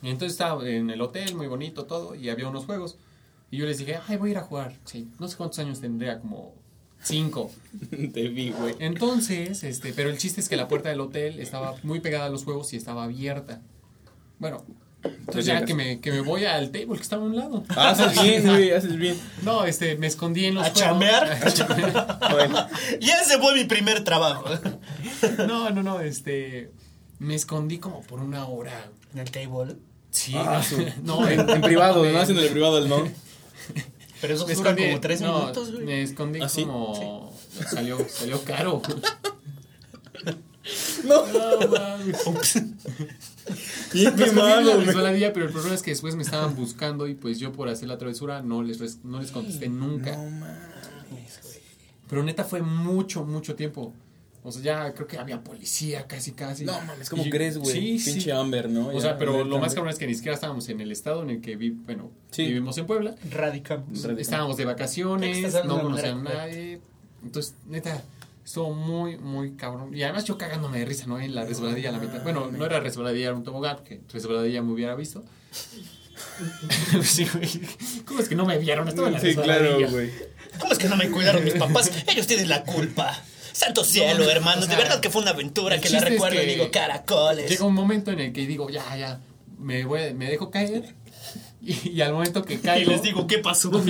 Y 0.02 0.08
entonces 0.08 0.32
estaba 0.32 0.66
en 0.66 0.88
el 0.90 1.00
hotel, 1.02 1.34
muy 1.34 1.46
bonito 1.46 1.84
todo, 1.84 2.14
y 2.14 2.30
había 2.30 2.48
unos 2.48 2.64
juegos. 2.64 2.96
Y 3.50 3.58
yo 3.58 3.66
les 3.66 3.78
dije, 3.78 3.98
ay, 4.08 4.16
voy 4.16 4.30
a 4.30 4.32
ir 4.32 4.38
a 4.38 4.42
jugar. 4.42 4.74
Sí, 4.84 5.08
no 5.18 5.28
sé 5.28 5.36
cuántos 5.36 5.58
años 5.60 5.80
tendría, 5.80 6.18
como 6.20 6.54
cinco. 7.02 7.50
Te 8.12 8.28
vi, 8.28 8.50
güey. 8.50 8.74
Entonces, 8.80 9.62
este, 9.64 9.92
pero 9.92 10.10
el 10.10 10.18
chiste 10.18 10.40
es 10.40 10.48
que 10.48 10.56
la 10.56 10.66
puerta 10.68 10.88
del 10.88 11.00
hotel 11.00 11.38
estaba 11.40 11.74
muy 11.82 12.00
pegada 12.00 12.26
a 12.26 12.28
los 12.30 12.44
juegos 12.44 12.72
y 12.72 12.76
estaba 12.76 13.04
abierta. 13.04 13.60
Bueno, 14.38 14.64
entonces 15.04 15.46
ya 15.46 15.64
que 15.64 15.72
me, 15.74 16.00
que 16.00 16.10
me 16.10 16.20
voy 16.20 16.44
al 16.44 16.70
table 16.72 16.96
que 16.96 17.02
estaba 17.02 17.22
a 17.22 17.26
un 17.26 17.36
lado. 17.36 17.62
Ah, 17.68 17.90
haces 17.90 18.20
bien, 18.22 18.42
güey, 18.46 18.72
haces 18.72 18.96
bien. 18.96 19.16
No, 19.42 19.64
este, 19.64 19.96
me 19.96 20.08
escondí 20.08 20.46
en 20.46 20.56
los 20.56 20.64
¿A 20.66 20.70
juegos. 20.70 20.80
chambear? 20.88 21.32
A 21.46 21.52
chambear. 21.52 22.18
Bueno, 22.32 22.66
Y 23.00 23.08
ese 23.10 23.38
fue 23.38 23.54
mi 23.54 23.64
primer 23.64 24.02
trabajo. 24.02 24.44
No, 25.46 25.70
no, 25.70 25.82
no, 25.84 26.00
este, 26.00 26.72
me 27.20 27.36
escondí 27.36 27.78
como 27.78 28.00
por 28.02 28.18
una 28.20 28.46
hora. 28.46 28.90
En 29.14 29.20
el 29.20 29.30
table. 29.30 29.76
Sí, 30.10 30.32
Ah, 30.34 30.56
no, 30.58 30.62
su- 30.62 30.84
no, 31.04 31.28
en, 31.28 31.48
en 31.48 31.60
privado, 31.60 32.04
¿no? 32.04 32.18
Haciendo 32.18 32.42
el 32.42 32.50
privado 32.50 32.80
del 32.80 32.88
no. 32.88 33.08
Pero 34.20 34.34
eso 34.34 34.46
Me 34.46 34.54
dura 34.54 34.70
escondí, 34.70 34.88
como 34.88 35.00
tres 35.00 35.20
no, 35.20 35.38
minutos, 35.40 35.72
güey. 35.72 35.84
Me 35.84 36.02
escondí 36.02 36.40
¿Ah, 36.42 36.48
sí? 36.48 36.64
como. 36.64 37.32
Salió, 37.70 37.98
salió 38.08 38.42
caro. 38.44 38.82
No. 41.04 41.24
No, 41.26 41.68
mames. 41.68 42.54
Bien 43.92 44.16
Me 44.16 44.24
escondí 44.24 44.52
en 44.52 44.66
la 44.66 44.76
resbaladilla, 44.78 45.32
pero 45.32 45.46
el 45.46 45.52
problema 45.52 45.76
es 45.76 45.82
que 45.82 45.90
después 45.92 46.16
me 46.16 46.24
estaban 46.24 46.56
buscando 46.56 47.06
y 47.06 47.14
pues 47.14 47.38
yo 47.38 47.52
por 47.52 47.68
hacer 47.68 47.86
la 47.88 47.98
travesura 47.98 48.42
no 48.42 48.62
les, 48.64 48.80
res- 48.80 48.98
no 49.04 49.20
les 49.20 49.30
contesté 49.30 49.68
nunca. 49.68 50.16
No 50.16 50.24
mames, 50.30 51.40
güey. 51.44 51.54
Pero 52.08 52.24
neta 52.24 52.42
fue 52.42 52.62
mucho, 52.62 53.24
mucho 53.24 53.54
tiempo. 53.54 53.92
O 54.46 54.52
sea, 54.52 54.62
ya 54.62 54.94
creo 54.94 55.06
que 55.08 55.18
había 55.18 55.42
policía 55.42 56.06
casi, 56.06 56.32
casi. 56.32 56.64
No 56.64 56.80
mames, 56.82 57.10
¿cómo 57.10 57.24
Y- 57.26 57.30
crees, 57.30 57.58
güey? 57.58 57.72
Sí, 57.72 57.98
sí. 57.98 58.10
Pinche 58.12 58.32
Amber, 58.32 58.70
¿no? 58.70 58.88
O 58.88 58.92
Ya, 58.92 59.00
sea, 59.00 59.18
pero 59.18 59.44
lo 59.44 59.58
más 59.58 59.74
cabrón 59.74 59.92
es 59.92 59.98
que 59.98 60.06
ni 60.06 60.14
siquiera 60.14 60.34
estábamos 60.36 60.68
en 60.68 60.80
el 60.80 60.92
estado 60.92 61.22
en 61.22 61.30
el 61.30 61.40
que 61.40 61.56
vi, 61.56 61.70
bueno, 61.70 62.10
Sí. 62.30 62.46
vivimos 62.46 62.78
en 62.78 62.86
Puebla. 62.86 63.14
Radicamos. 63.30 63.88
Radical. 64.02 64.18
Estábamos 64.20 64.56
de 64.56 64.64
vacaciones, 64.64 65.52
no 65.64 65.76
de 65.76 65.82
conocían 65.82 66.10
a 66.12 66.14
manera 66.22 66.38
nadie. 66.46 66.80
Entonces, 67.24 67.54
neta, 67.66 68.02
estuvo 68.44 68.72
muy, 68.72 69.16
muy 69.18 69.52
cabrón. 69.56 69.92
Y 69.96 70.02
además 70.04 70.24
yo 70.24 70.38
cagándome 70.38 70.78
de 70.78 70.84
risa, 70.84 71.06
¿no? 71.06 71.18
En 71.18 71.34
la 71.34 71.44
resbaladilla 71.44 71.90
la 71.90 71.98
mitad. 71.98 72.22
Bueno, 72.22 72.48
no 72.50 72.64
era 72.64 72.78
resbaladilla, 72.78 73.26
era 73.26 73.34
un 73.34 73.42
tobogán, 73.42 73.76
porque 73.78 74.00
resbaladilla 74.12 74.62
me 74.62 74.72
hubiera 74.72 74.94
visto. 74.94 75.24
sí, 77.02 77.26
güey. 77.34 77.50
¿Cómo 78.04 78.20
es 78.20 78.28
que 78.28 78.34
no 78.34 78.46
me 78.46 78.58
vieron? 78.58 78.86
Estaba 78.88 79.08
en 79.08 79.14
la 79.14 79.20
Sí, 79.20 79.34
claro, 79.34 79.78
güey. 79.90 80.10
¿Cómo 80.60 80.72
es 80.72 80.78
que 80.78 80.88
no 80.88 80.96
me 80.96 81.10
cuidaron 81.10 81.44
mis 81.44 81.54
papás? 81.54 81.90
Ellos 82.08 82.26
tienen 82.26 82.48
la 82.48 82.62
culpa. 82.64 83.18
Santo 83.56 83.84
cielo, 83.84 84.24
No, 84.24 84.30
hermanos. 84.30 84.64
o 84.64 84.66
sea, 84.66 84.76
de 84.76 84.82
verdad 84.82 85.00
que 85.00 85.08
fue 85.10 85.22
una 85.22 85.30
aventura 85.30 85.80
que 85.80 85.88
la 85.88 85.98
es 85.98 86.04
recuerdo 86.04 86.42
y 86.42 86.46
digo 86.46 86.70
caracoles. 86.70 87.48
Llega 87.50 87.64
un 87.64 87.74
momento 87.74 88.10
en 88.10 88.20
el 88.20 88.32
que 88.32 88.46
digo, 88.46 88.68
ya, 88.68 88.96
ya, 88.96 89.20
me, 89.58 89.84
voy, 89.84 90.12
me 90.14 90.28
dejo 90.30 90.50
caer. 90.50 90.94
Y, 91.62 91.88
y 91.90 92.00
al 92.02 92.12
momento 92.12 92.44
que 92.44 92.60
caigo... 92.60 92.90
Y 92.90 92.94
les 92.94 93.02
digo, 93.02 93.26
¿qué 93.26 93.38
pasó? 93.38 93.70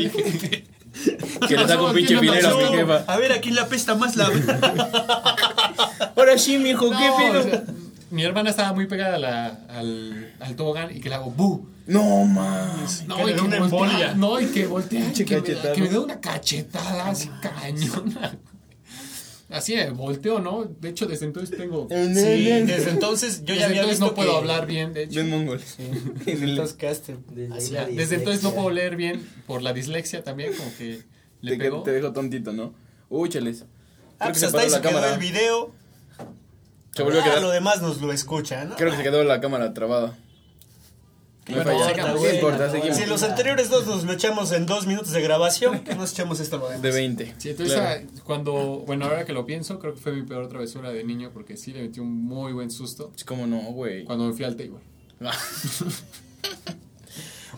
Que 1.46 1.56
le 1.58 1.68
saco 1.68 1.86
un 1.88 1.94
pinche 1.94 2.14
¿qué 2.14 2.20
filero 2.20 2.48
a 2.48 2.52
pasó? 2.58 2.70
mi 2.72 2.76
jefa. 2.78 3.04
A 3.06 3.16
ver, 3.18 3.32
¿a 3.32 3.40
quién 3.40 3.54
le 3.54 3.60
apesta 3.60 3.94
más 3.96 4.16
la... 4.16 4.26
Ahora 6.16 6.38
sí, 6.38 6.56
mijo, 6.58 6.90
No, 6.90 6.98
¿qué 6.98 7.10
o 7.10 7.16
pedo? 7.16 7.42
sea, 7.42 7.64
mi 8.10 8.22
hermana 8.24 8.50
estaba 8.50 8.72
muy 8.72 8.86
pegada 8.86 9.16
a 9.16 9.18
la- 9.18 9.58
al, 9.68 10.32
al 10.40 10.56
tobogán 10.56 10.96
y 10.96 11.00
que 11.00 11.08
le 11.10 11.16
hago 11.16 11.30
¡bu! 11.32 11.68
No 11.86 12.24
mames. 12.24 13.04
No, 13.06 13.16
Que 13.16 13.30
y 13.30 13.34
que 13.34 13.40
una 13.42 13.58
voltea, 13.66 14.14
no, 14.14 14.40
y 14.40 14.46
que 14.46 14.66
voltea, 14.66 15.12
que 15.12 15.24
me, 15.24 15.42
cachetada. 15.42 15.72
que 15.74 15.80
me 15.82 15.88
da 15.88 16.00
una 16.00 16.20
cachetada 16.20 17.08
así 17.08 17.30
cañona. 17.42 18.38
Así 19.48 19.76
de 19.76 19.90
volteo, 19.90 20.40
¿no? 20.40 20.64
De 20.64 20.88
hecho, 20.88 21.06
desde 21.06 21.26
entonces 21.26 21.56
tengo. 21.56 21.86
Sí, 21.90 21.94
desde 21.94 22.90
entonces 22.90 23.40
yo 23.44 23.54
desde 23.54 23.60
ya 23.60 23.66
había 23.66 23.80
entonces 23.82 24.00
visto 24.00 24.06
no 24.06 24.14
puedo 24.14 24.30
que- 24.32 24.36
hablar 24.38 24.66
bien, 24.66 24.92
de 24.92 25.04
hecho. 25.04 25.12
Bien 25.14 25.30
mongol. 25.30 25.60
Desde 26.24 26.44
entonces 26.50 26.76
quedaste 26.76 27.16
Desde, 27.30 27.54
así. 27.56 27.72
la 27.72 27.86
Desde 27.86 28.16
entonces 28.16 28.42
no 28.42 28.52
puedo 28.52 28.70
leer 28.70 28.96
bien 28.96 29.24
por 29.46 29.62
la 29.62 29.72
dislexia 29.72 30.24
también, 30.24 30.52
como 30.54 30.70
que 30.76 31.02
le 31.42 31.52
Te, 31.52 31.58
pegó. 31.58 31.82
te 31.82 31.92
dejo 31.92 32.12
tontito, 32.12 32.52
¿no? 32.52 32.74
Uy, 33.08 33.28
chales. 33.28 33.64
Ah, 34.18 34.26
Creo 34.26 34.28
pues 34.32 34.40
se 34.40 34.46
hasta 34.46 34.58
ahí 34.60 34.66
se 34.66 34.72
la 34.76 34.80
quedó 34.82 34.92
cámara. 34.94 35.12
el 35.14 35.20
video. 35.20 35.70
Se 36.94 37.02
volvió 37.02 37.20
a 37.20 37.22
Ah, 37.22 37.26
quedar. 37.28 37.42
lo 37.42 37.50
demás 37.50 37.82
nos 37.82 38.00
lo 38.00 38.10
escucha, 38.12 38.64
¿no? 38.64 38.74
Creo 38.76 38.90
que 38.90 38.96
se 38.96 39.02
quedó 39.02 39.22
la 39.22 39.40
cámara 39.40 39.74
trabada. 39.74 40.16
Si 41.46 43.06
los 43.06 43.22
anteriores 43.22 43.70
dos 43.70 43.86
nos 43.86 44.02
lo 44.04 44.12
echamos 44.12 44.50
en 44.52 44.66
dos 44.66 44.86
minutos 44.86 45.12
de 45.12 45.20
grabación, 45.22 45.80
que 45.80 45.94
nos 45.96 46.12
echamos 46.12 46.40
esto 46.40 46.58
lo. 46.58 46.68
De 46.68 46.90
20. 46.90 47.34
Sí, 47.38 47.50
entonces 47.50 47.74
Claro. 47.76 48.04
ah, 48.04 48.20
cuando, 48.24 48.82
bueno, 48.86 49.04
ahora 49.06 49.24
que 49.24 49.32
lo 49.32 49.46
pienso, 49.46 49.78
creo 49.78 49.94
que 49.94 50.00
fue 50.00 50.12
mi 50.12 50.22
peor 50.22 50.48
travesura 50.48 50.90
de 50.90 51.04
niño 51.04 51.30
porque 51.32 51.56
sí 51.56 51.72
le 51.72 51.82
metí 51.82 52.00
un 52.00 52.12
muy 52.24 52.52
buen 52.52 52.70
susto 52.70 53.12
Es 53.16 53.22
como 53.24 53.46
no, 53.46 53.58
güey. 53.72 54.04
cuando 54.04 54.24
me 54.26 54.32
fui 54.32 54.44
al 54.44 54.56
table. 54.56 54.80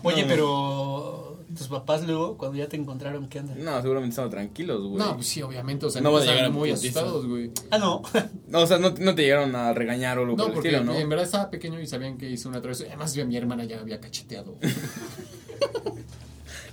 Oye, 0.02 0.22
No. 0.22 0.28
pero 0.28 1.27
tus 1.56 1.68
papás 1.68 2.06
luego, 2.06 2.36
cuando 2.36 2.58
ya 2.58 2.68
te 2.68 2.76
encontraron, 2.76 3.28
¿qué 3.28 3.40
onda? 3.40 3.54
No, 3.56 3.80
seguramente 3.80 4.10
estaban 4.10 4.30
tranquilos, 4.30 4.82
güey. 4.82 4.98
No, 4.98 5.14
pues 5.16 5.28
sí, 5.28 5.40
obviamente, 5.42 5.86
o 5.86 5.90
sea, 5.90 6.00
No 6.02 6.10
no 6.10 6.16
vas 6.16 6.28
a 6.28 6.32
llegar 6.32 6.50
muy 6.50 6.70
putiza. 6.70 7.00
asustados, 7.00 7.26
güey. 7.26 7.50
Ah, 7.70 7.78
no. 7.78 8.02
No, 8.48 8.60
o 8.60 8.66
sea, 8.66 8.78
no, 8.78 8.90
no 8.90 9.14
te 9.14 9.22
llegaron 9.22 9.54
a 9.56 9.72
regañar 9.74 10.18
o 10.18 10.22
algo 10.22 10.36
por 10.36 10.46
No, 10.46 10.52
el 10.52 10.58
estilo, 10.58 10.84
¿no? 10.84 10.94
en 10.94 11.08
verdad 11.08 11.24
estaba 11.26 11.50
pequeño 11.50 11.80
y 11.80 11.86
sabían 11.86 12.16
que 12.18 12.28
hice 12.30 12.48
una 12.48 12.60
travesura. 12.60 12.88
Además, 12.90 13.14
yo 13.14 13.22
a 13.22 13.26
mi 13.26 13.36
hermana 13.36 13.64
ya 13.64 13.80
había 13.80 14.00
cacheteado. 14.00 14.56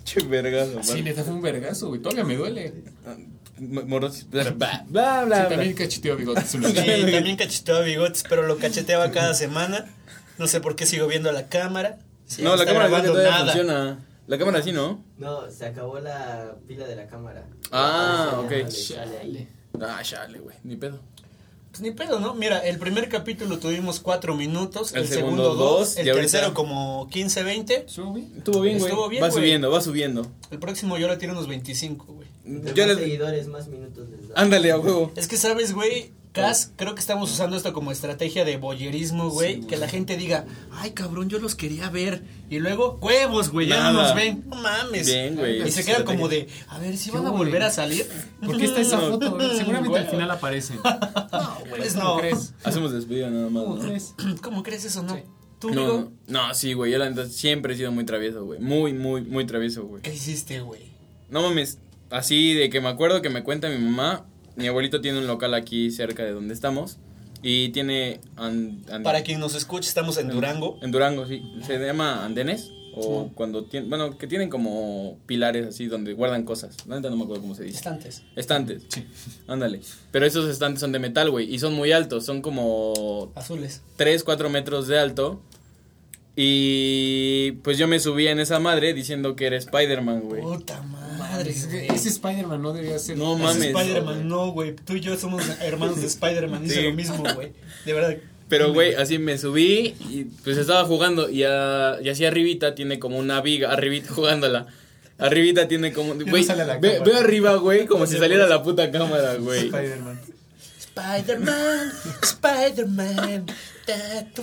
Che, 0.03 0.21
vergas. 0.23 0.69
Sí, 0.83 1.01
neta, 1.01 1.23
fue 1.23 1.33
un 1.33 1.41
vergazo, 1.41 1.87
güey. 1.87 1.99
Todavía 1.99 2.23
me 2.23 2.35
duele. 2.35 2.73
Moros. 3.59 4.27
Bla, 4.29 4.51
bla, 4.87 5.23
bla. 5.25 5.43
Sí, 5.43 5.49
también 5.49 5.73
cacheteó 5.73 6.15
bigotes 6.15 6.45
Sí, 6.49 6.59
también 6.59 7.35
cacheteaba 7.37 7.81
bigotes, 7.81 8.23
pero 8.29 8.45
lo 8.45 8.57
cacheteaba 8.57 9.09
cada 9.11 9.33
semana. 9.33 9.85
No 10.37 10.45
sé 10.47 10.61
por 10.61 10.75
qué 10.75 10.85
sigo 10.85 11.07
viendo 11.07 11.31
la 11.31 11.47
cámara. 11.47 11.97
No, 12.39 12.51
no 12.51 12.55
la 12.57 12.65
cámara 12.65 12.87
grabando 12.87 13.13
todavía 13.13 13.31
nada. 13.31 13.45
funciona. 13.53 13.99
La 14.27 14.37
cámara 14.37 14.61
sí, 14.61 14.71
¿no? 14.71 15.03
No, 15.17 15.49
se 15.51 15.65
acabó 15.65 15.99
la 15.99 16.55
pila 16.67 16.87
de 16.87 16.95
la 16.95 17.07
cámara. 17.07 17.47
Ah, 17.71 18.41
ok. 18.43 18.51
no 18.51 18.57
le 18.57 18.71
sale 18.71 19.17
ahí. 19.19 19.47
Ah, 19.79 19.99
chale, 20.03 20.39
güey. 20.39 20.55
Ni 20.63 20.75
pedo. 20.77 20.99
Pues 21.69 21.81
ni 21.81 21.91
pedo, 21.91 22.19
¿no? 22.21 22.33
Mira, 22.33 22.59
el 22.59 22.79
primer 22.79 23.09
capítulo 23.09 23.59
tuvimos 23.59 23.99
cuatro 23.99 24.33
minutos, 24.35 24.93
el, 24.93 25.01
El 25.01 25.07
segundo, 25.09 25.43
segundo 25.43 25.55
dos, 25.63 25.97
el 25.97 26.07
y 26.07 26.09
ahorita- 26.09 26.31
tercero 26.31 26.53
como 26.53 27.07
15, 27.11 27.43
20. 27.43 27.75
¿Estuvo 27.85 28.13
bien? 28.13 28.33
Estuvo 28.37 28.61
bien, 28.61 28.79
güey. 28.79 28.89
Estuvo 28.91 29.09
bien, 29.09 29.23
Va 29.23 29.27
güey. 29.27 29.39
subiendo, 29.43 29.71
va 29.71 29.81
subiendo. 29.81 30.27
El 30.51 30.59
próximo 30.59 30.97
yo 30.97 31.07
le 31.09 31.17
tiro 31.17 31.33
unos 31.33 31.47
25, 31.49 32.05
güey. 32.13 32.27
Yo 32.45 32.61
más 32.61 32.75
le- 32.75 32.95
seguidores, 32.95 33.47
más 33.47 33.67
minutos 33.67 34.07
les 34.09 34.29
da. 34.29 34.35
Ándale, 34.41 34.71
a 34.71 34.79
huevo. 34.79 35.11
Es 35.17 35.27
que, 35.27 35.35
¿sabes, 35.35 35.73
güey? 35.73 36.11
Cas, 36.35 36.71
creo 36.75 36.93
que 36.95 36.99
estamos 36.99 37.31
usando 37.31 37.55
esto 37.55 37.71
como 37.71 37.91
estrategia 37.91 38.43
de 38.43 38.57
boyerismo, 38.57 39.29
güey. 39.29 39.61
Sí, 39.61 39.67
que 39.67 39.77
la 39.77 39.87
gente 39.87 40.17
diga, 40.17 40.45
ay, 40.73 40.91
cabrón, 40.91 41.29
yo 41.29 41.39
los 41.39 41.55
quería 41.55 41.89
ver. 41.89 42.23
Y 42.49 42.59
luego, 42.59 42.99
huevos, 43.01 43.49
güey, 43.49 43.67
ya 43.67 43.91
no 43.91 44.01
los 44.01 44.13
ven. 44.13 44.43
No 44.47 44.57
mames. 44.57 45.07
Bien, 45.07 45.35
güey. 45.35 45.65
Y 45.65 45.71
se 45.71 45.85
quedan 45.85 46.03
como 46.03 46.27
de, 46.27 46.47
a 46.67 46.77
ver, 46.79 46.97
si 46.97 47.09
¿Qué 47.09 47.17
van 47.17 47.25
a 47.25 47.29
volver 47.31 47.63
a 47.63 47.71
salir. 47.71 48.05
¿Por 48.45 48.57
qué 48.57 48.65
está 48.65 48.81
esa 48.81 48.99
foto? 49.09 49.37
Seguramente 49.55 49.89
Güey. 49.89 50.01
al 50.03 50.09
final 50.09 50.29
aparecen. 50.31 50.79
No, 51.31 51.57
güey, 51.69 51.77
Pues 51.81 51.93
¿cómo 51.93 52.03
no. 52.15 52.17
crees? 52.17 52.53
Hacemos 52.63 52.91
despedida 52.91 53.29
nada 53.29 53.49
más. 53.49 53.63
¿Cómo 53.63 53.75
¿no? 53.77 53.81
crees? 53.87 54.13
¿Cómo 54.41 54.63
crees 54.63 54.85
eso, 54.85 55.03
no? 55.03 55.15
Sí. 55.15 55.21
¿Tú, 55.59 55.71
No, 55.73 55.81
digo? 55.81 56.11
no, 56.27 56.47
no, 56.47 56.53
sí, 56.53 56.73
güey. 56.73 56.91
Yo 56.91 56.97
la 56.97 57.25
siempre 57.27 57.73
he 57.73 57.77
sido 57.77 57.91
muy 57.91 58.05
travieso, 58.05 58.43
güey. 58.43 58.59
Muy, 58.59 58.93
muy, 58.93 59.21
muy 59.21 59.45
travieso, 59.45 59.85
güey. 59.85 60.01
¿Qué 60.01 60.13
hiciste, 60.13 60.59
güey? 60.59 60.81
No 61.29 61.41
mames. 61.41 61.77
Así 62.09 62.53
de 62.53 62.69
que 62.69 62.81
me 62.81 62.89
acuerdo 62.89 63.21
que 63.21 63.29
me 63.29 63.43
cuenta 63.43 63.69
mi 63.69 63.77
mamá. 63.77 64.25
Mi 64.55 64.67
abuelito 64.67 65.01
tiene 65.01 65.19
un 65.19 65.27
local 65.27 65.53
aquí 65.53 65.91
cerca 65.91 66.23
de 66.23 66.31
donde 66.31 66.53
estamos. 66.53 66.97
Y 67.41 67.69
tiene. 67.69 68.21
Para 69.03 69.21
quien 69.23 69.39
nos 69.39 69.55
escuche, 69.55 69.87
estamos 69.87 70.17
en 70.17 70.29
Durango. 70.29 70.79
En 70.81 70.91
Durango, 70.91 71.27
sí. 71.27 71.43
Se 71.65 71.77
llama 71.77 72.25
andenes. 72.25 72.71
O 72.97 73.29
cuando 73.35 73.65
tienen. 73.65 73.89
Bueno, 73.89 74.17
que 74.17 74.25
tienen 74.25 74.49
como 74.49 75.19
pilares 75.25 75.67
así 75.67 75.87
donde 75.87 76.13
guardan 76.13 76.43
cosas. 76.43 76.75
La 76.87 76.95
neta 76.95 77.09
no 77.09 77.17
me 77.17 77.23
acuerdo 77.23 77.41
cómo 77.41 77.53
se 77.53 77.63
dice. 77.63 77.77
Estantes. 77.77 78.23
Estantes. 78.35 78.83
Ándale. 79.47 79.81
Pero 80.11 80.25
esos 80.25 80.49
estantes 80.49 80.79
son 80.79 80.91
de 80.91 80.99
metal, 80.99 81.29
güey. 81.29 81.53
Y 81.53 81.59
son 81.59 81.73
muy 81.73 81.91
altos. 81.91 82.25
Son 82.25 82.41
como 82.41 83.31
Azules. 83.35 83.81
3, 83.97 84.23
4 84.23 84.49
metros 84.49 84.87
de 84.87 84.97
alto. 84.97 85.41
Y 86.35 87.53
pues 87.63 87.77
yo 87.77 87.87
me 87.87 87.99
subí 87.99 88.27
en 88.27 88.39
esa 88.39 88.59
madre 88.59 88.93
diciendo 88.93 89.35
que 89.35 89.45
era 89.45 89.55
Spider-Man, 89.55 90.21
güey. 90.21 90.41
Puta 90.41 90.81
madre, 90.81 91.04
Ese, 91.41 91.67
güey. 91.67 91.87
ese 91.87 92.09
Spider-Man 92.09 92.61
no 92.61 92.73
debería 92.73 92.99
ser. 92.99 93.17
No 93.17 93.35
Es 93.35 93.41
mames. 93.41 93.63
Spider-Man, 93.75 94.27
no, 94.27 94.51
güey. 94.51 94.75
Tú 94.75 94.93
y 94.93 94.99
yo 95.01 95.17
somos 95.17 95.43
hermanos 95.61 96.01
de 96.01 96.07
Spider-Man. 96.07 96.69
Sí. 96.69 96.81
lo 96.81 96.93
mismo, 96.93 97.23
güey. 97.35 97.53
De 97.85 97.93
verdad. 97.93 98.15
Pero, 98.47 98.73
güey, 98.73 98.93
así 98.93 99.17
me 99.17 99.37
subí 99.39 99.95
y 100.09 100.25
pues 100.43 100.57
estaba 100.57 100.83
jugando 100.85 101.29
y, 101.29 101.43
a- 101.43 101.97
y 102.03 102.09
así 102.09 102.25
arribita 102.25 102.75
tiene 102.75 102.99
como 102.99 103.17
una 103.17 103.41
viga, 103.41 103.71
arribita 103.71 104.13
jugándola. 104.13 104.67
Arribita 105.17 105.67
tiene 105.67 105.93
como. 105.93 106.13
Güey, 106.13 106.43
ve, 106.43 106.45
cámara. 106.47 106.77
ve 106.79 107.15
arriba, 107.17 107.55
güey, 107.55 107.85
como 107.87 108.05
si 108.05 108.17
saliera 108.17 108.47
la 108.47 108.61
puta 108.61 108.91
cámara, 108.91 109.35
güey. 109.35 109.65
Spider-Man. 109.65 110.19
Spider-Man, 110.95 111.91
Spider-Man. 112.21 113.45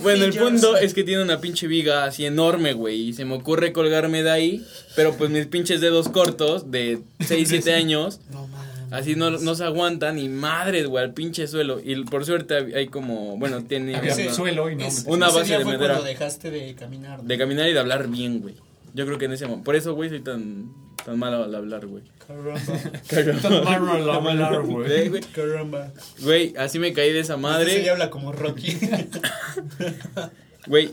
Bueno, 0.01 0.25
el 0.25 0.33
punto 0.37 0.77
es 0.77 0.93
que 0.93 1.03
tiene 1.03 1.23
una 1.23 1.41
pinche 1.41 1.65
viga 1.67 2.05
así 2.05 2.25
enorme, 2.25 2.73
güey. 2.73 3.09
Y 3.09 3.13
se 3.13 3.25
me 3.25 3.33
ocurre 3.35 3.73
colgarme 3.73 4.21
de 4.23 4.29
ahí. 4.31 4.65
Pero 4.95 5.15
pues 5.17 5.31
mis 5.31 5.47
pinches 5.47 5.81
dedos 5.81 6.09
cortos, 6.09 6.69
de 6.71 6.99
6, 7.21 7.47
7 7.49 7.73
años, 7.75 8.19
No 8.31 8.47
mames. 8.47 8.93
así 8.93 9.15
no, 9.15 9.31
no 9.31 9.55
se 9.55 9.63
aguantan. 9.63 10.19
Y 10.19 10.29
madres, 10.29 10.85
güey, 10.87 11.03
al 11.03 11.13
pinche 11.13 11.47
suelo. 11.47 11.79
Y 11.83 12.03
por 12.05 12.23
suerte 12.25 12.55
hay 12.75 12.87
como. 12.87 13.35
Bueno, 13.37 13.63
tiene. 13.63 13.95
Había 13.95 14.11
Ese- 14.11 14.31
suelo 14.31 14.69
y 14.69 14.75
no. 14.75 14.85
Es- 14.85 15.05
Una 15.07 15.27
ese 15.29 15.35
base 15.35 15.47
día 15.49 15.57
de 15.59 15.65
madera. 15.65 15.85
cuando 15.95 16.03
dejaste 16.03 16.51
de 16.51 16.75
caminar. 16.75 17.23
¿no? 17.23 17.27
De 17.27 17.37
caminar 17.37 17.67
y 17.67 17.73
de 17.73 17.79
hablar 17.79 18.07
bien, 18.09 18.41
güey. 18.41 18.55
Yo 18.93 19.05
creo 19.07 19.17
que 19.17 19.25
en 19.25 19.33
ese 19.33 19.45
momento. 19.47 19.65
Por 19.65 19.75
eso, 19.75 19.95
güey, 19.95 20.09
soy 20.09 20.19
tan, 20.21 20.71
tan 21.05 21.19
malo 21.19 21.43
al 21.43 21.53
hablar, 21.55 21.85
güey. 21.85 22.03
Caramba. 22.27 22.61
Tan 23.41 23.63
malo 23.63 23.91
al 23.91 24.09
hablar, 24.09 24.61
güey. 24.63 24.91
Eh, 24.91 25.09
güey. 25.09 25.21
Caramba. 25.21 25.91
Güey, 26.21 26.53
así 26.57 26.79
me 26.79 26.93
caí 26.93 27.11
de 27.11 27.19
esa 27.19 27.33
Ese 27.33 27.41
madre. 27.41 27.79
día 27.79 27.91
habla 27.91 28.09
como 28.09 28.31
Rocky. 28.31 28.77
Güey, 30.67 30.89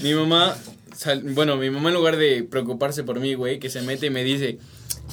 mi 0.00 0.14
mamá. 0.14 0.56
sal- 0.96 1.22
bueno, 1.22 1.56
mi 1.56 1.70
mamá 1.70 1.90
en 1.90 1.94
lugar 1.94 2.16
de 2.16 2.42
preocuparse 2.42 3.04
por 3.04 3.20
mí, 3.20 3.34
güey, 3.34 3.58
que 3.60 3.70
se 3.70 3.80
mete 3.82 4.06
y 4.06 4.10
me 4.10 4.24
dice, 4.24 4.58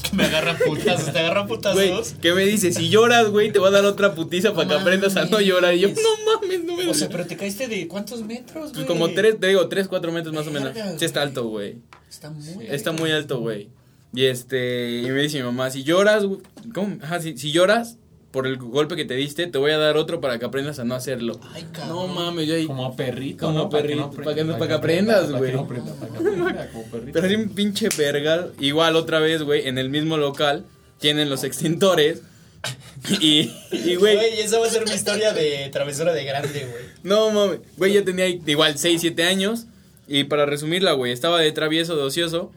que 0.09 0.15
me 0.17 0.23
agarra 0.25 0.57
putazos. 0.57 1.13
¿Te 1.13 1.19
agarra 1.19 1.41
güey, 1.45 1.55
putazos? 1.55 2.13
que 2.19 2.33
me 2.33 2.43
dice, 2.45 2.71
si 2.73 2.89
lloras, 2.89 3.29
güey, 3.29 3.51
te 3.51 3.59
va 3.59 3.67
a 3.67 3.71
dar 3.71 3.85
otra 3.85 4.15
putiza 4.15 4.53
para 4.55 4.67
que 4.67 4.73
aprendas 4.73 5.15
a 5.15 5.25
no 5.25 5.39
llorar. 5.39 5.75
Y 5.75 5.81
yo, 5.81 5.89
no 5.89 6.41
mames, 6.41 6.63
no 6.63 6.75
me 6.75 6.89
O 6.89 6.93
sea, 6.95 7.07
pero 7.09 7.27
te 7.27 7.37
caíste 7.37 7.67
de 7.67 7.87
cuántos 7.87 8.23
metros, 8.23 8.71
Pues 8.71 8.73
güey. 8.73 8.87
como 8.87 9.09
tres, 9.11 9.39
te 9.39 9.45
digo, 9.47 9.67
tres, 9.69 9.87
cuatro 9.87 10.11
metros 10.11 10.33
más 10.33 10.47
o 10.47 10.51
menos. 10.51 10.71
Sí 10.97 11.05
está 11.05 11.21
alto, 11.21 11.45
güey. 11.47 11.77
Está 12.09 12.31
muy 12.31 12.65
Está 12.67 12.91
muy 12.91 13.11
alto, 13.11 13.39
güey. 13.39 13.69
Y 14.13 14.25
este, 14.25 15.01
y 15.01 15.09
me 15.11 15.21
dice 15.21 15.37
mi 15.37 15.43
mamá, 15.43 15.69
si 15.69 15.83
lloras, 15.83 16.25
güey, 16.25 16.41
¿cómo? 16.73 16.97
Ajá, 17.03 17.19
si, 17.21 17.37
si 17.37 17.51
lloras 17.51 17.97
por 18.31 18.45
el 18.47 18.57
golpe 18.57 18.95
que 18.95 19.05
te 19.05 19.13
diste, 19.15 19.47
te 19.47 19.57
voy 19.57 19.71
a 19.71 19.77
dar 19.77 19.97
otro 19.97 20.19
para 20.21 20.37
que 20.39 20.45
aprendas 20.45 20.79
a 20.79 20.83
no 20.83 20.95
hacerlo. 20.95 21.39
Ay, 21.53 21.63
No 21.63 21.71
cabrón. 21.71 22.15
mames, 22.15 22.47
yo 22.47 22.55
ahí. 22.55 22.65
Como 22.65 22.85
a 22.85 22.95
perrito. 22.95 23.45
Como 23.47 23.57
¿no? 23.59 23.69
Para 23.69 23.83
que 23.83 23.89
perrito, 23.89 24.07
no 24.07 24.11
para 24.23 24.35
que 24.35 24.43
no- 24.43 24.53
para 24.57 24.67
que 24.67 24.73
aprendas, 24.73 25.25
para 25.25 25.33
que 25.33 25.37
güey. 25.39 25.51
no 25.53 25.67
para 25.67 25.83
que 25.83 25.89
aprenda, 25.91 26.69
como 26.71 26.85
perrito. 26.85 27.11
Pero 27.13 27.25
así 27.25 27.35
un 27.35 27.49
pinche 27.49 27.89
verga. 27.97 28.47
Igual 28.59 28.95
otra 28.95 29.19
vez, 29.19 29.41
güey, 29.43 29.67
en 29.67 29.77
el 29.77 29.89
mismo 29.89 30.17
local 30.17 30.65
tienen 30.99 31.29
los 31.29 31.43
extintores. 31.43 32.21
Y, 33.21 33.49
y 33.71 33.95
güey, 33.95 34.15
Güey, 34.15 34.39
esa 34.41 34.59
va 34.59 34.67
a 34.67 34.69
ser 34.69 34.85
mi 34.85 34.93
historia 34.93 35.31
de 35.33 35.69
travesura 35.71 36.11
de 36.13 36.25
grande, 36.25 36.67
güey. 36.69 36.83
no 37.03 37.31
mames, 37.31 37.59
güey, 37.77 37.93
yo 37.93 38.03
tenía 38.03 38.27
igual 38.27 38.77
6, 38.77 38.99
7 39.01 39.23
años. 39.23 39.65
Y 40.07 40.25
para 40.25 40.45
resumirla, 40.45 40.91
güey, 40.93 41.11
estaba 41.13 41.39
de 41.39 41.51
travieso, 41.51 41.95
de 41.95 42.01
ocioso. 42.03 42.51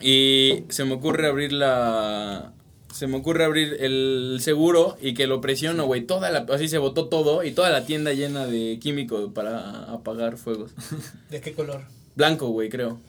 Y 0.00 0.64
se 0.68 0.84
me 0.84 0.94
ocurre 0.94 1.26
abrir 1.26 1.52
la. 1.52 2.52
Se 2.92 3.06
me 3.06 3.16
ocurre 3.16 3.44
abrir 3.44 3.76
el 3.80 4.38
seguro 4.40 4.96
y 5.02 5.12
que 5.14 5.26
lo 5.26 5.40
presiono, 5.40 5.86
güey. 5.86 6.02
Toda 6.02 6.30
la. 6.30 6.46
Así 6.50 6.68
se 6.68 6.78
botó 6.78 7.08
todo 7.08 7.44
y 7.44 7.52
toda 7.52 7.70
la 7.70 7.84
tienda 7.84 8.12
llena 8.12 8.46
de 8.46 8.78
químico 8.80 9.32
para 9.32 9.84
apagar 9.92 10.38
fuegos. 10.38 10.72
¿De 11.30 11.40
qué 11.40 11.52
color? 11.52 11.82
Blanco, 12.14 12.48
güey, 12.48 12.68
creo. 12.68 13.00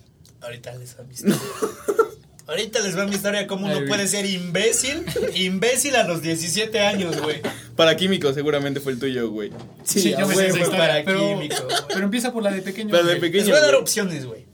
Ahorita 0.41 0.75
les 0.75 0.97
va 0.97 1.03
mi 1.03 1.13
historia. 1.13 1.37
Ahorita 2.47 2.79
les 2.79 2.97
va 2.97 3.05
mi 3.05 3.15
historia 3.15 3.45
cómo 3.45 3.65
uno 3.65 3.85
puede 3.87 4.07
ser 4.07 4.25
imbécil, 4.25 5.03
imbécil 5.35 5.97
a 5.97 6.07
los 6.07 6.21
17 6.21 6.79
años, 6.79 7.21
güey. 7.21 7.41
Para 7.75 7.97
químico, 7.97 8.33
seguramente 8.33 8.79
fue 8.79 8.93
el 8.93 8.99
tuyo, 8.99 9.29
güey. 9.29 9.51
Sí, 9.83 10.15
yo 10.17 10.25
me 10.25 10.35
para 10.69 11.03
pero, 11.03 11.27
químico, 11.27 11.67
pero 11.89 12.05
empieza 12.05 12.31
por 12.31 12.43
la 12.43 12.51
de 12.51 12.61
pequeño. 12.61 12.91
Pero 12.91 13.03
de 13.03 13.17
pequeño. 13.17 13.43
Les 13.43 13.49
voy 13.49 13.59
a 13.59 13.65
dar 13.65 13.75
opciones, 13.75 14.25
güey. 14.25 14.46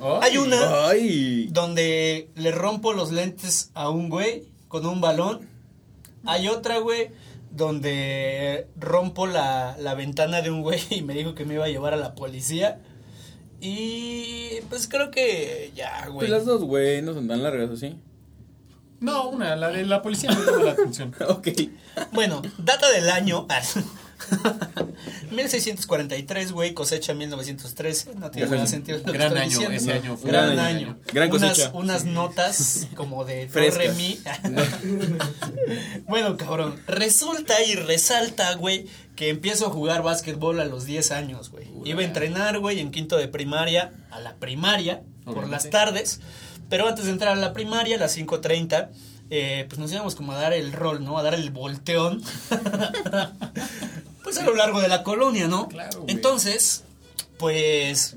Ay. 0.00 0.18
Hay 0.22 0.38
una 0.38 0.88
Ay. 0.88 1.48
donde 1.50 2.30
le 2.34 2.52
rompo 2.52 2.92
los 2.92 3.12
lentes 3.12 3.70
a 3.74 3.90
un 3.90 4.08
güey 4.08 4.44
con 4.68 4.86
un 4.86 5.00
balón. 5.00 5.48
Hay 6.24 6.48
otra, 6.48 6.78
güey, 6.78 7.10
donde 7.50 8.68
rompo 8.76 9.26
la, 9.26 9.76
la 9.78 9.94
ventana 9.94 10.42
de 10.42 10.50
un 10.50 10.62
güey 10.62 10.80
y 10.90 11.02
me 11.02 11.14
dijo 11.14 11.34
que 11.34 11.44
me 11.44 11.54
iba 11.54 11.64
a 11.64 11.68
llevar 11.68 11.94
a 11.94 11.96
la 11.96 12.14
policía. 12.14 12.80
Y 13.60 14.60
pues 14.68 14.86
creo 14.88 15.10
que 15.10 15.72
ya, 15.74 16.06
güey. 16.06 16.18
Pues 16.18 16.30
las 16.30 16.44
dos, 16.44 16.62
güey, 16.62 17.02
no 17.02 17.14
son 17.14 17.26
tan 17.26 17.42
largas, 17.42 17.70
¿o 17.70 17.76
sí? 17.76 17.96
No, 19.00 19.28
una, 19.28 19.54
la 19.56 19.68
de 19.68 19.84
la 19.86 20.02
policía 20.02 20.30
me 20.30 20.44
llama 20.44 20.64
la 20.64 20.72
atención. 20.72 21.14
ok. 21.28 21.48
Bueno, 22.12 22.42
data 22.58 22.90
del 22.90 23.10
año. 23.10 23.46
1643, 25.30 26.52
güey, 26.52 26.74
cosecha 26.74 27.14
1913. 27.14 28.14
No 28.16 28.30
tiene 28.30 28.48
Gran- 28.48 28.58
nada 28.58 28.66
sentido. 28.70 28.98
lo 28.98 29.04
que 29.04 29.12
gran 29.12 29.28
estoy 29.36 29.40
año, 29.42 29.50
diciendo. 29.70 29.76
ese 29.76 29.92
año 29.92 30.16
fue 30.16 30.30
Gran 30.30 30.50
año. 30.58 30.62
año. 30.62 30.98
Gran 31.12 31.30
unas, 31.30 31.50
cosecha. 31.50 31.70
unas 31.74 32.04
notas 32.04 32.88
como 32.94 33.24
de 33.24 33.46
do, 33.46 33.52
Frescas. 33.52 33.86
re, 33.86 33.92
mi. 33.94 34.18
bueno, 36.08 36.36
cabrón. 36.36 36.80
Resulta 36.86 37.62
y 37.62 37.74
resalta, 37.74 38.54
güey, 38.54 38.86
que 39.16 39.28
empiezo 39.30 39.66
a 39.66 39.70
jugar 39.70 40.02
básquetbol 40.02 40.60
a 40.60 40.64
los 40.64 40.84
10 40.84 41.10
años, 41.12 41.50
güey. 41.50 41.66
Iba 41.84 42.00
a 42.00 42.04
entrenar, 42.04 42.58
güey, 42.58 42.80
en 42.80 42.90
quinto 42.90 43.16
de 43.16 43.28
primaria, 43.28 43.92
a 44.10 44.20
la 44.20 44.34
primaria, 44.36 45.02
por 45.24 45.48
las 45.48 45.70
tardes. 45.70 46.20
Pero 46.68 46.86
antes 46.86 47.06
de 47.06 47.12
entrar 47.12 47.32
a 47.32 47.40
la 47.40 47.52
primaria, 47.52 47.96
a 47.96 47.98
las 47.98 48.16
5.30, 48.16 48.90
eh, 49.30 49.64
pues 49.68 49.78
nos 49.78 49.90
íbamos 49.92 50.14
como 50.14 50.32
a 50.32 50.36
dar 50.36 50.52
el 50.52 50.72
rol, 50.72 51.02
¿no? 51.04 51.18
A 51.18 51.22
dar 51.22 51.34
el 51.34 51.50
volteón. 51.50 52.22
Pues 54.28 54.38
a 54.38 54.44
lo 54.44 54.54
largo 54.54 54.80
de 54.80 54.88
la 54.88 55.02
colonia, 55.02 55.48
¿no? 55.48 55.68
Claro, 55.68 56.02
güey. 56.02 56.14
Entonces, 56.14 56.84
pues... 57.38 58.16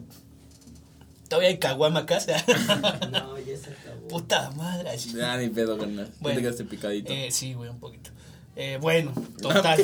Todavía 1.29 1.49
hay 1.49 1.57
caguama 1.59 2.01
acá. 2.01 2.19
No, 3.11 3.37
ya 3.39 3.57
se 3.57 3.69
acabó. 3.71 4.07
Puta 4.09 4.51
madre. 4.51 4.89
así. 4.89 5.13
Ya 5.13 5.37
ni 5.37 5.47
pedo, 5.47 5.77
carnal. 5.77 6.05
Bueno, 6.05 6.15
Bueno, 6.19 6.35
te 6.35 6.41
quedaste 6.41 6.65
picadito. 6.65 7.13
Eh, 7.13 7.29
sí, 7.31 7.53
güey, 7.53 7.69
un 7.69 7.79
poquito. 7.79 8.11
Eh, 8.57 8.77
bueno, 8.81 9.13
total. 9.41 9.81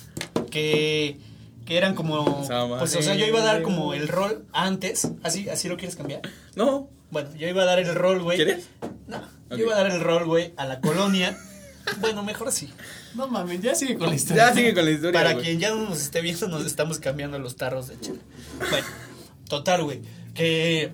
que, 0.50 1.18
que 1.66 1.76
eran 1.76 1.94
como... 1.94 2.46
Pues, 2.78 2.96
o 2.96 3.02
sea, 3.02 3.14
yo 3.14 3.26
iba 3.26 3.40
a 3.40 3.44
dar 3.44 3.60
como 3.60 3.92
el 3.92 4.08
rol 4.08 4.46
antes. 4.52 5.08
¿Así, 5.22 5.50
así 5.50 5.68
lo 5.68 5.76
quieres 5.76 5.96
cambiar? 5.96 6.22
no, 6.54 6.88
Bueno, 7.10 7.28
yo 7.36 7.46
iba 7.46 7.62
a 7.62 7.66
dar 7.66 7.78
el 7.78 7.94
rol, 7.94 8.22
güey. 8.22 8.38
¿quieres? 8.38 8.68
No, 9.06 9.20
yo 9.50 9.58
iba 9.58 9.74
a 9.74 9.82
dar 9.82 9.90
el 9.90 10.00
rol, 10.00 10.24
güey, 10.24 10.54
a 10.56 10.64
la 10.64 10.80
colonia. 10.80 11.36
bueno, 12.00 12.22
mejor 12.22 12.50
sí. 12.52 12.72
No 13.16 13.28
mames, 13.28 13.62
ya 13.62 13.74
sigue 13.74 13.96
con 13.96 14.10
la 14.10 14.14
historia. 14.14 14.48
Ya 14.48 14.54
sigue 14.54 14.74
con 14.74 14.84
la 14.84 14.90
historia. 14.90 15.18
Para 15.18 15.32
güey. 15.32 15.44
quien 15.44 15.58
ya 15.58 15.70
no 15.70 15.88
nos 15.88 16.02
esté 16.02 16.20
viendo, 16.20 16.48
nos 16.48 16.66
estamos 16.66 16.98
cambiando 16.98 17.38
los 17.38 17.56
tarros 17.56 17.88
de 17.88 17.98
chela. 17.98 18.20
Bueno, 18.70 18.86
total, 19.48 19.84
güey. 19.84 20.02
Que 20.34 20.92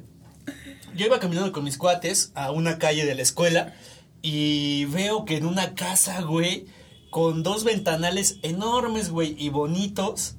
yo 0.95 1.07
iba 1.07 1.19
caminando 1.19 1.51
con 1.51 1.65
mis 1.65 1.79
cuates 1.79 2.31
a 2.35 2.53
una 2.53 2.79
calle 2.79 3.05
de 3.07 3.17
la 3.17 3.23
escuela 3.23 3.75
y 4.23 4.85
veo 4.87 5.25
que 5.25 5.37
en 5.37 5.47
una 5.47 5.75
casa, 5.75 6.23
güey, 6.23 6.67
con 7.11 7.43
dos 7.43 7.65
ventanales 7.65 8.39
enormes, 8.43 9.11
güey, 9.11 9.35
y 9.37 9.49
bonitos, 9.49 10.37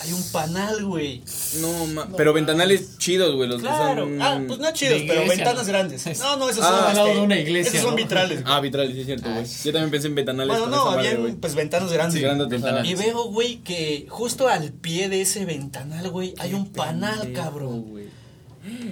hay 0.00 0.12
un 0.12 0.22
panal, 0.30 0.84
güey. 0.84 1.22
No, 1.60 1.86
ma- 1.86 2.08
pero 2.16 2.32
ventanales 2.32 2.98
chidos, 2.98 3.34
güey, 3.34 3.48
los 3.48 3.60
Claro. 3.60 4.06
que 4.06 4.12
son... 4.12 4.22
Ah, 4.22 4.40
pues 4.46 4.58
no 4.60 4.72
chidos, 4.72 5.02
pero 5.08 5.26
ventanas 5.28 5.66
¿no? 5.66 5.72
grandes. 5.72 6.18
No, 6.20 6.36
no, 6.36 6.48
esos 6.50 6.64
Ah, 6.64 6.68
son 6.68 6.84
al 6.90 6.94
lado 6.96 7.06
este, 7.08 7.18
de 7.18 7.24
una 7.24 7.38
iglesia, 7.38 7.70
Esos 7.70 7.82
son 7.82 7.90
¿no? 7.90 7.96
vitrales. 7.96 8.42
güey. 8.42 8.54
Ah, 8.56 8.60
vitrales, 8.60 8.94
sí 8.94 9.00
es 9.00 9.06
cierto, 9.06 9.28
güey. 9.32 9.44
Yo 9.64 9.72
también 9.72 9.90
pensé 9.90 10.06
en 10.06 10.14
ventanales 10.14 10.58
Bueno, 10.58 10.66
no, 10.76 10.92
güey. 11.18 11.32
pues 11.34 11.54
ventanas 11.54 11.92
grandes. 11.92 12.14
Sí, 12.14 12.20
grandes 12.20 12.48
ventanales. 12.48 12.90
Y 12.90 12.94
veo, 12.94 13.24
güey, 13.24 13.56
que 13.58 14.06
justo 14.08 14.48
al 14.48 14.72
pie 14.72 15.08
de 15.08 15.22
ese 15.22 15.44
ventanal, 15.44 16.10
güey, 16.10 16.34
hay 16.38 16.54
un 16.54 16.70
panal, 16.72 17.18
Pendejo, 17.20 17.44
cabrón. 17.44 17.82
güey. 17.82 18.04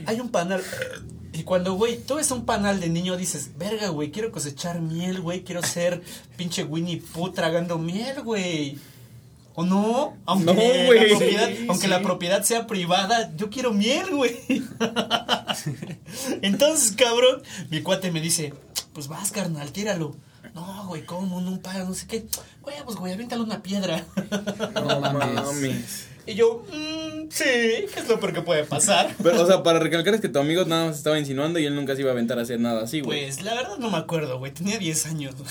Hay 0.06 0.20
un 0.20 0.30
panal. 0.30 0.62
Y 1.32 1.42
cuando, 1.42 1.74
güey, 1.74 1.98
tú 1.98 2.14
ves 2.14 2.30
un 2.30 2.46
panal 2.46 2.80
de 2.80 2.88
niño, 2.88 3.16
dices, 3.16 3.50
verga, 3.58 3.88
güey, 3.90 4.10
quiero 4.10 4.32
cosechar 4.32 4.80
miel, 4.80 5.20
güey, 5.20 5.44
quiero 5.44 5.62
ser 5.62 6.00
pinche 6.36 6.64
Winnie 6.64 7.02
Pooh 7.12 7.30
tragando 7.30 7.78
miel, 7.78 8.22
güey. 8.22 8.78
¿O 9.58 9.64
no? 9.64 10.16
Aunque, 10.26 10.44
No, 10.44 10.52
güey. 10.54 11.00
la, 11.10 11.16
propiedad, 11.18 11.48
Sí, 11.48 11.66
aunque 11.68 11.84
sí. 11.86 11.90
la 11.90 12.02
propiedad 12.02 12.42
sea 12.42 12.66
privada, 12.66 13.32
yo 13.36 13.48
quiero 13.50 13.72
miel, 13.72 14.10
güey. 14.14 14.36
Entonces, 16.42 16.92
cabrón, 16.96 17.42
mi 17.70 17.80
cuate 17.82 18.10
me 18.10 18.20
dice, 18.20 18.52
pues 18.92 19.08
vas, 19.08 19.32
carnal, 19.32 19.72
tíralo. 19.72 20.14
No, 20.54 20.86
güey, 20.88 21.04
¿cómo? 21.04 21.40
No 21.40 21.58
para, 21.60 21.84
no 21.84 21.94
sé 21.94 22.06
qué. 22.06 22.26
Güey, 22.62 22.76
pues, 22.84 22.96
güey, 22.96 23.12
aviéntale 23.12 23.42
una 23.42 23.62
piedra. 23.62 24.04
No 24.74 25.00
mames. 25.00 26.08
y 26.26 26.34
yo, 26.34 26.62
mmm, 26.72 27.28
sí, 27.30 27.44
¿qué 27.44 27.90
es 27.96 28.08
lo 28.08 28.18
peor 28.20 28.32
que 28.32 28.42
puede 28.42 28.64
pasar? 28.64 29.14
Pero, 29.22 29.42
o 29.42 29.46
sea, 29.46 29.62
para 29.62 29.78
recalcar 29.78 30.14
es 30.14 30.20
que 30.20 30.28
tu 30.28 30.38
amigo 30.38 30.64
nada 30.64 30.86
más 30.86 30.96
estaba 30.96 31.18
insinuando 31.18 31.58
y 31.58 31.66
él 31.66 31.74
nunca 31.74 31.94
se 31.94 32.02
iba 32.02 32.10
a 32.10 32.12
aventar 32.12 32.38
a 32.38 32.42
hacer 32.42 32.60
nada 32.60 32.82
así, 32.84 33.00
güey. 33.00 33.24
Pues 33.24 33.42
la 33.42 33.54
verdad 33.54 33.78
no 33.78 33.90
me 33.90 33.98
acuerdo, 33.98 34.38
güey. 34.38 34.52
Tenía 34.52 34.78
10 34.78 35.06
años. 35.06 35.34
güey. 35.36 35.50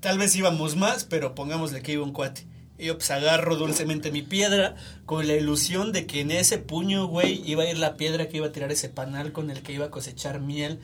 Tal 0.00 0.18
vez 0.18 0.34
íbamos 0.36 0.76
más, 0.76 1.04
pero 1.04 1.34
pongámosle 1.34 1.82
que 1.82 1.92
iba 1.92 2.02
un 2.04 2.12
cuate. 2.12 2.46
Y 2.78 2.86
yo 2.86 2.96
pues 2.96 3.10
agarro 3.10 3.56
dulcemente 3.56 4.10
mi 4.10 4.22
piedra 4.22 4.74
con 5.06 5.26
la 5.26 5.34
ilusión 5.34 5.92
de 5.92 6.06
que 6.06 6.20
en 6.20 6.30
ese 6.30 6.58
puño, 6.58 7.06
güey, 7.06 7.42
iba 7.48 7.62
a 7.62 7.70
ir 7.70 7.78
la 7.78 7.96
piedra 7.96 8.28
que 8.28 8.38
iba 8.38 8.46
a 8.46 8.52
tirar 8.52 8.72
ese 8.72 8.88
panal 8.88 9.32
con 9.32 9.50
el 9.50 9.62
que 9.62 9.72
iba 9.72 9.86
a 9.86 9.90
cosechar 9.90 10.40
miel. 10.40 10.80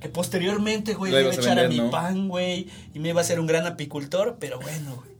Que 0.00 0.08
posteriormente, 0.08 0.94
güey, 0.94 1.12
le 1.12 1.22
iba 1.22 1.30
a 1.30 1.34
echar 1.34 1.58
a 1.58 1.68
mi 1.68 1.78
¿no? 1.78 1.90
pan, 1.90 2.28
güey. 2.28 2.68
Y 2.94 2.98
me 2.98 3.10
iba 3.10 3.20
a 3.20 3.24
hacer 3.24 3.40
un 3.40 3.46
gran 3.46 3.66
apicultor, 3.66 4.36
pero 4.38 4.60
bueno, 4.60 4.96
güey. 4.96 5.12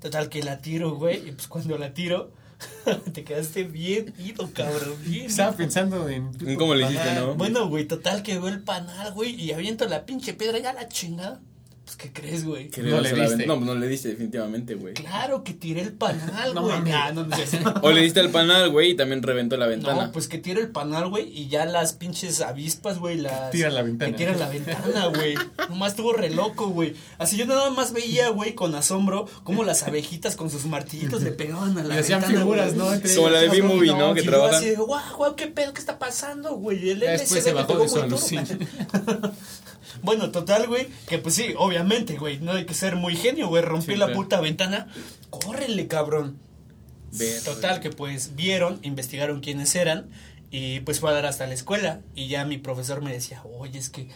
Total 0.00 0.28
que 0.28 0.42
la 0.42 0.58
tiro, 0.58 0.94
güey. 0.96 1.28
Y 1.28 1.32
pues 1.32 1.46
cuando 1.46 1.76
la 1.76 1.92
tiro, 1.92 2.32
Te 3.12 3.24
quedaste 3.24 3.64
bien 3.64 4.14
ido, 4.18 4.50
cabrón. 4.52 4.96
Bien 5.04 5.26
Estaba 5.30 5.52
pensando 5.52 6.08
en. 6.08 6.32
¿Cómo 6.56 6.74
le 6.74 6.84
hiciste, 6.86 7.14
no? 7.14 7.34
Bueno, 7.34 7.68
güey, 7.68 7.86
total 7.86 8.22
que 8.22 8.38
veo 8.38 8.48
el 8.48 8.62
panal, 8.62 9.12
güey, 9.12 9.34
y 9.34 9.52
aviento 9.52 9.86
la 9.86 10.04
pinche 10.06 10.34
piedra 10.34 10.58
ya 10.58 10.72
la 10.72 10.88
chingada. 10.88 11.40
Pues, 11.90 11.96
¿qué 11.96 12.12
crees, 12.12 12.44
güey? 12.44 12.68
Que 12.68 12.82
No 12.82 13.00
le 13.00 13.12
diste. 13.12 13.46
No, 13.48 13.56
pues 13.56 13.66
no 13.66 13.74
le 13.74 13.88
diste 13.88 14.10
definitivamente, 14.10 14.76
güey. 14.76 14.94
Claro 14.94 15.42
que 15.42 15.54
tiré 15.54 15.80
el 15.80 15.92
panal, 15.92 16.54
No 16.54 16.62
güey. 16.62 16.92
Ah, 16.92 17.10
no, 17.12 17.26
no, 17.26 17.36
sé. 17.36 17.58
O 17.82 17.90
le 17.90 18.02
diste 18.02 18.20
al 18.20 18.30
panal, 18.30 18.70
güey, 18.70 18.92
y 18.92 18.94
también 18.94 19.24
reventó 19.24 19.56
la 19.56 19.66
ventana. 19.66 20.06
No, 20.06 20.12
pues 20.12 20.28
que 20.28 20.38
tira 20.38 20.60
el 20.60 20.68
panal, 20.68 21.08
güey, 21.08 21.28
y 21.36 21.48
ya 21.48 21.64
las 21.64 21.94
pinches 21.94 22.42
avispas, 22.42 23.00
güey, 23.00 23.16
las... 23.16 23.50
Tiran 23.50 23.74
la 23.74 23.82
ventana. 23.82 24.12
Que 24.12 24.18
tiran 24.18 24.38
la 24.38 24.48
ventana, 24.48 25.06
güey. 25.06 25.34
Nomás 25.68 25.90
estuvo 25.90 26.12
re 26.12 26.30
loco, 26.30 26.68
güey. 26.68 26.94
Así 27.18 27.36
yo 27.36 27.44
nada 27.46 27.70
más 27.70 27.92
veía, 27.92 28.28
güey, 28.28 28.54
con 28.54 28.72
asombro, 28.76 29.26
cómo 29.42 29.64
las 29.64 29.82
abejitas 29.82 30.36
con 30.36 30.48
sus 30.48 30.66
martillitos 30.66 31.22
le 31.22 31.32
pegaban 31.32 31.76
a 31.76 31.82
la 31.82 31.96
Y 31.96 31.98
hacían 31.98 32.20
ventana, 32.20 32.42
figuras. 32.42 32.74
¿no? 32.74 32.94
Entre 32.94 33.12
Como 33.16 33.30
la 33.30 33.40
de. 33.40 33.48
B-Movie, 33.48 33.94
¿no? 33.96 34.14
Que 34.14 34.22
trabajan. 34.22 34.54
así 34.54 34.70
de, 34.70 34.76
guau, 34.76 35.16
guau, 35.16 35.34
qué 35.34 35.48
pedo, 35.48 35.72
qué 35.74 35.80
está 35.80 35.98
pasando, 35.98 36.54
güey. 36.54 36.90
El 36.90 37.00
Ya 37.00 37.10
después 37.10 37.42
se 37.42 37.50
me 37.50 37.62
bajó 37.62 37.72
pegó 37.72 37.82
de 37.82 37.88
su 37.88 37.98
Bueno, 40.02 40.30
total, 40.30 40.66
güey, 40.66 40.88
que 41.08 41.18
pues 41.18 41.34
sí, 41.34 41.54
obviamente, 41.56 42.16
güey, 42.16 42.38
no 42.40 42.52
hay 42.52 42.64
que 42.66 42.74
ser 42.74 42.96
muy 42.96 43.16
genio, 43.16 43.48
güey, 43.48 43.62
rompí 43.62 43.92
Sí, 43.92 43.98
la 43.98 44.06
claro. 44.06 44.20
puta 44.20 44.40
ventana, 44.40 44.88
córrele, 45.30 45.86
cabrón. 45.86 46.38
Total, 47.44 47.80
que 47.80 47.90
pues 47.90 48.36
vieron, 48.36 48.78
investigaron 48.82 49.40
quiénes 49.40 49.74
eran 49.74 50.08
y 50.52 50.80
pues 50.80 51.00
fue 51.00 51.10
a 51.10 51.12
dar 51.12 51.26
hasta 51.26 51.46
la 51.46 51.54
escuela 51.54 52.00
y 52.14 52.28
ya 52.28 52.44
mi 52.44 52.56
profesor 52.58 53.02
me 53.02 53.12
decía, 53.12 53.42
oye, 53.58 53.78
es 53.78 53.90
que 53.90 54.08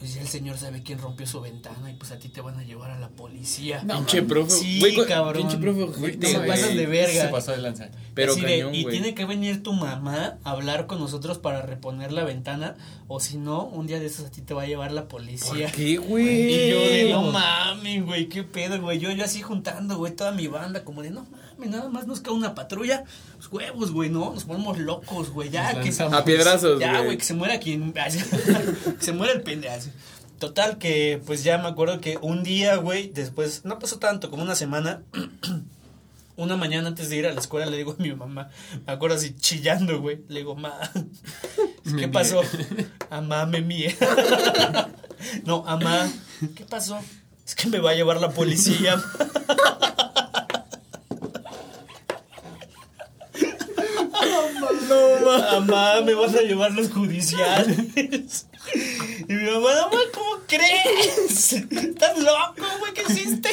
pues 0.00 0.14
ya 0.14 0.22
el 0.22 0.28
señor 0.28 0.56
sabe 0.56 0.82
quién 0.82 0.98
rompió 0.98 1.26
su 1.26 1.42
ventana 1.42 1.90
y 1.90 1.94
pues 1.94 2.10
a 2.10 2.18
ti 2.18 2.30
te 2.30 2.40
van 2.40 2.58
a 2.58 2.64
llevar 2.64 2.90
a 2.90 2.98
la 2.98 3.10
policía. 3.10 3.82
No, 3.84 3.96
Pinche 3.98 4.22
profe. 4.22 4.50
Sí, 4.50 4.96
cabrón. 5.06 5.42
Pinche 5.42 5.58
profe, 5.58 5.82
Güey, 5.82 6.12
ojete, 6.12 6.26
se 6.26 6.38
pasan 6.40 6.74
de 6.74 6.86
verga. 6.86 7.22
Se 7.26 7.28
pasó 7.28 7.52
de 7.52 7.58
lanza. 7.58 7.90
Pero 8.14 8.34
de, 8.34 8.40
cañón, 8.40 8.74
y 8.74 8.86
tiene 8.86 9.14
que 9.14 9.26
venir 9.26 9.62
tu 9.62 9.74
mamá 9.74 10.38
a 10.42 10.50
hablar 10.52 10.86
con 10.86 11.00
nosotros 11.00 11.36
para 11.38 11.60
reponer 11.60 12.12
la 12.12 12.24
ventana 12.24 12.76
o 13.08 13.20
si 13.20 13.36
no, 13.36 13.66
un 13.66 13.86
día 13.86 14.00
de 14.00 14.06
esos 14.06 14.26
a 14.26 14.30
ti 14.30 14.40
te 14.40 14.54
va 14.54 14.62
a 14.62 14.66
llevar 14.66 14.90
la 14.90 15.06
policía. 15.06 15.66
¿Por 15.66 15.76
qué, 15.76 15.98
güey? 15.98 16.54
Y 16.54 16.70
yo 16.70 16.80
de, 16.80 17.10
no 17.10 17.32
mames, 17.32 18.06
güey, 18.06 18.28
qué 18.30 18.42
pedo, 18.42 18.80
güey. 18.80 18.98
Yo, 18.98 19.10
yo 19.10 19.24
así 19.24 19.42
juntando, 19.42 19.98
güey, 19.98 20.16
toda 20.16 20.32
mi 20.32 20.46
banda, 20.46 20.82
como 20.82 21.02
de, 21.02 21.10
no 21.10 21.26
mames, 21.30 21.70
nada 21.70 21.90
más 21.90 22.06
nos 22.06 22.20
cae 22.20 22.32
una 22.32 22.54
patrulla. 22.54 23.04
Pues 23.36 23.52
huevos, 23.52 23.90
güey, 23.92 24.08
no, 24.08 24.32
nos 24.32 24.44
ponemos 24.44 24.78
locos, 24.78 25.30
güey. 25.30 25.50
Ya, 25.50 25.72
Nos 25.72 25.98
que. 25.98 26.02
A 26.02 26.24
piedrazos, 26.24 26.80
Ya, 26.80 26.92
güey. 26.92 27.04
güey, 27.04 27.18
que 27.18 27.24
se 27.24 27.34
muera 27.34 27.58
quien. 27.58 27.92
que 27.92 29.04
se 29.04 29.12
muera 29.12 29.32
el 29.32 29.42
pendejo. 29.42 29.89
Total, 30.38 30.78
que 30.78 31.20
pues 31.26 31.44
ya 31.44 31.58
me 31.58 31.68
acuerdo 31.68 32.00
que 32.00 32.16
un 32.22 32.42
día, 32.42 32.76
güey, 32.76 33.10
después, 33.10 33.64
no 33.64 33.78
pasó 33.78 33.98
tanto, 33.98 34.30
como 34.30 34.42
una 34.42 34.54
semana. 34.54 35.02
Una 36.36 36.56
mañana 36.56 36.88
antes 36.88 37.10
de 37.10 37.16
ir 37.16 37.26
a 37.26 37.34
la 37.34 37.40
escuela 37.40 37.66
le 37.66 37.76
digo 37.76 37.94
a 37.98 38.02
mi 38.02 38.14
mamá, 38.14 38.48
me 38.86 38.92
acuerdo 38.94 39.16
así 39.16 39.36
chillando, 39.36 40.00
güey. 40.00 40.20
Le 40.28 40.38
digo, 40.38 40.54
ma, 40.54 40.72
¿qué 41.84 41.90
Me 41.92 42.08
pasó? 42.08 42.40
Amá, 43.10 43.44
me 43.44 43.60
mie. 43.60 43.94
no, 45.44 45.62
amá, 45.66 46.10
¿qué 46.54 46.64
pasó? 46.64 46.98
Es 47.44 47.54
que 47.54 47.68
me 47.68 47.78
va 47.78 47.90
a 47.90 47.94
llevar 47.94 48.22
la 48.22 48.30
policía. 48.30 48.98
No, 54.90 55.24
ma. 55.24 55.50
Amá, 55.56 56.00
me 56.00 56.14
van 56.14 56.36
a 56.36 56.40
llevar 56.40 56.72
los 56.72 56.90
judiciales. 56.90 58.46
Y 59.30 59.34
mi 59.34 59.48
mamá, 59.48 59.70
no, 59.74 59.90
¿cómo 60.12 60.42
crees? 60.48 61.52
¿Estás 61.52 62.18
loco, 62.18 62.66
güey? 62.80 62.92
¿Qué 62.94 63.02
hiciste? 63.12 63.48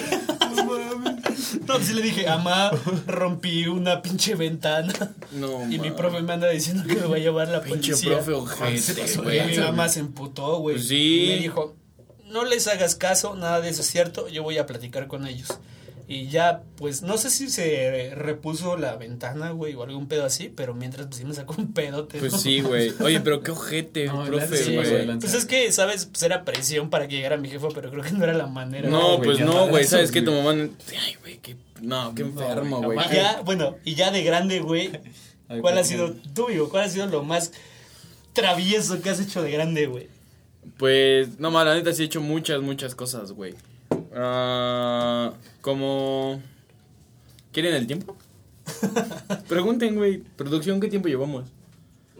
No, 1.68 1.80
sí 1.80 1.94
le 1.94 2.02
dije, 2.02 2.28
amá, 2.28 2.72
rompí 3.06 3.68
una 3.68 4.02
pinche 4.02 4.34
ventana. 4.36 4.92
No, 5.34 5.72
Y 5.72 5.78
mi 5.78 5.92
profe 5.92 6.22
me 6.22 6.34
anda 6.34 6.50
diciendo 6.50 6.84
que 6.88 6.96
me 6.96 7.06
va 7.06 7.18
a 7.18 7.20
llevar 7.20 7.50
la 7.50 7.62
Pinche 7.62 7.92
policía. 7.92 8.14
profe 8.16 8.32
ojete, 8.34 8.94
de 9.06 9.14
Y 9.14 9.18
mi 9.18 9.24
güey. 9.56 9.60
mamá 9.60 9.88
se 9.90 10.00
emputó, 10.00 10.58
güey. 10.58 10.78
Pues 10.78 10.88
sí. 10.88 11.26
Y 11.26 11.28
me 11.30 11.38
dijo, 11.38 11.76
no 12.26 12.44
les 12.44 12.68
hagas 12.68 12.96
caso, 12.96 13.36
nada 13.36 13.62
de 13.62 13.70
eso 13.70 13.82
es 13.82 13.88
cierto, 13.88 14.28
yo 14.30 14.42
voy 14.44 14.58
a 14.58 14.66
platicar 14.66 15.08
con 15.08 15.28
ellos. 15.28 15.50
Y 16.10 16.28
ya, 16.30 16.64
pues, 16.78 17.02
no 17.02 17.18
sé 17.18 17.30
si 17.30 17.50
se 17.50 18.14
repuso 18.16 18.78
la 18.78 18.96
ventana, 18.96 19.50
güey, 19.50 19.74
o 19.76 19.84
algún 19.84 20.08
pedo 20.08 20.24
así, 20.24 20.48
pero 20.48 20.74
mientras, 20.74 21.08
pues, 21.08 21.18
sí 21.18 21.26
me 21.26 21.34
sacó 21.34 21.56
un 21.58 21.74
pedote. 21.74 22.20
Pues 22.20 22.32
¿no? 22.32 22.38
sí, 22.38 22.62
güey. 22.62 22.94
Oye, 23.02 23.20
pero 23.20 23.42
qué 23.44 23.52
ojete, 23.52 24.06
No, 24.06 24.24
profe, 24.24 24.56
sí, 24.56 24.74
güey. 24.76 25.06
güey. 25.06 25.20
Pues 25.20 25.34
es 25.34 25.44
que, 25.46 25.70
¿sabes? 25.74 26.06
Pues 26.06 26.24
era 26.24 26.46
presión 26.46 26.90
para 26.90 27.10
que 27.10 27.18
llegara 27.18 27.36
mi 27.36 27.50
jefa, 27.50 27.68
pero 27.76 27.92
creo 27.92 28.04
que 28.04 28.12
no 28.12 28.24
era 28.24 28.34
la 28.34 28.48
manera. 28.48 28.90
No, 28.90 29.20
pues 29.22 29.40
no, 29.42 29.52
güey. 29.52 29.66
madrazos, 29.72 29.90
¿Sabes 29.90 30.12
qué? 30.12 30.22
Tu 30.22 30.32
mamá. 30.32 30.52
Ay, 30.52 31.16
güey, 31.22 31.40
qué. 31.40 31.58
No, 31.82 32.16
qué 32.16 32.22
enfermo, 32.22 32.82
güey. 32.82 32.98
jamás. 32.98 33.14
Y 33.14 33.16
ya, 33.18 33.42
bueno, 33.42 33.76
y 33.84 33.96
ya 33.96 34.10
de 34.10 34.24
grande, 34.24 34.62
güey, 34.62 34.92
¿cuál 35.62 35.78
ha 35.78 35.84
sido 35.84 36.14
tuyo? 36.34 36.70
¿Cuál 36.70 36.86
ha 36.86 36.90
sido 36.90 37.08
lo 37.08 37.24
más 37.24 37.52
travieso 38.32 39.02
que 39.02 39.10
has 39.10 39.20
hecho 39.20 39.44
de 39.44 39.52
grande, 39.52 39.88
güey? 39.88 40.08
Pues, 40.78 41.38
no, 41.38 41.52
ma, 41.52 41.66
la 41.66 41.76
neta 41.76 41.92
sí 41.92 42.04
he 42.04 42.06
hecho 42.06 42.22
muchas, 42.22 42.62
muchas 42.62 42.96
cosas, 42.96 43.34
güey. 43.34 43.56
Ah, 44.16 45.34
como. 45.68 46.42
¿Quieren 47.52 47.74
el 47.76 47.88
tiempo? 47.88 48.16
Pregunten, 49.50 49.96
güey. 49.96 50.20
Producción, 50.38 50.80
¿qué 50.80 50.88
tiempo 50.88 51.10
llevamos? 51.10 51.44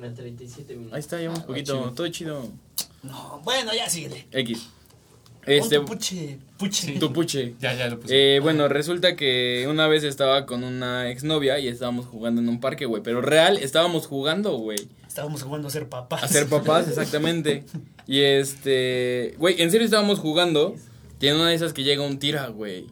A 0.04 0.14
37 0.14 0.74
minutos. 0.74 0.94
Ahí 0.94 1.00
está, 1.00 1.18
llevamos 1.18 1.44
Ah, 1.44 1.48
poquito. 1.48 1.74
chido. 1.78 1.92
Todo 1.94 2.08
chido. 2.10 2.48
No, 3.04 3.42
bueno, 3.46 3.74
ya 3.74 3.90
síguele. 3.90 4.28
X. 4.32 4.68
Este, 5.46 5.80
puche, 5.80 6.40
puche. 6.58 7.00
Tu 7.00 7.14
puche. 7.14 7.56
Ya, 7.62 7.74
ya 7.74 7.88
lo 7.88 8.02
puse. 8.02 8.36
Eh, 8.36 8.40
bueno, 8.42 8.68
resulta 8.68 9.16
que 9.16 9.66
una 9.70 9.88
vez 9.88 10.04
estaba 10.04 10.46
con 10.46 10.66
una 10.66 11.10
exnovia 11.10 11.58
y 11.60 11.70
estábamos 11.70 12.06
jugando 12.06 12.42
en 12.42 12.50
un 12.50 12.60
parque, 12.60 12.86
güey. 12.86 13.02
Pero 13.02 13.22
real, 13.22 13.58
estábamos 13.58 14.08
jugando, 14.08 14.58
güey. 14.58 14.90
Estábamos 15.08 15.44
jugando 15.44 15.70
a 15.70 15.72
ser 15.72 15.88
papás. 15.88 16.22
A 16.24 16.28
ser 16.28 16.48
papás, 16.50 16.90
exactamente. 16.90 17.64
Y 18.08 18.20
este. 18.20 19.36
Güey, 19.38 19.62
en 19.62 19.72
serio 19.72 19.86
estábamos 19.86 20.20
jugando. 20.20 20.76
Tiene 21.18 21.38
una 21.38 21.50
de 21.50 21.56
esas 21.56 21.72
que 21.72 21.84
llega 21.84 22.04
un 22.04 22.20
tira, 22.20 22.48
güey. 22.50 22.88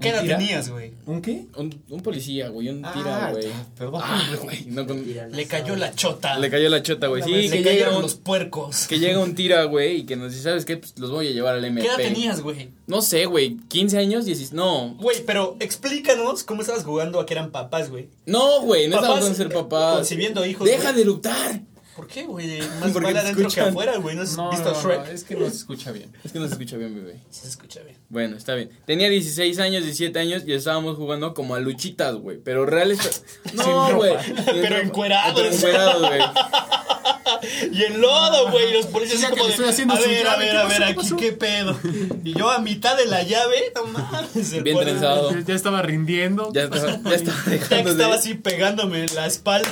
¿Qué 0.00 0.10
edad 0.10 0.22
¿Tira? 0.22 0.38
tenías, 0.38 0.70
güey? 0.70 0.92
¿Un 1.06 1.20
qué? 1.22 1.46
Un, 1.56 1.82
un 1.90 2.00
policía, 2.02 2.48
güey. 2.48 2.68
Un 2.68 2.76
tira, 2.92 3.26
Ah, 3.26 3.32
güey. 3.32 3.46
Perdón. 3.76 4.00
Ah, 4.04 4.22
güey. 4.42 4.64
No, 4.66 4.86
con- 4.86 5.04
Le 5.32 5.46
cayó 5.46 5.74
la 5.76 5.92
chota. 5.94 6.38
le 6.38 6.50
cayó 6.50 6.68
la 6.68 6.82
chota, 6.82 7.08
güey. 7.08 7.22
Sí, 7.22 7.30
Le 7.48 7.50
que 7.50 7.62
cayeron 7.64 7.96
un, 7.96 8.02
los 8.02 8.14
puercos. 8.14 8.86
que 8.86 8.98
llega 8.98 9.18
un 9.18 9.34
tira, 9.34 9.64
güey. 9.64 9.98
Y 10.00 10.06
que 10.06 10.16
nos 10.16 10.30
dice, 10.32 10.44
¿sabes 10.44 10.64
qué? 10.64 10.76
Pues 10.76 10.94
los 10.98 11.10
voy 11.10 11.28
a 11.28 11.30
llevar 11.32 11.54
al 11.56 11.64
MP. 11.64 11.82
¿Qué 11.82 11.88
edad 11.88 11.96
tenías, 11.96 12.40
güey? 12.40 12.68
No 12.86 13.02
sé, 13.02 13.26
güey. 13.26 13.56
15 13.68 13.98
años, 13.98 14.24
16. 14.24 14.52
No. 14.52 14.94
Güey, 15.00 15.24
pero 15.26 15.56
explícanos 15.60 16.44
cómo 16.44 16.62
estabas 16.62 16.84
jugando 16.84 17.20
a 17.20 17.26
que 17.26 17.34
eran 17.34 17.50
papás, 17.50 17.90
güey. 17.90 18.08
No, 18.26 18.60
güey. 18.62 18.88
No 18.88 18.96
estamos 18.96 19.20
con 19.20 19.34
ser 19.34 19.48
papás. 19.52 19.96
concibiendo 19.96 20.44
hijos, 20.46 20.66
Deja 20.66 20.82
güey. 20.84 20.94
de 20.94 21.02
eructar. 21.02 21.60
¿Por 21.98 22.06
qué, 22.06 22.26
güey? 22.26 22.60
Más 22.80 22.92
Porque 22.92 23.12
te 23.12 23.18
adentro 23.18 23.48
que 23.50 23.60
afuera, 23.60 23.96
güey. 23.96 24.14
¿No 24.14 24.22
has 24.22 24.36
No, 24.36 24.50
visto 24.52 24.70
no, 24.70 24.72
no, 24.72 24.80
Shrek? 24.82 25.08
es 25.08 25.24
que 25.24 25.34
no 25.34 25.50
se 25.50 25.56
escucha 25.56 25.90
bien. 25.90 26.12
Es 26.22 26.30
que 26.30 26.38
no 26.38 26.46
se 26.46 26.52
escucha 26.52 26.76
bien, 26.76 26.94
bebé. 26.94 27.18
Sí 27.28 27.40
se 27.42 27.48
escucha 27.48 27.80
bien. 27.82 27.96
Bueno, 28.08 28.36
está 28.36 28.54
bien. 28.54 28.70
Tenía 28.86 29.08
16 29.08 29.58
años, 29.58 29.82
17 29.82 30.16
años 30.16 30.44
y 30.46 30.52
estábamos 30.52 30.96
jugando 30.96 31.34
como 31.34 31.56
a 31.56 31.58
luchitas, 31.60 32.14
güey. 32.14 32.38
Pero 32.38 32.66
real 32.66 32.92
está... 32.92 33.08
No, 33.54 33.90
ropa. 33.90 33.96
güey. 33.96 34.14
Pero 34.62 34.76
encuerados. 34.78 35.34
Pero 35.40 35.52
encuerados, 35.54 36.06
güey. 36.06 36.20
Y 37.72 37.82
el 37.84 38.00
lodo, 38.00 38.50
güey. 38.50 38.70
Y 38.70 38.72
los 38.74 38.86
policías 38.86 39.22
así 39.22 39.30
como 39.30 39.44
de, 39.44 39.50
estoy 39.50 39.68
haciendo 39.68 39.94
a 39.94 39.98
su 39.98 40.08
ver, 40.08 40.26
a 40.26 40.32
llave, 40.32 40.44
ver, 40.46 40.50
¿qué 40.52 40.58
a 40.58 40.62
pasó? 40.64 40.68
ver, 40.70 40.78
¿Qué 40.78 40.84
aquí 40.84 40.94
pasó? 40.96 41.16
qué 41.16 41.32
pedo. 41.32 41.80
Y 42.24 42.32
yo 42.38 42.50
a 42.50 42.58
mitad 42.58 42.96
de 42.96 43.06
la 43.06 43.22
llave, 43.22 43.56
no 43.74 43.84
mames. 43.86 44.52
el 44.54 44.62
Bien 44.64 44.76
pobre- 44.76 44.86
trenzado. 44.86 45.38
Ya, 45.40 45.54
estaba 45.54 45.82
rindiendo. 45.82 46.50
Ya 46.52 46.64
estaba, 46.64 46.86
ya 47.04 47.14
estaba 47.14 47.42
dejando 47.46 47.90
estaba 47.90 48.14
de... 48.14 48.18
así 48.18 48.34
pegándome 48.34 49.04
en 49.04 49.14
la 49.14 49.26
espalda. 49.26 49.68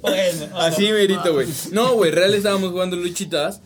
Bueno, 0.00 0.46
Así 0.58 0.86
ajá. 0.86 0.94
merito, 0.94 1.32
güey. 1.32 1.46
No, 1.72 1.94
güey, 1.94 2.10
real 2.10 2.34
estábamos 2.34 2.70
jugando 2.70 2.96
luchitas. 2.96 3.60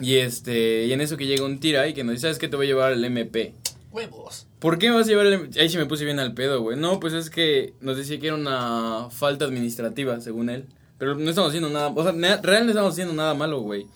Y 0.00 0.16
este, 0.16 0.86
y 0.86 0.92
en 0.92 1.00
eso 1.00 1.16
que 1.16 1.26
llega 1.26 1.44
un 1.44 1.58
tira 1.58 1.88
y 1.88 1.94
que 1.94 2.04
nos 2.04 2.12
dice, 2.12 2.22
¿sabes 2.22 2.38
qué? 2.38 2.48
Te 2.48 2.56
voy 2.56 2.66
a 2.66 2.68
llevar 2.68 2.92
al 2.92 3.04
MP. 3.04 3.54
Huevos. 3.90 4.46
¿Por 4.60 4.78
qué 4.78 4.90
me 4.90 4.96
vas 4.96 5.06
a 5.06 5.10
llevar 5.10 5.26
al 5.26 5.32
MP? 5.32 5.60
Ahí 5.60 5.68
sí 5.68 5.76
me 5.76 5.86
puse 5.86 6.04
bien 6.04 6.20
al 6.20 6.34
pedo, 6.34 6.60
güey. 6.60 6.76
No, 6.78 7.00
pues 7.00 7.14
es 7.14 7.30
que 7.30 7.72
nos 7.80 7.96
decía 7.96 8.20
que 8.20 8.28
era 8.28 8.36
una 8.36 9.08
falta 9.10 9.44
administrativa, 9.44 10.20
según 10.20 10.50
él. 10.50 10.66
Pero 10.98 11.14
no 11.16 11.28
estamos 11.30 11.48
haciendo 11.50 11.68
nada, 11.70 11.88
o 11.88 12.02
sea, 12.02 12.12
real 12.42 12.64
no 12.64 12.70
estamos 12.70 12.92
haciendo 12.92 13.14
nada 13.14 13.34
malo, 13.34 13.60
güey. 13.60 13.86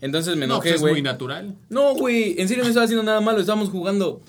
Entonces 0.00 0.36
me 0.36 0.46
No, 0.46 0.54
enojé, 0.54 0.70
pues 0.70 0.74
es 0.76 0.80
güey. 0.80 0.92
muy 0.94 1.02
natural. 1.02 1.54
No, 1.70 1.94
güey, 1.94 2.36
en 2.40 2.46
serio 2.48 2.62
no 2.62 2.68
estaba 2.68 2.84
haciendo 2.84 3.02
nada 3.04 3.20
malo, 3.20 3.40
estábamos 3.40 3.68
jugando. 3.70 4.20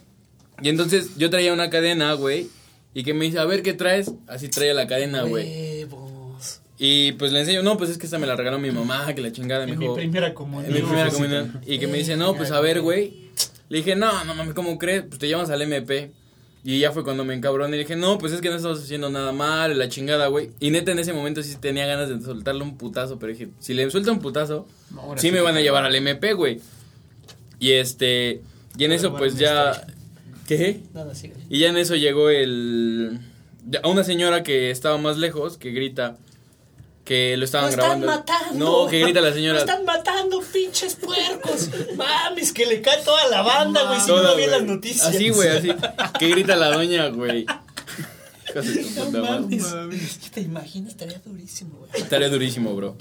Y 0.62 0.70
entonces 0.70 1.12
yo 1.18 1.30
traía 1.30 1.54
una 1.54 1.70
cadena, 1.70 2.14
güey. 2.14 2.48
Y 2.94 3.04
que 3.04 3.14
me 3.14 3.26
dice, 3.26 3.38
a 3.38 3.46
ver, 3.46 3.62
¿qué 3.62 3.74
traes? 3.74 4.12
Así 4.28 4.48
traía 4.50 4.74
la 4.74 4.88
cadena, 4.88 5.22
güey. 5.24 5.86
Y 6.82 7.12
pues 7.14 7.34
le 7.34 7.42
enseño, 7.42 7.62
no, 7.62 7.76
pues 7.78 7.90
es 7.90 7.98
que 7.98 8.06
esta 8.06 8.18
me 8.20 8.26
la 8.26 8.38
regaló 8.38 8.58
mi 8.58 8.72
mamá, 8.72 9.14
que 9.14 9.22
la 9.22 9.32
chingada 9.34 9.66
me 9.66 9.74
En 9.74 9.80
dijo. 9.80 9.92
mi 9.96 10.00
primera 10.02 10.34
comunión. 10.34 10.66
En 10.74 10.74
mi 10.82 10.88
primera 10.88 11.10
comunión. 11.12 11.62
Y 11.68 11.78
que 11.78 11.88
me 11.88 11.98
dice, 11.98 12.16
no, 12.16 12.36
pues 12.36 12.52
a 12.52 12.62
ver, 12.62 12.80
güey. 12.82 13.30
Le 13.68 13.80
dije, 13.80 13.96
no, 13.98 14.24
no 14.24 14.34
mames, 14.34 14.54
¿cómo 14.54 14.78
crees? 14.80 15.04
Pues 15.04 15.20
te 15.20 15.28
llamas 15.28 15.50
al 15.50 15.62
MP. 15.62 16.12
Y 16.64 16.80
ya 16.80 16.92
fue 16.92 17.04
cuando 17.04 17.26
me 17.26 17.34
encabroné. 17.34 17.76
Y 17.76 17.80
dije, 17.80 17.98
no, 17.98 18.18
pues 18.18 18.32
es 18.32 18.40
que 18.42 18.50
no 18.50 18.56
estamos 18.56 18.82
haciendo 18.82 19.10
nada 19.10 19.34
mal, 19.34 19.78
la 19.78 19.90
chingada, 19.90 20.28
güey. 20.28 20.52
Y 20.62 20.72
neta, 20.72 20.92
en 20.94 21.00
ese 21.00 21.12
momento 21.14 21.44
sí 21.44 21.56
tenía 21.60 21.86
ganas 21.86 22.08
de 22.10 22.22
soltarle 22.22 22.64
un 22.64 22.78
putazo. 22.78 23.20
Pero 23.20 23.34
dije, 23.34 23.50
si 23.60 23.74
le 23.74 23.90
suelta 23.92 24.12
un 24.12 24.20
putazo, 24.20 24.66
No, 24.92 25.18
sí 25.18 25.32
me 25.32 25.42
van 25.42 25.58
a 25.58 25.62
llevar 25.62 25.84
al 25.84 25.94
MP, 25.96 26.34
güey. 26.34 26.60
Y 27.60 27.72
este. 27.72 28.42
Y 28.78 28.84
en 28.86 28.92
Pero 28.92 28.94
eso, 28.94 29.10
bueno, 29.12 29.18
pues 29.26 29.38
ya. 29.38 29.86
¿Qué? 30.48 30.82
Nada, 30.94 31.14
sigue. 31.14 31.36
Y 31.50 31.60
ya 31.60 31.70
en 31.70 31.78
eso 31.78 31.96
llegó 31.96 32.30
el. 32.30 33.20
A 33.84 33.88
una 33.88 34.04
señora 34.04 34.44
que 34.44 34.72
estaba 34.72 34.98
más 34.98 35.18
lejos, 35.18 35.58
que 35.58 35.72
grita. 35.72 36.18
Que 37.10 37.36
lo 37.38 37.46
estaban 37.46 37.72
¡Lo 37.76 37.82
están 37.82 38.02
grabando. 38.02 38.06
matando! 38.06 38.84
No, 38.84 38.88
que 38.88 39.00
grita 39.00 39.20
la 39.20 39.34
señora. 39.34 39.54
¡Lo 39.56 39.60
están 39.66 39.84
matando, 39.84 40.44
pinches 40.54 40.94
puercos! 40.94 41.68
Mames, 41.96 42.54
que 42.54 42.68
le 42.68 42.84
cae 42.84 43.02
toda 43.04 43.28
la 43.30 43.42
banda, 43.42 43.88
güey. 43.88 44.00
Si 44.00 44.06
Toda, 44.06 44.30
no 44.30 44.36
vi 44.36 44.46
las 44.46 44.62
noticias. 44.62 45.08
Así, 45.08 45.30
güey, 45.32 45.50
así. 45.50 45.70
Que 46.20 46.30
grita 46.30 46.56
la 46.56 46.70
doña, 46.70 47.08
güey. 47.08 47.48
De 48.54 48.62
tu 48.62 49.00
No 49.00 49.06
puta 49.06 49.22
madre. 49.22 49.58
mames. 49.58 50.20
¿Qué 50.24 50.30
te 50.30 50.42
imaginas? 50.42 50.92
Estaría 50.92 51.20
durísimo, 51.26 51.80
güey. 51.80 51.90
Estaría 51.96 52.30
durísimo, 52.30 52.76
bro. 52.76 52.96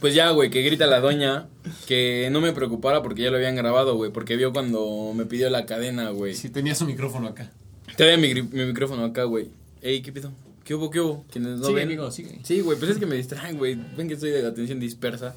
Pues 0.00 0.14
ya, 0.14 0.30
güey, 0.30 0.48
que 0.48 0.62
grita 0.62 0.86
la 0.86 1.00
doña 1.00 1.46
que 1.86 2.30
no 2.32 2.40
me 2.40 2.52
preocupara 2.54 3.02
porque 3.02 3.20
ya 3.22 3.30
lo 3.30 3.36
habían 3.36 3.54
grabado, 3.54 3.96
güey. 3.96 4.10
Porque 4.12 4.36
vio 4.36 4.54
cuando 4.54 5.12
me 5.14 5.26
pidió 5.26 5.50
la 5.50 5.66
cadena, 5.66 6.08
güey. 6.08 6.34
Si 6.34 6.48
tenía 6.48 6.74
su 6.74 6.86
micrófono 6.86 7.28
acá. 7.28 7.50
Trae 7.98 8.16
mi, 8.16 8.32
mi 8.34 8.64
micrófono 8.64 9.04
acá, 9.04 9.24
güey. 9.24 9.48
Ey, 9.82 10.00
¿qué 10.00 10.10
pedo? 10.10 10.32
¿Qué 10.66 10.74
hubo, 10.74 10.90
qué 10.90 11.00
hubo? 11.00 11.24
¿Quiénes 11.30 11.60
no 11.60 11.66
sigue, 11.66 11.76
ven? 11.76 11.86
amigo, 11.86 12.10
sigue. 12.10 12.40
Sí, 12.42 12.60
güey, 12.60 12.76
pues 12.76 12.90
es 12.90 12.98
que 12.98 13.06
me 13.06 13.14
distraen, 13.14 13.56
güey. 13.56 13.78
Ven 13.96 14.08
que 14.08 14.14
estoy 14.14 14.30
de 14.30 14.44
atención 14.44 14.80
dispersa. 14.80 15.36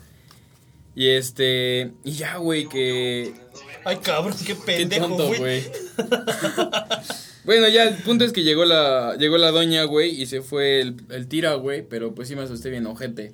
Y 0.96 1.10
este. 1.10 1.92
Y 2.04 2.14
ya, 2.14 2.38
güey, 2.38 2.68
que. 2.68 3.36
Ay, 3.86 3.98
cabrón, 3.98 4.34
qué 4.44 4.56
pendejo, 4.56 5.08
güey. 5.38 5.64
bueno, 7.46 7.68
ya 7.68 7.84
el 7.84 7.96
punto 7.98 8.26
es 8.26 8.34
que 8.34 8.42
llegó 8.42 8.66
la, 8.66 9.18
llegó 9.20 9.38
la 9.38 9.52
doña, 9.52 9.84
güey, 9.84 10.20
y 10.20 10.26
se 10.26 10.42
fue 10.42 10.82
el, 10.82 10.96
el 11.10 11.28
tira, 11.28 11.54
güey, 11.54 11.88
pero 11.88 12.16
pues 12.16 12.28
sí 12.28 12.36
me 12.36 12.42
asusté 12.42 12.72
bien, 12.72 12.88
ojete. 12.88 13.32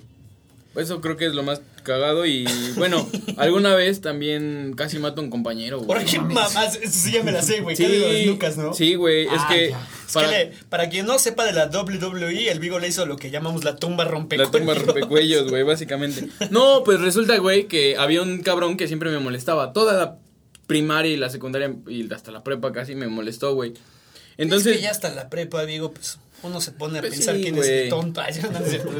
Eso 0.76 1.00
creo 1.00 1.16
que 1.16 1.26
es 1.26 1.34
lo 1.34 1.42
más 1.42 1.60
cagado 1.82 2.26
y 2.26 2.46
bueno, 2.76 3.08
alguna 3.36 3.74
vez 3.74 4.00
también 4.00 4.74
casi 4.76 4.98
mato 4.98 5.20
a 5.20 5.24
un 5.24 5.30
compañero, 5.30 5.78
güey. 5.80 5.86
Por 5.86 6.04
qué 6.10 6.18
mamás, 6.18 6.76
eso 6.82 6.90
sí 6.98 7.12
ya 7.12 7.22
me 7.22 7.32
la 7.32 7.42
sé, 7.42 7.60
güey. 7.60 7.76
Sí, 7.76 7.84
de 7.86 8.26
Lucas, 8.26 8.56
¿no? 8.56 8.74
sí, 8.74 8.94
güey, 8.94 9.22
es 9.24 9.30
Ah, 9.34 9.48
que 9.50 9.70
ya. 9.70 9.88
Es 10.06 10.12
para 10.12 10.28
que 10.30 10.36
le- 10.44 10.52
para 10.68 10.88
quien 10.88 11.06
no 11.06 11.18
sepa 11.18 11.44
de 11.44 11.52
la 11.52 11.66
WWE, 11.68 12.50
el 12.50 12.60
Vigo 12.60 12.78
le 12.78 12.88
hizo 12.88 13.06
lo 13.06 13.16
que 13.16 13.30
llamamos 13.30 13.64
la 13.64 13.76
tumba 13.76 14.04
la 14.04 14.10
rompecuellos. 14.10 14.50
tumba 14.52 14.74
rompecuellos, 14.74 15.48
güey, 15.50 15.62
básicamente. 15.62 16.28
No, 16.50 16.82
pues 16.84 17.00
resulta, 17.00 17.36
güey, 17.38 17.66
que 17.68 17.96
había 17.96 18.22
un 18.22 18.42
cabrón 18.42 18.76
que 18.76 18.86
siempre 18.88 19.10
me 19.10 19.18
molestaba. 19.18 19.72
Toda 19.72 19.94
la 19.94 20.18
primaria 20.66 21.12
y 21.12 21.16
la 21.16 21.30
secundaria 21.30 21.72
y 21.88 22.12
hasta 22.12 22.30
la 22.32 22.42
prepa 22.42 22.72
casi 22.72 22.94
me 22.94 23.06
molestó, 23.08 23.54
güey. 23.54 23.70
Entonces, 23.70 24.38
Entonces, 24.38 24.76
que 24.76 24.82
ya 24.82 24.90
hasta 24.90 25.08
la 25.14 25.30
prepa, 25.30 25.62
Vigo, 25.64 25.92
pues 25.92 26.18
uno 26.42 26.60
se 26.60 26.72
pone 26.72 26.98
a 26.98 27.00
Pues 27.00 27.14
pensar 27.14 27.36
sí, 27.36 27.42
quién 27.42 27.56
güey. 27.56 27.68
es 27.68 27.82
el 27.84 27.88
tonto. 27.88 28.20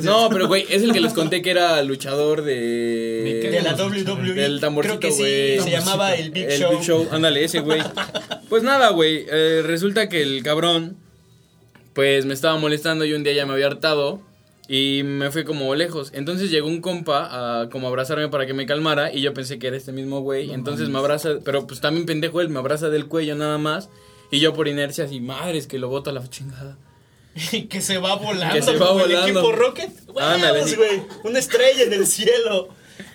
No, 0.03 0.29
pero 0.31 0.49
güey, 0.49 0.67
es 0.71 0.83
el 0.83 0.93
que 0.93 1.01
les 1.01 1.13
conté 1.13 1.43
que 1.43 1.51
era 1.51 1.81
luchador 1.83 2.43
¿De 2.43 2.55
de. 3.25 3.63
la 3.63 3.75
WWE. 3.75 4.35
Del 4.35 4.61
tamborcito, 4.61 4.99
Creo 4.99 5.01
que 5.01 5.13
sí, 5.13 5.23
güey. 5.23 5.61
se 5.61 5.71
llamaba 5.71 6.15
el 6.15 6.31
Big 6.31 6.45
el 6.51 6.61
Show. 6.61 6.71
Big 6.73 6.81
Show, 6.83 7.09
ándale, 7.13 7.45
ese 7.45 7.61
güey. 7.61 7.83
Pues 8.49 8.63
nada, 8.63 8.91
güey, 8.91 9.27
eh, 9.31 9.63
resulta 9.65 10.09
que 10.09 10.23
el 10.23 10.43
cabrón, 10.43 10.97
pues 11.95 12.25
me 12.27 12.35
estaba 12.35 12.57
molestando 12.59 13.05
y 13.05 13.13
un 13.13 13.23
día 13.23 13.33
ya 13.33 13.47
me 13.47 13.53
había 13.53 13.67
hartado 13.67 14.21
y 14.69 15.03
me 15.05 15.31
fui 15.31 15.45
como 15.45 15.75
lejos. 15.77 16.11
Entonces 16.15 16.51
llegó 16.51 16.67
un 16.69 16.81
compa 16.81 17.61
a 17.63 17.69
como 17.71 17.87
abrazarme 17.89 18.29
para 18.29 18.47
que 18.47 18.55
me 18.55 18.67
calmara 18.67 19.13
y 19.13 19.21
yo 19.21 19.33
pensé 19.35 19.59
que 19.59 19.69
era 19.69 19.77
este 19.77 19.93
mismo 19.93 20.21
güey. 20.21 20.51
Entonces 20.53 20.89
me 20.89 20.99
abraza, 20.99 21.35
pero 21.45 21.67
pues 21.67 21.81
también 21.81 22.07
pendejo 22.07 22.41
él, 22.41 22.49
me 22.49 22.59
abraza 22.59 22.89
del 22.89 23.07
cuello 23.07 23.35
nada 23.37 23.59
más. 23.59 23.89
Y 24.31 24.41
yo 24.41 24.53
por 24.55 24.67
inercia 24.67 25.05
así, 25.05 25.21
madres, 25.21 25.69
que 25.69 25.79
lo 25.79 25.89
boto 25.89 26.11
a 26.11 26.13
la 26.13 26.29
chingada. 26.29 26.77
Y 27.53 27.63
que 27.65 27.81
se 27.81 27.99
va 27.99 28.17
volando. 28.17 28.55
Que 28.55 28.63
se 28.63 28.77
va 28.77 28.89
como 28.89 29.05
el 29.05 29.13
volando. 29.13 29.41
equipo 29.41 29.53
Rocket. 29.53 29.91
Güey. 30.07 31.03
Una 31.25 31.39
estrella 31.39 31.83
en 31.83 31.93
el 31.93 32.07
cielo. 32.07 32.69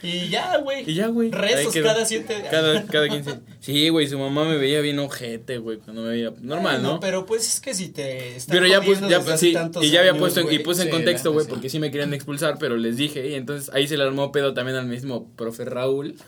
Y 0.04 0.30
ya, 0.30 0.58
güey. 0.58 0.90
Y 0.90 0.96
ya, 0.96 1.08
güey. 1.08 1.32
Rezos 1.32 1.76
cada 1.76 2.06
siete. 2.06 2.44
Cada, 2.50 2.86
cada 2.86 3.08
15. 3.10 3.40
Sí, 3.60 3.90
güey, 3.90 4.08
su 4.08 4.18
mamá 4.18 4.46
me 4.46 4.58
veía 4.58 4.82
bien 4.82 5.00
ojete, 5.00 5.58
güey, 5.60 5.78
cuando 5.78 6.04
me 6.04 6.10
veía. 6.10 6.34
Normal, 6.42 6.82
¿no? 6.82 7.00
Pero 7.00 7.26
pues 7.26 7.48
es 7.48 7.60
que 7.60 7.74
si 7.74 7.90
te 7.90 8.36
están 8.36 8.56
Pero 8.56 8.68
ya 8.68 8.82
pues, 8.82 9.00
ya 9.02 9.22
sí, 9.38 9.56
y 9.82 9.90
ya 9.90 10.00
había 10.00 10.12
años, 10.12 10.20
puesto 10.20 10.52
y 10.52 10.60
puse 10.60 10.84
en 10.84 10.90
contexto, 10.90 11.32
güey, 11.32 11.46
porque 11.48 11.70
sí. 11.70 11.80
me 11.80 11.92
querían 11.92 12.14
expulsar, 12.14 12.58
pero 12.60 12.78
les 12.78 12.98
dije, 12.98 13.28
y 13.30 13.36
entonces 13.36 13.70
ahí 13.74 13.88
se 13.88 13.98
le 13.98 14.04
armó 14.04 14.32
pedo 14.32 14.54
también 14.54 14.78
al 14.78 14.88
mismo 14.88 15.30
profe 15.36 15.66
Raúl. 15.66 16.16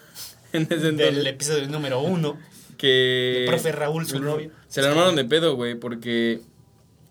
En 0.54 0.68
ese 0.70 0.76
Del 0.76 1.00
entonces, 1.00 1.26
episodio 1.26 1.68
número 1.68 2.00
uno. 2.00 2.38
que 2.78 3.46
El 3.46 3.50
profe 3.50 3.72
Raúl, 3.72 4.06
su 4.06 4.20
novio. 4.20 4.52
Se 4.68 4.84
le 4.84 4.88
armaron 4.90 5.16
de 5.16 5.26
pedo, 5.26 5.56
güey, 5.56 5.74
porque 5.74 6.42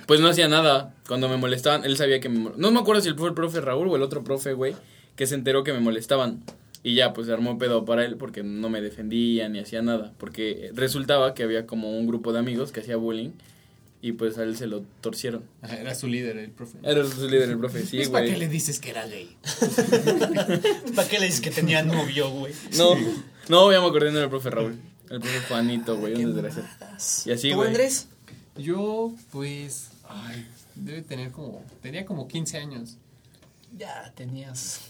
pues 0.07 0.21
no 0.21 0.29
hacía 0.29 0.49
nada 0.49 0.95
cuando 1.07 1.29
me 1.29 1.37
molestaban, 1.37 1.85
él 1.85 1.97
sabía 1.97 2.21
que 2.21 2.29
me 2.29 2.51
no 2.57 2.71
me 2.71 2.81
acuerdo 2.81 3.03
si 3.03 3.13
fue 3.13 3.29
el 3.29 3.35
profe 3.35 3.61
Raúl 3.61 3.89
o 3.89 3.97
el 3.97 4.03
otro 4.03 4.25
profe, 4.25 4.53
güey, 4.53 4.75
que 5.17 5.27
se 5.27 5.35
enteró 5.35 5.65
que 5.65 5.73
me 5.73 5.81
molestaban. 5.81 6.43
Y 6.85 6.95
ya, 6.97 7.13
pues 7.13 7.29
se 7.29 7.33
armó 7.33 7.59
pedo 7.59 7.85
para 7.85 8.05
él 8.05 8.17
porque 8.17 8.43
no 8.43 8.69
me 8.69 8.81
defendía 8.81 9.49
ni 9.49 9.61
hacía 9.61 9.83
nada. 9.83 10.13
Porque 10.19 10.73
resultaba 10.75 11.33
que 11.33 11.45
había 11.45 11.65
como 11.65 11.97
un 11.97 12.09
grupo 12.09 12.33
de 12.33 12.41
amigos 12.41 12.73
que 12.73 12.81
hacía 12.81 12.97
bullying 12.97 13.31
y 14.01 14.13
pues 14.13 14.37
a 14.37 14.43
él 14.43 14.57
se 14.57 14.67
lo 14.67 14.83
torcieron. 15.01 15.45
Era 15.63 15.95
su 15.95 16.09
líder, 16.09 16.37
el 16.39 16.51
profe. 16.51 16.79
Era 16.83 17.05
su 17.07 17.29
líder 17.29 17.51
el 17.51 17.59
profe, 17.59 17.87
sí, 17.87 18.01
¿Es 18.01 18.09
para 18.09 18.25
qué 18.25 18.31
güey. 18.33 18.41
le 18.41 18.49
dices 18.49 18.81
que 18.81 18.91
era 18.91 19.07
gay? 19.07 19.37
¿Para 20.97 21.09
qué 21.09 21.21
le 21.21 21.27
dices 21.27 21.41
que 21.41 21.53
tenía 21.53 21.83
novio, 21.85 22.29
güey? 22.31 22.53
No, 22.77 22.97
no, 23.49 23.71
ya 23.71 23.81
me 23.81 23.87
acordé, 23.87 24.11
no 24.11 24.17
era 24.17 24.25
el 24.25 24.31
profe 24.31 24.51
Raúl. 24.51 24.77
El 25.09 25.21
profe 25.21 25.39
Juanito, 25.47 25.97
güey, 25.99 26.25
un 26.25 26.35
desgraciado. 26.35 26.69
Y 27.27 27.31
así, 27.31 27.51
¿Tú, 27.51 27.57
güey. 27.57 27.69
Andrés? 27.69 28.09
Yo, 28.57 29.13
pues, 29.31 29.92
ay, 30.15 30.47
debe 30.75 31.03
tener 31.03 31.31
como, 31.31 31.63
tenía 31.81 32.05
como 32.07 32.27
15 32.29 32.59
años. 32.59 32.97
Ya 33.77 34.13
tenías. 34.15 34.81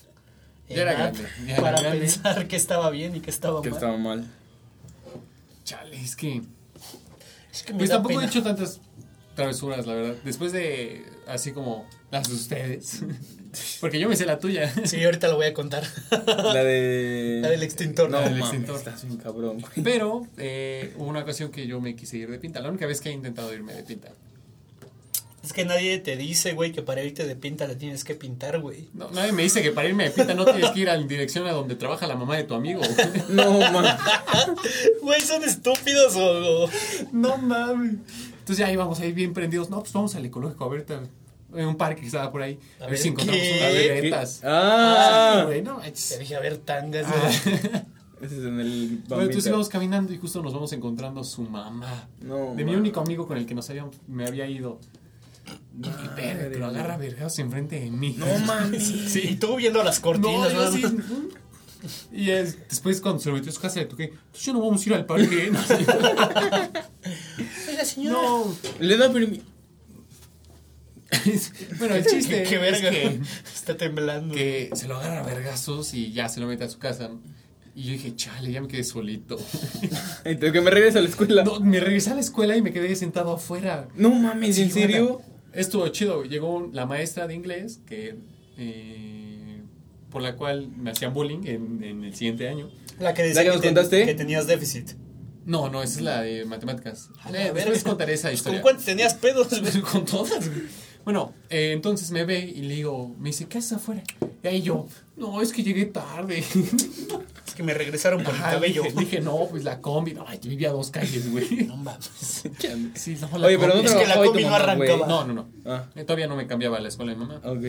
Ya 0.68 0.82
era 0.82 0.92
grande, 0.94 1.26
ya 1.46 1.52
era 1.54 1.62
para 1.62 1.80
grande. 1.80 2.00
pensar 2.00 2.48
que 2.48 2.56
estaba 2.56 2.90
bien 2.90 3.14
y 3.16 3.20
que 3.20 3.30
estaba 3.30 3.60
Que 3.62 3.70
mal. 3.70 3.76
estaba 3.78 3.96
mal. 3.98 4.26
Chale, 5.64 6.00
es 6.00 6.16
que, 6.16 6.42
Es 7.52 7.62
que 7.62 7.72
me 7.72 7.78
pues 7.80 7.90
da 7.90 7.96
tampoco 7.96 8.14
pena. 8.16 8.24
he 8.24 8.26
hecho 8.26 8.42
tantas 8.42 8.80
travesuras, 9.36 9.86
la 9.86 9.94
verdad. 9.94 10.14
Después 10.24 10.52
de, 10.52 11.04
así 11.26 11.52
como 11.52 11.86
las 12.10 12.28
de 12.28 12.34
ustedes. 12.34 13.02
Porque 13.82 13.98
yo 14.00 14.08
me 14.08 14.16
sé 14.16 14.24
la 14.24 14.38
tuya. 14.38 14.72
Sí, 14.86 15.04
ahorita 15.04 15.28
lo 15.28 15.36
voy 15.36 15.46
a 15.46 15.52
contar. 15.54 15.84
La 16.26 16.64
de. 16.64 17.40
La 17.42 17.50
del 17.50 17.62
extintor. 17.62 18.08
No, 18.10 18.18
La 18.18 18.24
del 18.24 18.38
mames, 18.38 18.44
extintor. 18.54 18.76
estás 18.76 19.04
bien 19.04 19.18
cabrón. 19.18 19.62
Pero 19.84 20.26
eh, 20.38 20.94
hubo 20.96 21.04
una 21.06 21.20
ocasión 21.20 21.50
que 21.50 21.66
yo 21.66 21.78
me 21.80 21.94
quise 21.94 22.16
ir 22.16 22.30
de 22.30 22.38
pinta. 22.38 22.60
La 22.60 22.70
única 22.70 22.86
vez 22.86 23.00
que 23.02 23.10
he 23.10 23.12
intentado 23.12 23.52
irme 23.52 23.74
de 23.74 23.82
pinta. 23.82 24.08
Es 25.42 25.52
que 25.52 25.64
nadie 25.64 25.98
te 25.98 26.16
dice, 26.16 26.52
güey, 26.52 26.70
que 26.72 26.82
para 26.82 27.02
irte 27.02 27.26
de 27.26 27.34
pinta 27.34 27.66
le 27.66 27.74
tienes 27.74 28.04
que 28.04 28.14
pintar, 28.14 28.60
güey. 28.60 28.88
No, 28.94 29.10
nadie 29.10 29.32
me 29.32 29.42
dice 29.42 29.60
que 29.62 29.72
para 29.72 29.88
irme 29.88 30.04
de 30.04 30.10
pinta 30.10 30.34
no 30.34 30.44
tienes 30.44 30.70
que 30.70 30.80
ir 30.80 30.88
en 30.88 31.08
dirección 31.08 31.46
a 31.46 31.52
donde 31.52 31.74
trabaja 31.74 32.06
la 32.06 32.14
mamá 32.16 32.36
de 32.36 32.44
tu 32.44 32.54
amigo. 32.54 32.80
No, 33.28 33.58
mames. 33.72 33.92
Güey, 35.02 35.20
son 35.20 35.42
estúpidos 35.42 36.14
o... 36.16 36.68
No 37.12 37.38
mames. 37.38 37.94
Entonces 38.38 38.58
ya 38.58 38.70
íbamos 38.72 39.00
ahí 39.00 39.12
bien 39.12 39.32
prendidos. 39.32 39.68
No, 39.70 39.80
pues 39.80 39.92
vamos 39.92 40.14
al 40.14 40.24
ecológico 40.24 40.64
a 40.64 40.68
ver 40.68 40.86
en 41.54 41.66
un 41.66 41.76
parque 41.76 42.00
que 42.00 42.06
estaba 42.06 42.30
por 42.30 42.42
ahí. 42.42 42.58
A 42.80 42.84
A, 42.84 42.86
ver, 42.86 42.90
ver, 42.90 42.98
si 42.98 43.08
encontramos 43.08 43.42
¿qué? 43.42 43.58
unas 43.58 43.72
regaletas. 43.74 44.40
Ah, 44.44 45.36
Sí, 45.40 45.46
güey, 45.46 45.62
no 45.62 45.80
Te 45.80 46.18
dije, 46.18 46.36
a 46.36 46.40
ver, 46.40 46.56
tangas. 46.58 47.06
Ah. 47.08 47.28
ese 48.22 48.38
es 48.38 48.44
en 48.44 48.60
el. 48.60 48.98
Bueno, 49.08 49.24
entonces 49.24 49.46
íbamos 49.48 49.68
caminando 49.68 50.12
y 50.12 50.18
justo 50.18 50.42
nos 50.42 50.54
vamos 50.54 50.72
encontrando 50.72 51.22
su 51.24 51.42
mamá. 51.42 52.08
No, 52.20 52.54
De 52.54 52.64
mi 52.64 52.74
único 52.74 53.00
amigo 53.00 53.26
con 53.26 53.36
el 53.38 53.46
que 53.46 53.54
nos 53.54 53.68
habíamos, 53.70 53.96
me 54.08 54.26
había 54.26 54.46
ido. 54.46 54.78
Y 55.80 55.88
pero 56.16 56.66
agarra 56.66 56.96
vergas 56.96 57.38
enfrente 57.38 57.80
de 57.80 57.90
mí. 57.90 58.14
No 58.18 58.26
mames. 58.40 58.90
Y 58.90 59.08
Sí. 59.08 59.36
tú 59.36 59.56
viendo 59.56 59.82
las 59.82 60.00
cortinas, 60.00 60.52
No, 60.52 60.64
yo 60.64 60.72
sí. 60.72 60.82
Y 62.12 62.30
es- 62.30 62.56
después 62.68 63.00
cuando 63.00 63.20
se 63.20 63.28
lo 63.30 63.34
metió 63.34 63.50
a 63.50 63.54
su 63.54 63.60
casa 63.60 63.80
le 63.80 63.86
toqué, 63.86 64.04
entonces 64.04 64.44
ya 64.44 64.52
no 64.52 64.60
vamos 64.60 64.84
a 64.84 64.88
ir 64.88 64.94
al 64.94 65.04
parque. 65.06 65.50
No, 65.52 65.62
sé. 65.64 65.74
Oiga, 67.68 67.84
señora. 67.84 68.18
No. 68.22 68.54
Le 68.80 68.96
da 68.96 69.12
permiso. 69.12 69.42
bueno, 71.78 71.94
el 71.94 72.06
chiste 72.06 72.42
Qué 72.44 72.58
verga. 72.58 72.88
es 72.88 72.94
que, 72.94 73.20
Está 73.54 73.76
temblando. 73.76 74.34
que 74.34 74.70
se 74.74 74.88
lo 74.88 74.96
agarra 74.96 75.20
a 75.20 75.22
vergazos 75.24 75.92
y 75.94 76.12
ya 76.12 76.28
se 76.28 76.40
lo 76.40 76.46
mete 76.46 76.64
a 76.64 76.68
su 76.68 76.78
casa. 76.78 77.10
Y 77.74 77.84
yo 77.84 77.92
dije, 77.92 78.14
chale, 78.16 78.52
ya 78.52 78.60
me 78.60 78.68
quedé 78.68 78.84
solito. 78.84 79.38
Entonces 80.24 80.52
que 80.52 80.60
me 80.60 80.70
regrese 80.70 80.98
a 80.98 81.02
la 81.02 81.08
escuela. 81.08 81.42
No, 81.42 81.58
me 81.60 81.80
regresé 81.80 82.10
a 82.10 82.14
la 82.14 82.20
escuela 82.20 82.56
y 82.56 82.62
me 82.62 82.72
quedé 82.72 82.94
sentado 82.96 83.32
afuera. 83.32 83.88
No 83.94 84.10
mames, 84.10 84.58
¿en 84.58 84.70
serio? 84.70 85.22
Estuvo 85.52 85.86
chido. 85.88 86.24
Llegó 86.24 86.68
la 86.72 86.86
maestra 86.86 87.26
de 87.26 87.34
inglés 87.34 87.80
que 87.86 88.16
eh, 88.58 89.62
por 90.10 90.22
la 90.22 90.36
cual 90.36 90.68
me 90.76 90.90
hacían 90.90 91.12
bullying 91.14 91.40
en, 91.44 91.82
en 91.82 92.04
el 92.04 92.14
siguiente 92.14 92.48
año. 92.48 92.70
La 93.00 93.14
que, 93.14 93.22
¿La 93.22 93.28
decía 93.28 93.42
que 93.44 93.48
nos 93.48 93.62
contaste? 93.62 94.04
que 94.04 94.14
tenías 94.14 94.46
déficit. 94.46 94.90
No, 95.44 95.68
no, 95.70 95.82
esa 95.82 95.98
es 95.98 96.04
la 96.04 96.22
de 96.22 96.44
matemáticas. 96.44 97.10
A 97.24 97.30
Eh, 97.30 97.52
contaré 97.82 98.14
esa 98.14 98.28
Pues, 98.28 98.38
historia. 98.38 98.60
¿Con 98.60 98.62
cuántos 98.62 98.84
tenías 98.84 99.14
pedos? 99.14 99.48
Con 99.92 100.04
todas. 100.04 100.48
Bueno, 101.04 101.32
eh, 101.50 101.72
entonces 101.72 102.10
me 102.12 102.24
ve 102.24 102.40
y 102.40 102.62
le 102.62 102.74
digo, 102.76 103.14
me 103.18 103.30
dice, 103.30 103.46
¿qué 103.46 103.58
haces 103.58 103.72
afuera? 103.72 104.02
Y 104.42 104.46
ahí 104.46 104.62
yo, 104.62 104.86
no, 105.16 105.40
es 105.42 105.52
que 105.52 105.62
llegué 105.62 105.86
tarde. 105.86 106.42
Es 107.46 107.56
que 107.56 107.62
me 107.64 107.74
regresaron 107.74 108.22
por 108.24 108.34
el 108.34 108.40
cabello. 108.40 108.82
Dije, 108.82 108.98
dije, 108.98 109.20
no, 109.20 109.46
pues 109.50 109.62
la 109.62 109.82
combi. 109.82 110.14
No, 110.14 110.24
ay, 110.26 110.40
vivía 110.42 110.70
a 110.70 110.72
dos 110.72 110.90
calles, 110.90 111.30
güey. 111.30 111.66
No 111.66 111.76
mames. 111.76 112.10
Sí, 112.94 113.18
no, 113.20 113.36
la 113.38 113.46
Oye, 113.46 113.58
pero 113.58 113.72
combi. 113.74 113.84
no 113.84 113.90
Es 113.90 113.94
que 113.94 114.06
la 114.06 114.14
tu 114.14 114.24
combi 114.24 114.42
no 114.44 114.50
mamá, 114.50 114.74
güey. 114.76 114.88
arrancaba. 114.90 115.06
No, 115.06 115.24
no, 115.26 115.34
no. 115.34 115.48
Ah, 115.66 115.84
Eh, 115.94 116.04
Todavía 116.04 116.28
no 116.28 116.34
me 116.36 116.46
cambiaba 116.46 116.78
a 116.78 116.80
la 116.80 116.88
escuela 116.88 117.12
de 117.12 117.18
mi 117.18 117.26
mamá. 117.26 117.42
ok. 117.44 117.60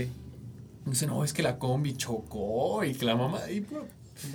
Me 0.86 0.92
dice, 0.92 1.06
no, 1.06 1.26
es 1.26 1.34
que 1.34 1.44
la 1.44 1.58
combi 1.60 1.98
chocó 1.98 2.86
y 2.86 2.94
que 2.94 3.04
la 3.04 3.18
mamá. 3.18 3.42
Y, 3.52 3.60
pues, 3.60 3.84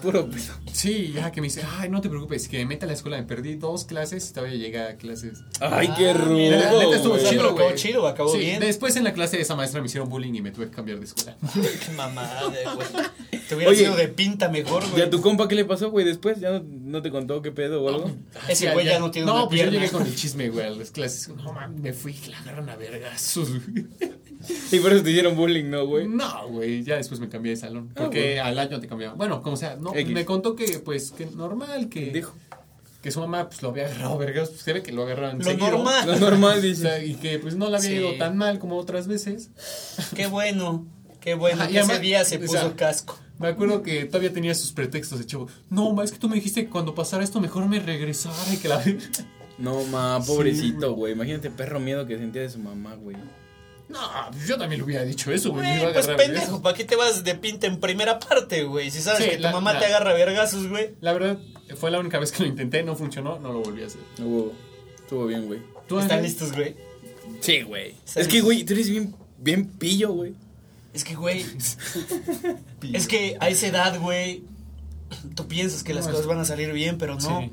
Puro 0.02 0.28
pedo. 0.28 0.52
Sí, 0.72 1.12
ya 1.14 1.32
que 1.32 1.40
me 1.40 1.46
dice, 1.46 1.62
ay, 1.78 1.88
no 1.88 2.00
te 2.00 2.08
preocupes, 2.08 2.46
que 2.48 2.58
me 2.58 2.66
meta 2.66 2.84
a 2.84 2.88
la 2.88 2.92
escuela, 2.94 3.16
me 3.16 3.22
perdí 3.22 3.54
dos 3.54 3.84
clases 3.84 4.28
y 4.28 4.32
todavía 4.34 4.56
llegué 4.56 4.80
a 4.80 4.96
clases. 4.96 5.38
Ay, 5.60 5.88
qué 5.96 6.10
Ah, 6.10 6.14
rudo. 6.14 6.36
neta 6.36 6.96
estuvo 6.96 7.14
güey. 7.14 7.24
Chido, 7.24 7.48
acabó 7.50 7.72
chido, 7.74 8.06
acabó 8.06 8.32
Sí, 8.32 8.38
bien. 8.40 8.60
Después 8.60 8.96
en 8.96 9.04
la 9.04 9.12
clase 9.14 9.36
de 9.36 9.42
esa 9.44 9.56
maestra 9.56 9.80
me 9.80 9.86
hicieron 9.86 10.08
bullying 10.08 10.34
y 10.34 10.42
me 10.42 10.50
tuve 10.50 10.66
que 10.66 10.72
cambiar 10.72 10.98
de 10.98 11.04
escuela. 11.06 11.36
Qué 11.54 11.92
mamada, 11.96 12.42
güey. 12.44 12.58
Te 13.48 13.54
hubiera 13.54 13.70
Oye, 13.70 13.80
sido 13.80 13.96
de 13.96 14.08
pinta 14.08 14.48
mejor, 14.50 14.84
¿Y 14.84 14.90
güey. 14.90 15.02
a 15.02 15.10
tu 15.10 15.20
compa 15.22 15.48
qué 15.48 15.54
le 15.54 15.64
pasó, 15.64 15.90
güey? 15.90 16.04
Después, 16.04 16.38
¿ya 16.38 16.50
no, 16.50 16.62
no 16.68 17.00
te 17.00 17.10
contó 17.10 17.40
qué 17.40 17.50
pedo 17.50 17.82
o 17.82 17.88
algo? 17.88 18.10
Ese 18.46 18.70
güey 18.72 18.84
ya 18.84 18.98
no 18.98 19.10
tiene 19.10 19.26
No, 19.26 19.34
una 19.34 19.48
pues 19.48 19.58
yo 19.60 19.64
pierna. 19.70 19.80
llegué 19.80 19.90
con 19.92 20.06
el 20.06 20.14
chisme, 20.14 20.50
güey, 20.50 20.66
a 20.66 20.70
las 20.70 20.90
clases. 20.90 21.28
No, 21.28 21.52
mames, 21.54 21.80
me 21.80 21.92
fui, 21.94 22.14
la 22.28 22.38
agarraron 22.40 22.68
a 22.68 22.76
vergazos. 22.76 23.48
güey. 23.48 23.86
Y 24.72 24.80
por 24.80 24.92
eso 24.92 25.02
te 25.02 25.10
hicieron 25.10 25.34
bullying, 25.36 25.70
¿no, 25.70 25.86
güey? 25.86 26.06
No, 26.08 26.48
güey, 26.48 26.82
ya 26.84 26.96
después 26.96 27.20
me 27.20 27.28
cambié 27.28 27.50
de 27.52 27.56
salón. 27.56 27.90
Ah, 27.96 28.00
Porque 28.04 28.38
al 28.40 28.58
año 28.58 28.80
te 28.80 28.86
cambiaba. 28.88 29.14
Bueno, 29.14 29.42
como 29.42 29.56
sea, 29.56 29.76
no, 29.76 29.94
X. 29.94 30.12
me 30.12 30.24
contó 30.24 30.54
que, 30.56 30.78
pues, 30.80 31.12
que 31.12 31.26
normal, 31.26 31.88
que, 31.88 32.10
Dijo. 32.10 32.34
que 33.02 33.10
su 33.10 33.20
mamá, 33.20 33.48
pues, 33.48 33.62
lo 33.62 33.70
había 33.70 33.86
agarrado 33.86 34.14
a 34.14 34.18
vergazos. 34.18 34.50
Pues, 34.50 34.62
se 34.62 34.72
ve 34.74 34.82
que 34.82 34.92
lo 34.92 35.02
agarraron 35.04 35.38
Lo 35.38 35.44
seguido. 35.44 35.70
normal. 35.70 36.06
Lo 36.06 36.16
normal, 36.18 36.58
O 36.58 36.62
dice. 36.62 36.82
sea, 36.82 37.04
y 37.04 37.14
que, 37.14 37.38
pues, 37.38 37.56
no 37.56 37.70
le 37.70 37.76
había 37.78 37.88
Sí. 37.90 37.96
ido 37.96 38.14
tan 38.16 38.36
mal 38.36 38.58
como 38.58 38.76
otras 38.76 39.06
veces. 39.08 39.50
Qué 40.14 40.26
bueno. 40.26 40.86
Qué 41.20 41.34
bueno. 41.34 41.62
Ajá, 41.62 41.70
y 41.70 41.74
que 41.74 41.80
ese 41.80 41.98
día 42.00 42.24
se 42.24 42.36
o 42.36 42.40
puso 42.40 42.52
sea, 42.52 42.76
casco. 42.76 43.18
Me 43.38 43.48
acuerdo 43.48 43.82
que 43.82 44.04
todavía 44.04 44.32
tenía 44.32 44.54
sus 44.54 44.72
pretextos 44.72 45.18
de 45.18 45.26
chavo. 45.26 45.48
No, 45.70 45.92
ma, 45.92 46.04
es 46.04 46.12
que 46.12 46.18
tú 46.18 46.28
me 46.28 46.34
dijiste 46.36 46.64
que 46.64 46.70
cuando 46.70 46.94
pasara 46.94 47.22
esto 47.24 47.40
mejor 47.40 47.66
me 47.68 47.78
regresara 47.80 48.34
y 48.52 48.56
que 48.56 48.68
la... 48.68 48.82
No, 49.58 49.82
ma, 49.84 50.20
pobrecito, 50.24 50.92
güey. 50.94 51.12
Imagínate 51.14 51.50
perro 51.50 51.80
miedo 51.80 52.06
que 52.06 52.16
sentía 52.18 52.42
de 52.42 52.50
su 52.50 52.58
mamá, 52.58 52.94
güey. 52.94 53.16
No, 53.88 54.00
yo 54.46 54.58
también 54.58 54.80
le 54.80 54.84
hubiera 54.84 55.04
dicho 55.04 55.32
eso, 55.32 55.50
güey. 55.50 55.62
me 55.64 55.76
iba 55.76 55.84
Güey, 55.84 55.90
a 55.90 55.94
pues 55.94 56.06
pendejo. 56.16 56.60
¿para 56.62 56.76
qué 56.76 56.84
te 56.84 56.94
vas 56.94 57.24
de 57.24 57.34
pinta 57.34 57.66
en 57.66 57.80
primera 57.80 58.18
parte, 58.18 58.64
güey? 58.64 58.90
Si 58.90 59.00
sabes 59.00 59.24
Sí, 59.24 59.30
que 59.30 59.36
tu 59.38 59.48
mamá 59.48 59.72
la- 59.72 59.78
te 59.80 59.86
agarra 59.86 60.12
vergazos, 60.12 60.68
güey. 60.68 60.90
La 61.00 61.12
verdad, 61.14 61.38
fue 61.76 61.90
la 61.90 61.98
única 61.98 62.18
vez 62.18 62.30
que 62.32 62.42
lo 62.42 62.48
intenté, 62.50 62.82
no 62.82 62.94
funcionó, 62.96 63.38
no 63.38 63.52
lo 63.52 63.60
volví 63.60 63.82
a 63.82 63.86
hacer. 63.86 64.00
No, 64.18 64.26
huevo. 64.26 64.52
Estuvo 64.98 65.26
bien, 65.26 65.46
güey. 65.46 65.60
¿Tú, 65.86 65.98
¿Están 65.98 66.22
listos, 66.22 66.52
güey? 66.52 66.76
Sí, 67.40 67.62
güey. 67.62 67.94
Es 68.14 68.28
que, 68.28 68.40
güey, 68.42 68.64
tú 68.64 68.74
eres 68.74 68.90
bien, 68.90 69.14
bien 69.38 69.66
pillo, 69.66 70.12
güey. 70.12 70.34
Es 70.92 71.02
que, 71.04 71.14
güey. 71.14 71.44
es 72.92 73.06
que 73.06 73.36
a 73.40 73.48
esa 73.48 73.66
edad, 73.68 73.98
güey. 74.00 74.42
Tú 75.34 75.48
piensas 75.48 75.82
que 75.82 75.94
las 75.94 76.06
cosas 76.06 76.22
es- 76.22 76.26
van 76.26 76.38
a 76.40 76.44
salir 76.44 76.72
bien, 76.72 76.98
pero 76.98 77.14
no. 77.18 77.40
Sí. 77.40 77.50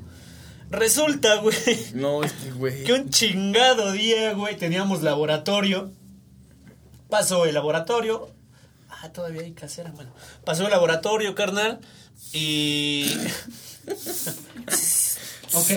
Resulta, 0.70 1.36
güey, 1.36 1.54
No, 1.94 2.24
este, 2.24 2.50
güey. 2.50 2.82
que 2.84 2.92
un 2.92 3.08
chingado 3.08 3.92
día, 3.92 4.32
güey, 4.34 4.56
teníamos 4.56 5.02
laboratorio. 5.02 5.92
Pasó 7.08 7.44
el 7.46 7.54
laboratorio. 7.54 8.28
Ah, 8.88 9.10
todavía 9.12 9.42
hay 9.42 9.52
casera, 9.52 9.90
bueno. 9.92 10.10
Pasó 10.44 10.64
el 10.64 10.70
laboratorio, 10.70 11.34
carnal. 11.34 11.80
Y. 12.32 13.10
Ok. 15.54 15.70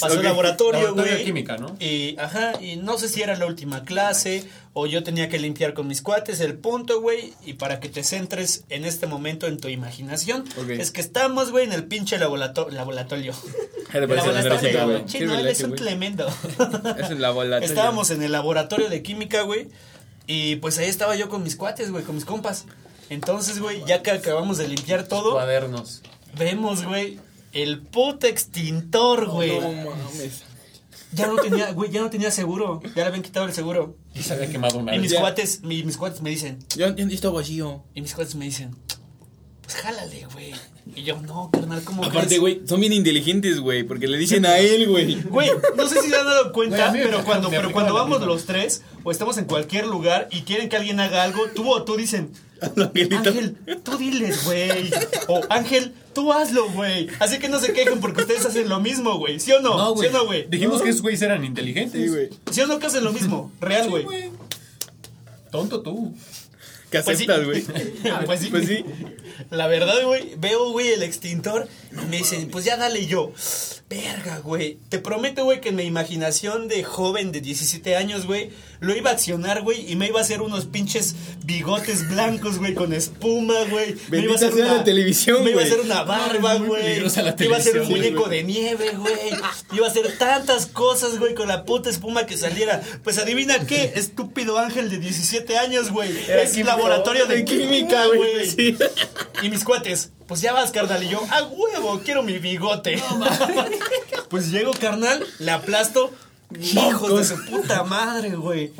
Pasó 0.00 0.06
Ok. 0.06 0.12
el 0.18 0.22
laboratorio, 0.22 0.80
Laboratorio 0.82 0.92
güey. 1.12 1.18
de 1.18 1.24
química, 1.24 1.56
¿no? 1.56 1.74
Y, 1.80 2.14
ajá, 2.20 2.52
y 2.60 2.76
no 2.76 2.98
sé 2.98 3.08
si 3.08 3.22
era 3.22 3.34
la 3.36 3.46
última 3.46 3.82
clase 3.84 4.44
o 4.74 4.86
yo 4.86 5.02
tenía 5.02 5.28
que 5.28 5.38
limpiar 5.38 5.72
con 5.74 5.88
mis 5.88 6.02
cuates. 6.02 6.40
El 6.40 6.58
punto, 6.58 7.00
güey, 7.00 7.32
y 7.44 7.54
para 7.54 7.80
que 7.80 7.88
te 7.88 8.04
centres 8.04 8.64
en 8.68 8.84
este 8.84 9.06
momento 9.06 9.46
en 9.46 9.58
tu 9.58 9.68
imaginación, 9.68 10.44
es 10.68 10.90
que 10.90 11.00
estamos, 11.00 11.50
güey, 11.50 11.64
en 11.64 11.72
el 11.72 11.84
pinche 11.86 12.18
laborato- 12.18 12.68
laboratorio. 12.70 13.32
¿Qué 13.90 14.00
te 14.00 14.08
parece 14.08 14.28
el 14.28 14.34
Laboratorio, 14.34 14.84
güey. 14.84 15.40
él 15.40 15.46
es 15.48 15.60
un 15.62 15.74
tremendo. 15.74 16.28
Es. 16.98 17.10
Estábamos 17.70 18.10
en 18.10 18.22
el 18.22 18.30
laboratorio 18.30 18.88
de 18.90 19.02
química, 19.02 19.40
güey, 19.42 19.68
y 20.26 20.56
pues 20.56 20.78
ahí 20.78 20.88
estaba 20.88 21.16
yo 21.16 21.28
con 21.28 21.42
mis 21.42 21.56
cuates, 21.56 21.90
güey, 21.90 22.04
con 22.04 22.14
mis 22.14 22.24
compas. 22.24 22.64
Entonces, 23.10 23.60
güey, 23.60 23.82
ya 23.86 24.02
que 24.02 24.10
acabamos 24.10 24.58
de 24.58 24.66
limpiar 24.68 25.06
todo, 25.06 25.32
Cuadernos. 25.32 26.02
vemos, 26.38 26.84
güey, 26.84 27.18
el 27.52 27.80
puto 27.82 28.26
extintor, 28.26 29.26
güey. 29.28 29.60
No 29.60 29.72
mames. 29.72 30.42
Ya 31.12 31.28
no 31.28 31.36
tenía, 31.36 31.70
güey, 31.72 31.90
ya 31.92 32.00
no 32.00 32.10
tenía 32.10 32.30
seguro. 32.32 32.80
Ya 32.96 33.02
le 33.02 33.04
habían 33.04 33.22
quitado 33.22 33.46
el 33.46 33.52
seguro. 33.52 33.96
Y 34.14 34.22
se 34.22 34.32
había 34.34 34.48
quemado 34.50 34.78
una 34.78 34.92
Y 34.92 34.96
vez. 34.98 35.02
mis 35.02 35.12
ya. 35.12 35.20
cuates, 35.20 35.62
mi- 35.62 35.84
mis 35.84 35.96
cuates 35.96 36.22
me 36.22 36.30
dicen, 36.30 36.58
Ya, 36.74 36.92
ya 36.94 37.04
está 37.04 37.28
vacío. 37.30 37.84
y 37.94 38.00
mis 38.00 38.14
cuates 38.14 38.34
me 38.34 38.46
dicen, 38.46 38.74
pues 39.64 39.76
jálale, 39.76 40.26
güey. 40.32 40.54
Y 40.94 41.02
yo, 41.02 41.20
no, 41.22 41.50
carnal, 41.50 41.82
¿cómo 41.82 42.04
Aparte, 42.04 42.26
crees?" 42.26 42.40
güey, 42.40 42.60
son 42.66 42.80
bien 42.80 42.92
inteligentes, 42.92 43.58
güey, 43.60 43.82
porque 43.84 44.06
le 44.06 44.18
dicen 44.18 44.44
a 44.46 44.58
él, 44.58 44.88
güey. 44.88 45.22
Güey, 45.22 45.50
no 45.76 45.88
sé 45.88 46.00
si 46.02 46.08
se 46.08 46.16
han 46.16 46.26
dado 46.26 46.52
cuenta, 46.52 46.92
pero 46.92 47.24
cuando, 47.24 47.50
me 47.50 47.56
pero 47.56 47.72
cuando 47.72 47.94
vamos 47.94 48.20
los 48.22 48.44
tres 48.44 48.82
o 49.02 49.10
estamos 49.10 49.38
en 49.38 49.46
cualquier 49.46 49.86
lugar 49.86 50.28
y 50.30 50.42
quieren 50.42 50.68
que 50.68 50.76
alguien 50.76 51.00
haga 51.00 51.22
algo, 51.22 51.46
tú 51.54 51.70
o 51.70 51.82
tú 51.84 51.96
dicen, 51.96 52.30
Angelito. 52.76 53.30
Ángel, 53.30 53.56
tú 53.82 53.96
diles, 53.96 54.44
güey. 54.44 54.90
O 55.28 55.40
Ángel, 55.50 55.94
tú 56.14 56.32
hazlo, 56.32 56.70
güey. 56.70 57.08
Así 57.18 57.38
que 57.38 57.48
no 57.48 57.58
se 57.60 57.72
quejen 57.72 58.00
porque 58.00 58.22
ustedes 58.22 58.44
hacen 58.44 58.68
lo 58.68 58.80
mismo, 58.80 59.18
güey. 59.18 59.40
¿Sí 59.40 59.52
o 59.52 59.60
no? 59.60 59.76
No, 59.76 59.96
¿Sí 59.96 60.06
o 60.06 60.10
no, 60.10 60.26
güey? 60.26 60.46
Dijimos 60.48 60.82
que 60.82 60.90
esos 60.90 61.02
güeyes 61.02 61.22
eran 61.22 61.44
inteligentes. 61.44 62.00
Sí, 62.00 62.08
güey. 62.08 62.30
¿Sí 62.50 62.60
o 62.60 62.66
no 62.66 62.78
que 62.78 62.86
hacen 62.86 63.04
lo 63.04 63.12
mismo? 63.12 63.52
Real, 63.60 63.90
güey. 63.90 64.30
Tonto 65.50 65.82
tú. 65.82 66.14
Que 66.98 67.02
Pues 67.02 67.18
sí. 67.18 67.24
aceptas, 67.24 67.44
güey. 67.44 67.62
Pues 68.26 68.40
sí. 68.40 68.48
Pues 68.50 68.66
sí. 68.68 68.84
La 69.50 69.66
verdad, 69.66 70.02
güey, 70.04 70.34
veo, 70.38 70.70
güey, 70.70 70.88
el 70.88 71.02
extintor 71.02 71.68
y 71.92 72.06
me 72.06 72.18
dicen, 72.18 72.48
pues 72.50 72.64
ya 72.64 72.76
dale 72.76 73.06
yo. 73.06 73.32
Verga, 73.88 74.38
güey. 74.38 74.78
Te 74.88 74.98
prometo, 74.98 75.44
güey, 75.44 75.60
que 75.60 75.70
en 75.70 75.76
mi 75.76 75.82
imaginación 75.84 76.68
de 76.68 76.84
joven 76.84 77.32
de 77.32 77.40
17 77.40 77.96
años, 77.96 78.26
güey, 78.26 78.50
lo 78.80 78.94
iba 78.96 79.10
a 79.10 79.12
accionar, 79.14 79.62
güey, 79.62 79.90
y 79.90 79.96
me 79.96 80.08
iba 80.08 80.20
a 80.20 80.22
hacer 80.22 80.42
unos 80.42 80.66
pinches 80.66 81.14
bigotes 81.44 82.08
blancos, 82.08 82.58
güey, 82.58 82.74
con 82.74 82.92
espuma, 82.92 83.54
güey. 83.70 83.96
Me 84.10 84.18
iba 84.18 84.32
a 84.32 84.36
hacer 84.36 84.52
sea 84.52 84.74
la 84.74 84.84
televisión, 84.84 85.44
Me 85.44 85.50
iba 85.50 85.62
a 85.62 85.64
hacer 85.64 85.80
una 85.80 86.02
barba, 86.02 86.54
güey. 86.56 86.98
Iba 86.98 87.56
a 87.56 87.58
hacer 87.58 87.80
un 87.80 87.88
muñeco 87.88 88.28
de 88.28 88.44
nieve, 88.44 88.92
güey. 88.96 89.14
Iba 89.72 89.86
a 89.86 89.90
hacer 89.90 90.16
tantas 90.18 90.66
cosas, 90.66 91.18
güey, 91.18 91.34
con 91.34 91.48
la 91.48 91.64
puta 91.64 91.90
espuma 91.90 92.26
que 92.26 92.36
saliera. 92.36 92.82
Pues 93.02 93.18
adivina 93.18 93.66
qué, 93.66 93.92
estúpido 93.96 94.58
ángel 94.58 94.90
de 94.90 94.98
17 94.98 95.58
años, 95.58 95.90
güey. 95.90 96.10
Es 96.28 96.52
químico. 96.52 96.68
laboratorio 96.68 97.26
de 97.26 97.44
química, 97.44 98.06
güey. 98.06 98.48
sí. 98.48 98.76
Y 99.42 99.50
mis 99.50 99.64
cuates, 99.64 100.10
pues 100.26 100.40
ya 100.40 100.52
vas, 100.52 100.70
carnal. 100.70 101.02
Y 101.02 101.08
yo, 101.08 101.20
a 101.30 101.42
huevo, 101.42 102.00
quiero 102.04 102.22
mi 102.22 102.38
bigote. 102.38 103.02
pues 104.30 104.50
llego, 104.50 104.72
carnal, 104.72 105.24
le 105.38 105.50
aplasto. 105.50 106.12
Hijos 106.60 107.16
de 107.16 107.24
su 107.36 107.44
puta 107.46 107.84
madre, 107.84 108.30
güey. 108.36 108.72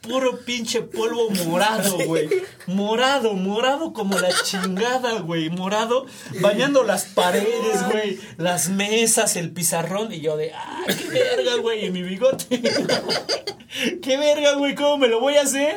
Puro 0.00 0.38
pinche 0.38 0.80
polvo 0.82 1.28
morado, 1.30 1.98
güey. 2.06 2.28
Morado, 2.66 3.34
morado 3.34 3.92
como 3.92 4.18
la 4.18 4.30
chingada, 4.44 5.20
güey. 5.20 5.50
Morado, 5.50 6.06
bañando 6.40 6.84
las 6.84 7.04
paredes, 7.06 7.84
güey. 7.90 8.18
Las 8.36 8.68
mesas, 8.70 9.36
el 9.36 9.50
pizarrón. 9.50 10.12
Y 10.12 10.20
yo 10.20 10.36
de, 10.36 10.52
ah, 10.54 10.84
qué 10.86 11.08
verga, 11.08 11.56
güey. 11.56 11.86
Y 11.86 11.90
mi 11.90 12.02
bigote. 12.02 12.62
qué 14.02 14.16
verga, 14.16 14.54
güey. 14.54 14.74
¿Cómo 14.76 14.98
me 14.98 15.08
lo 15.08 15.20
voy 15.20 15.34
a 15.36 15.42
hacer? 15.42 15.76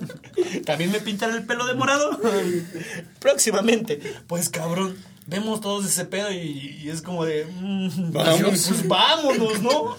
También 0.66 0.92
me 0.92 1.00
pintan 1.00 1.34
el 1.34 1.44
pelo 1.46 1.66
de 1.66 1.74
morado. 1.74 2.20
Próximamente. 3.20 4.00
Pues 4.26 4.48
cabrón, 4.48 4.96
vemos 5.26 5.60
todos 5.60 5.86
ese 5.86 6.04
pedo 6.04 6.30
y, 6.30 6.80
y 6.84 6.90
es 6.90 7.02
como 7.02 7.24
de. 7.24 7.46
mm, 7.46 8.12
Vamos. 8.12 8.40
Pues 8.68 8.86
vámonos, 8.86 9.60
¿no? 9.62 9.96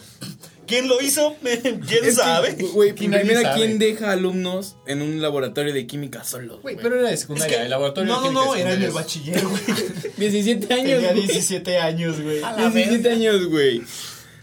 ¿Quién 0.68 0.88
lo 0.88 1.01
hizo? 1.01 1.36
¿Quién 1.41 2.05
Es 2.05 2.15
sabe? 2.15 2.53
Güey, 2.74 2.89
sabe. 2.89 3.53
¿quién 3.55 3.80
deja 3.80 4.11
alumnos 4.11 4.76
en 4.86 5.01
un 5.01 5.22
laboratorio 5.22 5.74
de 5.74 5.88
química 5.88 6.24
solos? 6.24 6.61
Güey, 6.61 6.76
pero 6.76 6.99
era 6.99 7.07
de 7.07 7.13
Es 7.13 7.22
secundaria. 7.22 7.57
que- 7.57 7.63
el 7.63 7.70
laboratorio 7.70 8.13
no, 8.13 8.22
de 8.22 8.32
no, 8.32 8.41
química 8.41 8.45
no, 8.45 8.53
de 8.53 8.61
era 8.61 8.74
en 8.74 8.84
el 8.84 8.91
bachiller, 8.91 9.45
güey. 9.45 9.61
17 10.18 10.74
años, 10.74 10.86
Tenía 10.95 11.11
güey. 11.13 11.28
17 11.28 11.78
años, 11.80 12.22
güey. 12.22 12.43
A 12.43 12.51
la 12.51 12.70
17 12.70 13.09
años, 13.09 13.45
güey. 13.47 13.82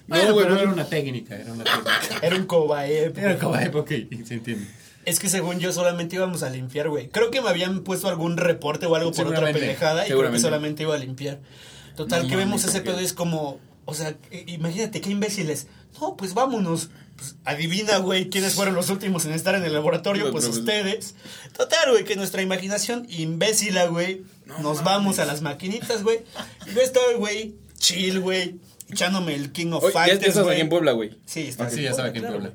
Bueno, 0.06 0.24
No, 0.28 0.32
güey, 0.34 0.44
pero 0.46 0.54
no. 0.56 0.60
era 0.62 0.70
una 0.72 0.84
técnica, 0.86 1.34
era 1.36 1.52
una 1.52 1.64
técnica. 1.64 2.00
Era 2.22 2.36
un 2.36 2.46
cobaep. 2.46 3.16
Era 3.18 3.38
como, 3.38 3.54
ay, 3.54 3.70
ok, 3.72 3.88
se 4.26 4.34
entiende. 4.34 4.66
Es 5.06 5.18
que 5.20 5.28
según 5.28 5.60
yo 5.60 5.72
solamente 5.72 6.16
íbamos 6.16 6.42
a 6.42 6.48
limpiar, 6.50 6.88
güey. 6.88 7.08
Creo 7.08 7.30
que 7.30 7.40
me 7.42 7.48
habían 7.50 7.80
puesto 7.84 8.08
algún 8.08 8.36
reporte 8.38 8.86
o 8.86 8.94
algo 8.96 9.12
por 9.12 9.26
otra 9.26 9.52
pendejada 9.52 10.06
y 10.06 10.10
creo 10.10 10.30
que 10.32 10.38
solamente 10.38 10.82
iba 10.82 10.94
a 10.94 10.98
limpiar. 10.98 11.40
Total, 11.96 12.22
No 12.22 12.28
que 12.28 12.36
vemos 12.36 12.64
ese 12.64 12.80
pedo 12.80 13.00
y 13.00 13.04
es 13.04 13.12
como, 13.12 13.60
o 13.84 13.94
sea, 13.94 14.16
imagínate 14.46 15.00
qué 15.00 15.10
imbéciles. 15.10 15.66
No, 16.00 16.16
pues 16.16 16.34
vámonos. 16.34 16.90
Pues, 17.16 17.36
adivina, 17.44 17.98
güey, 17.98 18.28
quiénes 18.28 18.54
fueron 18.54 18.74
los 18.74 18.90
últimos 18.90 19.24
en 19.24 19.32
estar 19.32 19.54
en 19.54 19.62
el 19.64 19.72
laboratorio, 19.72 20.32
pues 20.32 20.46
profes- 20.48 20.58
ustedes. 20.58 21.14
Total, 21.56 21.90
güey, 21.92 22.04
que 22.04 22.16
nuestra 22.16 22.42
imaginación 22.42 23.06
imbécila, 23.08 23.86
güey, 23.86 24.22
nos 24.60 24.82
vamos 24.82 25.20
a 25.20 25.24
las 25.24 25.40
maquinitas, 25.40 26.02
güey. 26.02 26.20
Y 26.66 26.74
yo 26.74 26.80
estoy, 26.80 27.14
güey, 27.14 27.54
chill, 27.78 28.18
güey, 28.20 28.56
echándome 28.90 29.34
el 29.36 29.52
King 29.52 29.72
of 29.72 29.84
Oye, 29.84 29.94
ya, 29.94 30.00
ya 30.00 30.06
Fighters, 30.06 30.28
estás 30.30 30.42
güey. 30.42 30.54
aquí 30.56 30.62
en 30.62 30.68
Puebla, 30.68 30.92
güey. 30.92 31.10
Sí, 31.24 31.50
Ah, 31.58 31.70
sí, 31.70 31.76
en 31.78 31.84
ya 31.84 32.28
Puebla. 32.28 32.50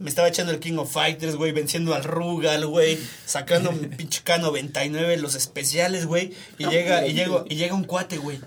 Me 0.00 0.08
estaba 0.08 0.26
echando 0.28 0.50
el 0.52 0.58
King 0.60 0.78
of 0.78 0.90
Fighters, 0.92 1.36
güey, 1.36 1.52
venciendo 1.52 1.94
al 1.94 2.02
Rugal, 2.04 2.66
güey, 2.66 2.98
sacando 3.26 3.70
mi 3.70 3.86
pinche 3.86 4.22
K99, 4.24 5.18
los 5.18 5.34
especiales, 5.36 6.06
güey, 6.06 6.32
y 6.58 6.66
llega, 6.66 7.06
y 7.06 7.12
llega, 7.12 7.44
y 7.48 7.54
llega 7.56 7.74
un 7.74 7.84
cuate, 7.84 8.16
güey. 8.18 8.40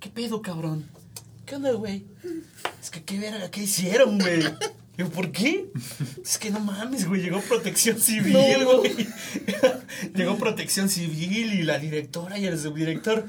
¿Qué 0.00 0.08
pedo, 0.08 0.40
cabrón? 0.40 0.88
¿Qué 1.46 1.56
onda, 1.56 1.72
güey? 1.72 2.06
Es 2.82 2.90
que 2.90 3.02
qué 3.02 3.18
verga, 3.18 3.50
¿qué 3.50 3.62
hicieron, 3.64 4.18
güey? 4.18 4.42
Digo, 4.96 5.10
¿por 5.10 5.30
qué? 5.30 5.70
Es 6.24 6.38
que 6.38 6.50
no 6.50 6.60
mames, 6.60 7.06
güey, 7.06 7.20
llegó 7.22 7.40
protección 7.40 8.00
civil, 8.00 8.64
güey. 8.64 9.08
llegó 10.14 10.36
protección 10.36 10.88
civil 10.88 11.52
y 11.52 11.62
la 11.62 11.78
directora 11.78 12.38
y 12.38 12.46
el 12.46 12.58
subdirector. 12.58 13.28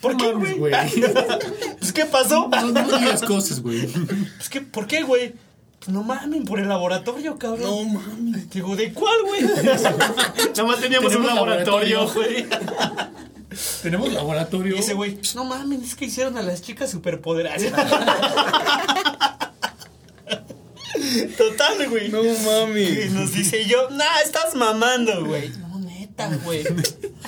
¿Por 0.00 0.16
qué, 0.16 0.32
mames, 0.32 0.56
güey? 0.58 0.72
Pues, 1.78 1.92
¿qué 1.92 2.04
pasó? 2.06 2.48
No, 2.48 2.70
no 2.72 2.98
digas 2.98 3.22
cosas, 3.22 3.60
güey. 3.60 3.86
Pues, 3.86 4.48
¿qué, 4.48 4.60
¿Por 4.60 4.86
qué, 4.86 5.02
güey? 5.02 5.34
Pues 5.78 5.88
no 5.90 6.02
mames, 6.02 6.42
por 6.44 6.60
el 6.60 6.68
laboratorio, 6.68 7.38
cabrón. 7.38 7.62
No 7.62 8.00
mames. 8.00 8.48
Digo, 8.50 8.76
¿de 8.76 8.92
cuál, 8.92 9.16
güey? 9.26 9.42
Nada 9.64 10.64
más 10.64 10.80
teníamos 10.80 11.14
un 11.14 11.26
laboratorio. 11.26 12.06
güey. 12.12 12.46
Tenemos 13.82 14.12
laboratorio. 14.12 14.76
Y 14.76 14.78
ese 14.78 14.94
güey, 14.94 15.16
pues 15.16 15.34
no 15.34 15.44
mames, 15.44 15.82
es 15.82 15.94
que 15.96 16.04
hicieron 16.06 16.38
a 16.38 16.42
las 16.42 16.62
chicas 16.62 16.90
superpoderosas. 16.90 17.72
Total, 21.36 21.88
güey. 21.88 22.08
No 22.10 22.24
Y 22.24 22.36
mames. 22.44 23.12
nos 23.12 23.32
dice 23.32 23.64
yo, 23.66 23.90
nah, 23.90 24.20
estás 24.24 24.54
mamando, 24.54 25.24
güey. 25.24 25.48
No, 25.50 25.78
neta, 25.80 26.28
güey. 26.44 26.64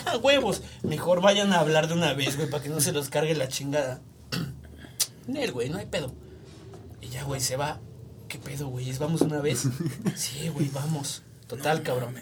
Ah, 0.04 0.16
huevos. 0.16 0.62
Mejor 0.82 1.20
vayan 1.20 1.52
a 1.52 1.60
hablar 1.60 1.86
de 1.86 1.94
una 1.94 2.12
vez, 2.12 2.36
güey, 2.36 2.50
para 2.50 2.60
que 2.62 2.68
no 2.68 2.80
se 2.80 2.90
los 2.90 3.08
cargue 3.08 3.36
la 3.36 3.46
chingada. 3.46 4.00
Nel, 5.28 5.52
güey, 5.52 5.70
no 5.70 5.78
hay 5.78 5.86
pedo. 5.86 6.12
Y 7.00 7.08
ya, 7.08 7.22
güey, 7.22 7.40
se 7.40 7.56
va. 7.56 7.80
¿Qué 8.28 8.38
pedo, 8.38 8.66
güey? 8.66 8.90
¿Vamos 8.98 9.20
una 9.20 9.40
vez? 9.40 9.62
Sí, 10.16 10.48
güey, 10.48 10.68
vamos. 10.72 11.22
Total, 11.46 11.82
cabrón. 11.82 12.16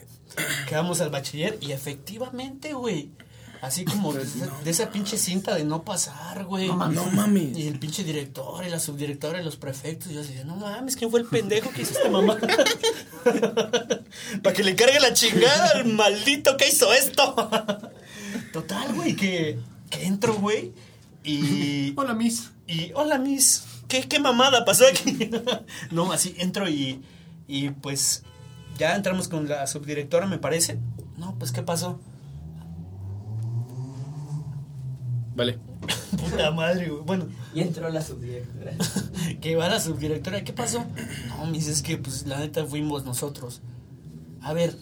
Quedamos 0.68 1.00
al 1.00 1.08
bachiller 1.08 1.56
y 1.62 1.72
efectivamente, 1.72 2.74
güey. 2.74 3.10
Así 3.62 3.84
como 3.84 4.12
de, 4.14 4.22
esa- 4.22 4.46
de 4.64 4.70
esa 4.70 4.90
pinche 4.90 5.18
cinta 5.18 5.54
de 5.54 5.64
no 5.64 5.82
pasar, 5.84 6.44
güey. 6.44 6.68
No 6.68 6.76
mames. 7.12 7.58
Y 7.58 7.68
el 7.68 7.78
pinche 7.78 8.04
director 8.04 8.64
y 8.64 8.70
la 8.70 8.80
subdirectora 8.80 9.40
y 9.40 9.44
los 9.44 9.56
prefectos. 9.56 10.10
Y 10.10 10.14
yo 10.14 10.22
así 10.22 10.34
no 10.46 10.56
mames, 10.56 10.96
¿quién 10.96 11.10
fue 11.10 11.20
el 11.20 11.26
pendejo 11.26 11.70
que 11.70 11.82
hizo 11.82 11.92
esta 11.92 12.08
mamá? 12.08 12.38
Para 14.42 14.54
que 14.56 14.64
le 14.64 14.74
cargue 14.74 14.98
la 15.00 15.12
chingada 15.12 15.70
al 15.74 15.84
maldito 15.86 16.56
que 16.56 16.68
hizo 16.68 16.92
esto. 16.92 17.34
Total, 18.52 18.92
güey, 18.94 19.14
que, 19.14 19.58
que 19.90 20.04
entro, 20.06 20.34
güey. 20.34 20.72
Y, 21.22 21.92
Hola, 21.96 22.14
Miss. 22.14 22.50
y, 22.66 22.92
hola, 22.94 23.18
Miss. 23.18 23.64
¿Qué, 23.88 24.08
qué 24.08 24.18
mamada 24.20 24.64
pasó 24.64 24.84
aquí? 24.86 25.30
no, 25.90 26.12
así 26.12 26.34
entro 26.38 26.68
y, 26.68 27.02
y 27.48 27.70
pues 27.70 28.22
ya 28.78 28.94
entramos 28.94 29.28
con 29.28 29.48
la 29.48 29.66
subdirectora, 29.66 30.26
me 30.26 30.38
parece. 30.38 30.78
No, 31.18 31.34
pues, 31.38 31.52
¿qué 31.52 31.62
pasó? 31.62 32.00
Vale. 35.34 35.58
Puta 36.18 36.50
madre, 36.50 36.88
güey. 36.88 37.02
Bueno, 37.04 37.26
Y 37.54 37.60
entró 37.60 37.88
la 37.88 38.02
subdirectora. 38.02 38.72
que 39.40 39.56
va 39.56 39.68
la 39.68 39.80
subdirectora, 39.80 40.42
¿qué 40.44 40.52
pasó? 40.52 40.84
No, 41.28 41.46
mis, 41.46 41.68
es 41.68 41.82
que 41.82 41.96
pues 41.98 42.26
la 42.26 42.38
neta 42.38 42.64
fuimos 42.66 43.04
nosotros. 43.04 43.60
A 44.42 44.52
ver, 44.52 44.76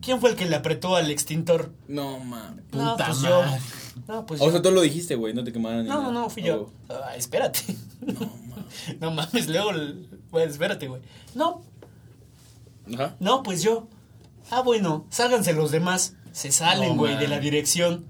¿quién 0.00 0.20
fue 0.20 0.30
el 0.30 0.36
que 0.36 0.46
le 0.48 0.56
apretó 0.56 0.94
al 0.96 1.10
extintor? 1.10 1.72
No 1.88 2.18
mames. 2.20 2.64
no, 2.72 2.92
Puta 2.92 3.06
pues 3.06 3.18
madre. 3.22 3.58
yo. 3.58 4.02
No, 4.06 4.26
pues 4.26 4.40
O 4.40 4.46
yo. 4.46 4.52
sea, 4.52 4.62
tú 4.62 4.70
lo 4.70 4.80
dijiste, 4.80 5.16
güey, 5.16 5.34
no 5.34 5.42
te 5.44 5.52
quemaron. 5.52 5.82
ni 5.82 5.88
No, 5.88 5.96
no, 5.96 6.00
nada. 6.02 6.12
no, 6.14 6.30
fui 6.30 6.42
yo. 6.42 6.70
Oh. 6.88 6.94
Ah, 6.94 7.16
espérate. 7.16 7.60
No, 9.00 9.10
mames, 9.10 9.48
luego. 9.48 9.70
Pues 10.30 10.50
espérate, 10.52 10.86
güey. 10.88 11.02
No, 11.34 11.62
Ajá. 12.94 13.16
no, 13.20 13.42
pues 13.42 13.62
yo. 13.62 13.88
Ah, 14.50 14.62
bueno, 14.62 15.06
sálganse 15.10 15.52
los 15.52 15.70
demás. 15.72 16.14
Se 16.32 16.52
salen, 16.52 16.90
No, 16.90 16.94
güey, 16.96 17.12
man. 17.14 17.20
de 17.22 17.28
la 17.28 17.40
dirección. 17.40 18.04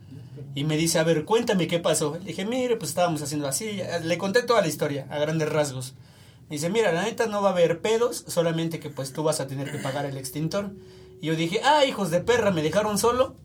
Y 0.58 0.64
me 0.64 0.76
dice, 0.76 0.98
a 0.98 1.04
ver, 1.04 1.24
cuéntame 1.24 1.68
qué 1.68 1.78
pasó. 1.78 2.18
Le 2.18 2.24
dije, 2.24 2.44
mire, 2.44 2.74
pues 2.74 2.88
estábamos 2.90 3.22
haciendo 3.22 3.46
así. 3.46 3.80
Le 4.02 4.18
conté 4.18 4.42
toda 4.42 4.60
la 4.60 4.66
historia, 4.66 5.06
a 5.08 5.16
grandes 5.20 5.48
rasgos. 5.48 5.94
Me 6.48 6.56
dice, 6.56 6.68
mira, 6.68 6.90
la 6.90 7.04
neta 7.04 7.26
no 7.26 7.40
va 7.42 7.50
a 7.50 7.52
haber 7.52 7.80
pedos, 7.80 8.24
solamente 8.26 8.80
que 8.80 8.90
pues 8.90 9.12
tú 9.12 9.22
vas 9.22 9.38
a 9.38 9.46
tener 9.46 9.70
que 9.70 9.78
pagar 9.78 10.04
el 10.04 10.16
extintor. 10.16 10.72
Y 11.20 11.28
yo 11.28 11.36
dije, 11.36 11.60
ah, 11.62 11.84
hijos 11.84 12.10
de 12.10 12.18
perra, 12.18 12.50
me 12.50 12.62
dejaron 12.62 12.98
solo. 12.98 13.36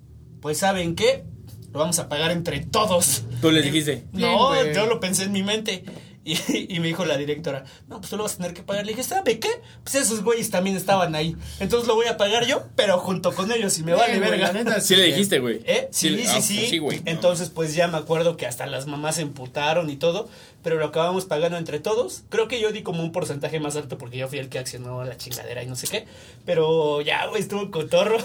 Pues 0.41 0.57
saben 0.57 0.95
qué, 0.95 1.23
lo 1.71 1.81
vamos 1.81 1.99
a 1.99 2.09
pagar 2.09 2.31
entre 2.31 2.61
todos. 2.61 3.25
Tú 3.41 3.51
les 3.51 3.63
dijiste. 3.63 4.05
No, 4.11 4.65
yo 4.71 4.87
lo 4.87 4.99
pensé 4.99 5.25
en 5.25 5.33
mi 5.33 5.43
mente. 5.43 5.83
Y, 6.33 6.73
y 6.73 6.79
me 6.79 6.87
dijo 6.87 7.03
la 7.03 7.17
directora, 7.17 7.65
no, 7.87 7.99
pues 7.99 8.09
tú 8.09 8.15
lo 8.17 8.23
vas 8.23 8.35
a 8.35 8.37
tener 8.37 8.53
que 8.53 8.63
pagar. 8.63 8.85
Le 8.85 8.93
dije, 8.93 9.03
¿sabe 9.03 9.39
qué? 9.39 9.49
Pues 9.83 9.95
esos 9.95 10.23
güeyes 10.23 10.49
también 10.49 10.77
estaban 10.77 11.15
ahí. 11.15 11.35
Entonces 11.59 11.87
lo 11.87 11.95
voy 11.95 12.05
a 12.07 12.15
pagar 12.15 12.45
yo, 12.45 12.63
pero 12.77 12.97
junto 12.99 13.33
con 13.33 13.51
ellos 13.51 13.77
y 13.77 13.83
me 13.83 13.93
vale 13.93 14.19
verga. 14.19 14.53
neta, 14.53 14.79
Sí 14.79 14.95
le 14.95 15.03
dijiste, 15.03 15.39
güey. 15.39 15.61
¿Eh? 15.65 15.89
Sí, 15.91 16.09
sí, 16.09 16.23
ah, 16.27 16.41
sí. 16.41 16.57
pues 16.57 16.69
sí, 16.69 16.77
güey. 16.77 17.01
Entonces, 17.05 17.49
pues 17.49 17.75
ya 17.75 17.89
me 17.89 17.97
acuerdo 17.97 18.37
que 18.37 18.45
hasta 18.45 18.65
las 18.67 18.87
mamás 18.87 19.15
se 19.15 19.23
emputaron 19.23 19.89
y 19.89 19.97
todo, 19.97 20.29
pero 20.63 20.77
lo 20.77 20.85
acabamos 20.85 21.25
pagando 21.25 21.57
entre 21.57 21.79
todos. 21.79 22.23
Creo 22.29 22.47
que 22.47 22.61
yo 22.61 22.71
di 22.71 22.83
como 22.83 23.03
un 23.03 23.11
porcentaje 23.11 23.59
más 23.59 23.75
alto 23.75 23.97
porque 23.97 24.17
yo 24.17 24.29
fui 24.29 24.39
el 24.39 24.47
que 24.47 24.59
accionó 24.59 25.03
la 25.03 25.17
chingadera 25.17 25.61
y 25.61 25.67
no 25.67 25.75
sé 25.75 25.87
qué. 25.87 26.05
Pero 26.45 27.01
ya, 27.01 27.27
güey, 27.27 27.41
estuvo 27.41 27.69
cotorro. 27.69 28.17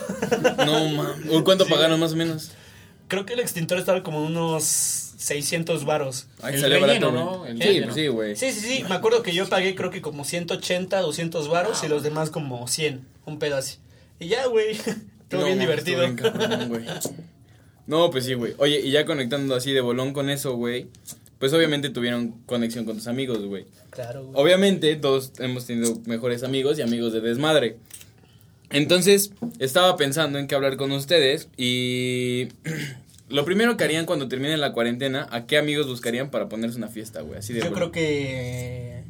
No 0.65 0.89
mames. 0.91 1.43
¿Cuánto 1.43 1.65
Sí, 1.69 1.71
pagaron 1.73 1.99
más 1.99 2.13
o 2.13 2.17
menos? 2.17 2.53
Creo 3.09 3.27
que 3.27 3.33
el 3.33 3.41
extintor 3.41 3.79
estaba 3.79 4.03
como 4.03 4.23
unos 4.23 5.08
600 5.19 5.85
varos. 5.85 6.27
Ay, 6.41 6.55
El 6.55 6.61
salió 6.61 6.79
relleno, 6.87 7.13
barato, 7.13 7.37
¿no? 7.39 7.47
El 7.47 7.59
Sí, 7.59 7.65
relleno. 7.65 7.95
sí, 7.95 8.07
güey. 8.07 8.35
Sí, 8.37 8.53
sí, 8.53 8.61
sí. 8.61 8.85
Me 8.89 8.95
acuerdo 8.95 9.23
que 9.23 9.35
yo 9.35 9.47
pagué 9.49 9.75
creo 9.75 9.91
que 9.91 10.01
como 10.01 10.25
180, 10.25 11.01
200 11.01 11.49
varos 11.49 11.85
y 11.85 11.89
los 11.89 12.03
demás 12.03 12.31
como 12.31 12.67
100. 12.67 13.05
Un 13.27 13.39
pedo 13.39 13.57
así. 13.57 13.77
Y 14.19 14.29
ya, 14.29 14.47
güey. 14.47 14.71
Estuvo 14.77 15.41
No, 15.41 15.47
bien 15.47 15.59
divertido. 15.59 16.01
bien 16.01 16.17
cabrón. 16.17 16.73
No, 17.87 18.11
pues 18.11 18.25
sí, 18.25 18.35
güey. 18.35 18.55
Oye, 18.59 18.81
y 18.81 18.91
ya 18.91 19.05
conectando 19.05 19.55
así 19.55 19.73
de 19.73 19.81
bolón 19.81 20.13
con 20.13 20.31
eso, 20.31 20.55
güey. 20.55 20.87
Pues 21.39 21.53
obviamente 21.53 21.91
tuvieron 21.91 22.33
conexión 22.47 22.85
con 22.85 22.97
tus 22.97 23.07
amigos, 23.07 23.45
güey. 23.45 23.67
claro, 23.91 24.25
güey. 24.25 24.41
Obviamente 24.43 24.95
todos 24.97 25.33
hemos 25.39 25.67
tenido 25.67 25.97
mejores 26.07 26.43
amigos 26.43 26.79
y 26.79 26.83
amigos 26.83 27.13
de 27.13 27.21
desmadre. 27.21 27.77
Entonces, 28.71 29.33
estaba 29.59 29.97
pensando 29.97 30.39
en 30.39 30.47
qué 30.47 30.55
hablar 30.55 30.77
con 30.77 30.93
ustedes 30.93 31.49
y 31.57 32.49
lo 33.29 33.45
primero 33.45 33.77
que 33.77 33.85
harían 33.85 34.07
cuando 34.07 34.29
termine 34.29 34.57
la 34.57 34.73
cuarentena, 34.73 35.27
¿a 35.31 35.47
qué 35.47 35.59
amigos 35.59 35.87
buscarían 35.87 36.31
para 36.31 36.49
ponerse 36.49 36.79
una 36.79 36.89
fiesta, 36.89 37.21
güey? 37.21 37.39
Así 37.39 37.53
de 37.53 37.61
Yo 37.61 37.73
creo 37.73 37.91
que. 37.93 39.05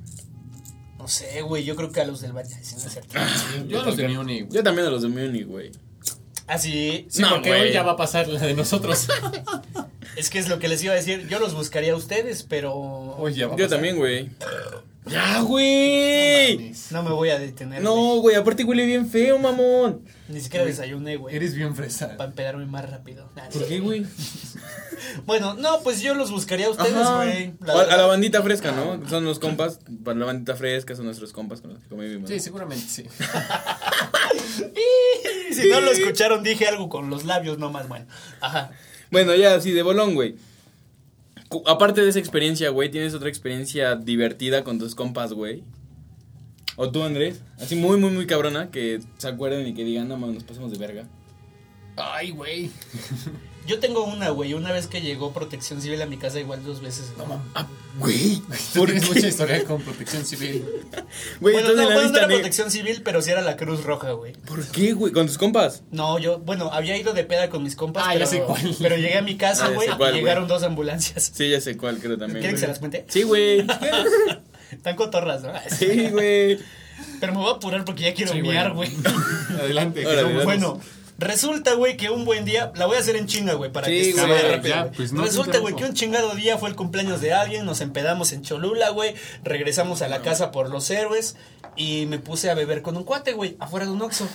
No 0.98 1.06
sé, 1.08 1.42
güey. 1.42 1.64
Yo 1.64 1.76
creo 1.76 1.90
que 1.92 2.00
a 2.00 2.04
los 2.04 2.20
del 2.20 2.32
Valle. 2.32 2.56
sí, 2.62 2.76
no 2.78 2.86
es 2.86 2.92
cierto. 2.92 3.14
Yo 3.68 3.82
los 3.84 3.96
de 3.96 4.08
mi 4.08 4.16
uni, 4.16 4.40
güey. 4.42 4.52
Yo 4.52 4.62
también 4.62 4.86
a 4.86 4.90
los 4.90 5.02
de 5.02 5.08
Muni, 5.08 5.42
güey. 5.44 5.70
Ah, 6.46 6.58
sí. 6.58 7.06
Sí, 7.10 7.22
No, 7.22 7.30
porque 7.30 7.50
güey. 7.50 7.62
hoy 7.62 7.72
ya 7.72 7.82
va 7.82 7.92
a 7.92 7.96
pasar 7.96 8.26
la 8.28 8.40
de 8.40 8.54
nosotros. 8.54 9.08
Es 10.18 10.30
que 10.30 10.38
es 10.38 10.48
lo 10.48 10.58
que 10.58 10.68
les 10.68 10.82
iba 10.82 10.92
a 10.92 10.96
decir. 10.96 11.28
Yo 11.28 11.38
los 11.38 11.54
buscaría 11.54 11.92
a 11.92 11.96
ustedes, 11.96 12.42
pero. 12.42 13.16
Va 13.22 13.28
a 13.28 13.30
Yo 13.32 13.68
también, 13.68 13.96
güey. 13.96 14.30
¡Ya, 15.06 15.40
güey! 15.40 16.72
No 16.90 17.02
me 17.02 17.10
voy 17.10 17.30
a 17.30 17.38
detener. 17.38 17.82
No, 17.82 18.16
güey, 18.16 18.36
aparte 18.36 18.64
huele 18.64 18.84
bien 18.84 19.08
feo, 19.08 19.38
mamón. 19.38 20.02
Ni 20.28 20.40
siquiera 20.40 20.66
desayuné, 20.66 21.16
güey. 21.16 21.34
Eres 21.34 21.54
bien 21.54 21.74
fresa. 21.74 22.16
Para 22.16 22.28
empedarme 22.30 22.66
más 22.66 22.90
rápido. 22.90 23.30
Nah, 23.34 23.48
¿Por 23.48 23.62
sí. 23.62 23.68
qué, 23.68 23.80
güey? 23.80 24.04
Bueno, 25.24 25.54
no, 25.54 25.80
pues 25.82 26.02
yo 26.02 26.14
los 26.14 26.30
buscaría 26.30 26.66
a 26.66 26.70
ustedes, 26.70 26.92
güey. 26.92 27.54
A, 27.66 27.80
a 27.94 27.96
la 27.96 28.06
bandita 28.06 28.42
fresca, 28.42 28.72
¿no? 28.72 29.08
Son 29.08 29.24
los 29.24 29.38
compas. 29.38 29.78
Para 30.04 30.18
la 30.18 30.26
bandita 30.26 30.54
fresca 30.56 30.94
son 30.96 31.06
nuestros 31.06 31.32
compas 31.32 31.60
con 31.60 31.72
los 31.72 31.82
que 31.82 31.88
convivimos. 31.88 32.28
Sí, 32.28 32.40
seguramente 32.40 32.84
sí. 32.86 33.04
Si 35.52 35.68
no 35.68 35.80
lo 35.80 35.90
escucharon, 35.90 36.42
dije 36.42 36.66
algo 36.66 36.88
con 36.88 37.10
los 37.10 37.24
labios 37.24 37.58
nomás, 37.58 37.88
bueno. 37.88 38.06
Ajá. 38.40 38.70
Bueno, 39.10 39.34
ya 39.34 39.54
así 39.54 39.72
de 39.72 39.82
bolón, 39.82 40.14
güey. 40.14 40.36
Aparte 41.66 42.02
de 42.02 42.10
esa 42.10 42.18
experiencia, 42.18 42.70
güey, 42.70 42.90
¿tienes 42.90 43.14
otra 43.14 43.28
experiencia 43.28 43.96
divertida 43.96 44.64
con 44.64 44.78
tus 44.78 44.94
compas, 44.94 45.32
güey? 45.32 45.62
O 46.76 46.90
tú, 46.90 47.02
Andrés, 47.02 47.42
así 47.58 47.74
muy, 47.74 47.96
muy, 47.96 48.10
muy 48.10 48.26
cabrona, 48.26 48.70
que 48.70 49.00
se 49.16 49.28
acuerden 49.28 49.66
y 49.66 49.74
que 49.74 49.84
digan, 49.84 50.08
no 50.08 50.16
nos 50.16 50.44
pasamos 50.44 50.70
de 50.70 50.78
verga. 50.78 51.08
Ay, 51.96 52.30
güey. 52.30 52.70
Yo 53.68 53.78
tengo 53.78 54.02
una, 54.04 54.30
güey. 54.30 54.54
Una 54.54 54.72
vez 54.72 54.86
que 54.88 55.00
llegó 55.02 55.32
Protección 55.32 55.80
Civil 55.82 56.00
a 56.02 56.06
mi 56.06 56.16
casa, 56.16 56.40
igual 56.40 56.64
dos 56.64 56.80
veces. 56.80 57.12
güey. 57.16 57.28
Ah, 57.54 57.66
güey. 57.98 58.36
Tú 58.72 58.80
¿Por 58.80 58.86
tienes 58.88 59.06
qué? 59.08 59.14
mucha 59.14 59.28
historia 59.28 59.64
con 59.64 59.82
protección 59.82 60.24
civil. 60.24 60.64
Güey, 61.40 61.54
bueno, 61.54 61.58
entonces 61.70 61.76
no, 61.88 61.94
bueno, 61.94 62.10
no 62.10 62.18
era 62.18 62.26
Protección 62.26 62.70
Civil, 62.70 63.02
pero 63.04 63.22
sí 63.22 63.30
era 63.30 63.42
la 63.42 63.56
Cruz 63.56 63.84
Roja, 63.84 64.12
güey. 64.12 64.32
¿Por 64.32 64.66
qué, 64.68 64.92
güey? 64.94 65.12
¿Con 65.12 65.26
tus 65.26 65.38
compas? 65.38 65.82
No, 65.90 66.18
yo, 66.18 66.38
bueno, 66.38 66.70
había 66.72 66.96
ido 66.96 67.12
de 67.12 67.24
peda 67.24 67.50
con 67.50 67.62
mis 67.62 67.76
compas, 67.76 68.04
Ah, 68.06 68.10
pero, 68.14 68.24
ya 68.24 68.26
sé 68.30 68.40
cuál. 68.42 68.76
pero 68.80 68.96
llegué 68.96 69.16
a 69.18 69.22
mi 69.22 69.32
Ah, 69.34 69.38
casa, 69.38 69.68
ya 69.68 69.74
güey, 69.74 69.88
cuál, 69.88 69.98
y 70.00 70.12
güey. 70.12 70.20
llegaron 70.22 70.48
dos 70.48 70.62
ambulancias. 70.62 71.30
Sí, 71.34 71.50
ya 71.50 71.60
sé 71.60 71.76
cuál, 71.76 71.98
creo 71.98 72.16
también. 72.18 72.40
¿Quieren 72.40 72.54
que 72.56 72.60
se 72.60 72.66
las 72.66 72.78
cuente? 72.78 73.04
Sí, 73.08 73.22
güey. 73.22 73.66
Están 74.72 74.96
cotorras, 74.96 75.42
¿no? 75.42 75.52
Sí, 75.78 76.08
güey. 76.10 76.58
Pero 77.20 77.32
me 77.32 77.38
voy 77.38 77.48
a 77.52 77.56
apurar 77.56 77.84
porque 77.84 78.02
ya 78.04 78.14
quiero 78.14 78.32
Sí, 78.32 78.42
miar, 78.42 78.72
güey. 78.72 78.90
Adelante. 79.60 80.02
dale. 80.02 80.44
Bueno, 80.44 80.80
resulta, 81.18 81.74
güey, 81.74 81.96
que 81.96 82.10
un 82.10 82.24
buen 82.24 82.44
día, 82.44 82.72
la 82.76 82.86
voy 82.86 82.96
a 82.96 83.00
hacer 83.00 83.16
en 83.16 83.26
chinga, 83.26 83.54
güey, 83.54 83.70
para 83.72 83.86
Sí, 83.88 83.92
que 83.92 84.04
se 84.04 84.12
güey, 84.12 84.28
vaya 84.30 84.42
ya, 84.42 84.56
rápido. 84.56 84.92
pues, 84.96 85.12
no 85.12 85.22
resulta, 85.24 85.58
güey, 85.58 85.74
que 85.74 85.84
un 85.84 85.94
chingado 85.94 86.34
día 86.34 86.56
fue 86.58 86.68
el 86.68 86.76
cumpleaños 86.76 87.20
de 87.20 87.32
alguien, 87.32 87.66
nos 87.66 87.80
empedamos 87.80 88.32
en 88.32 88.42
Cholula, 88.42 88.90
güey, 88.90 89.14
regresamos 89.44 90.00
a 90.02 90.08
la 90.08 90.22
casa 90.22 90.50
por 90.52 90.70
los 90.70 90.88
héroes 90.90 91.36
y 91.76 92.06
me 92.06 92.18
puse 92.18 92.50
a 92.50 92.54
beber 92.54 92.82
con 92.82 92.96
un 92.96 93.04
cuate, 93.04 93.32
güey, 93.32 93.56
afuera 93.60 93.86
de 93.86 93.92
un 93.92 94.02
Oxxo. 94.02 94.28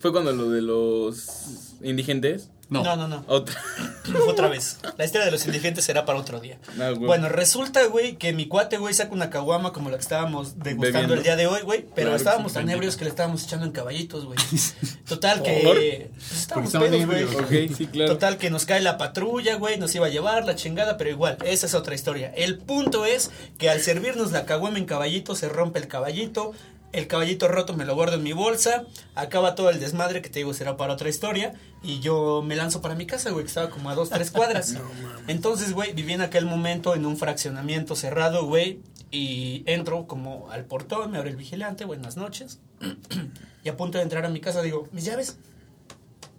¿Fue 0.00 0.12
cuando 0.12 0.32
lo 0.32 0.48
de 0.48 0.62
los 0.62 1.74
indigentes? 1.82 2.48
No. 2.70 2.84
no, 2.84 2.96
no. 2.96 3.08
no. 3.08 3.24
Otra. 3.26 3.60
otra 4.28 4.48
vez. 4.48 4.78
La 4.96 5.04
historia 5.04 5.26
de 5.26 5.32
los 5.32 5.44
indigentes 5.44 5.84
será 5.84 6.06
para 6.06 6.18
otro 6.18 6.40
día. 6.40 6.56
Ah. 6.80 6.92
Bueno, 6.96 7.28
resulta, 7.28 7.84
güey, 7.86 8.16
que 8.16 8.32
mi 8.32 8.46
cuate, 8.46 8.78
güey, 8.78 8.94
saca 8.94 9.12
una 9.12 9.28
caguama 9.28 9.72
como 9.72 9.90
la 9.90 9.96
que 9.96 10.02
estábamos 10.02 10.58
degustando 10.60 10.82
Bebiendo. 10.84 11.14
el 11.14 11.22
día 11.24 11.36
de 11.36 11.48
hoy, 11.48 11.60
güey. 11.62 11.80
Pero 11.94 12.10
Claro, 12.10 12.16
estábamos 12.16 12.52
tan 12.54 12.70
ebrios 12.70 12.96
que 12.96 13.04
le 13.04 13.10
estábamos 13.10 13.44
echando 13.44 13.66
en 13.66 13.72
caballitos, 13.72 14.24
güey. 14.24 14.38
Total 15.08 15.42
que... 15.42 16.08
Pues, 16.14 16.32
estábamos 16.32 16.72
pedos, 16.72 17.46
güey. 17.48 17.68
sí, 17.68 17.86
claro. 17.88 18.12
Total 18.12 18.38
que 18.38 18.48
nos 18.48 18.64
cae 18.64 18.80
la 18.80 18.96
patrulla, 18.96 19.56
güey, 19.56 19.76
nos 19.76 19.94
iba 19.94 20.06
a 20.06 20.10
llevar 20.10 20.46
la 20.46 20.54
chingada, 20.54 20.96
pero 20.96 21.10
igual, 21.10 21.36
esa 21.44 21.66
es 21.66 21.74
otra 21.74 21.94
historia. 21.94 22.32
El 22.36 22.56
punto 22.56 23.04
es 23.04 23.32
que 23.58 23.68
al 23.68 23.80
servirnos 23.80 24.30
la 24.30 24.46
caguama 24.46 24.78
en 24.78 24.86
caballito 24.86 25.34
se 25.34 25.48
rompe 25.48 25.80
el 25.80 25.88
caballito, 25.88 26.52
el 26.92 27.06
caballito 27.06 27.48
roto 27.48 27.74
me 27.74 27.84
lo 27.84 27.94
guardo 27.94 28.16
en 28.16 28.22
mi 28.22 28.32
bolsa, 28.32 28.84
acaba 29.14 29.54
todo 29.54 29.70
el 29.70 29.80
desmadre 29.80 30.22
que 30.22 30.28
te 30.28 30.40
digo 30.40 30.54
será 30.54 30.76
para 30.76 30.92
otra 30.92 31.08
historia 31.08 31.54
y 31.82 32.00
yo 32.00 32.42
me 32.44 32.56
lanzo 32.56 32.80
para 32.80 32.94
mi 32.94 33.06
casa, 33.06 33.30
güey, 33.30 33.44
que 33.44 33.48
estaba 33.48 33.70
como 33.70 33.90
a 33.90 33.94
dos, 33.94 34.10
tres 34.10 34.30
cuadras. 34.30 34.76
Entonces, 35.28 35.72
güey, 35.72 35.92
viví 35.92 36.12
en 36.12 36.22
aquel 36.22 36.46
momento 36.46 36.94
en 36.94 37.06
un 37.06 37.16
fraccionamiento 37.16 37.96
cerrado, 37.96 38.46
güey, 38.46 38.80
y 39.10 39.62
entro 39.66 40.06
como 40.06 40.50
al 40.50 40.64
portón, 40.64 41.12
me 41.12 41.18
abre 41.18 41.30
el 41.30 41.36
vigilante, 41.36 41.84
buenas 41.84 42.16
noches. 42.16 42.58
y 43.64 43.68
a 43.68 43.76
punto 43.76 43.98
de 43.98 44.04
entrar 44.04 44.24
a 44.26 44.28
mi 44.28 44.40
casa 44.40 44.62
digo, 44.62 44.88
¿mis 44.92 45.04
llaves? 45.04 45.36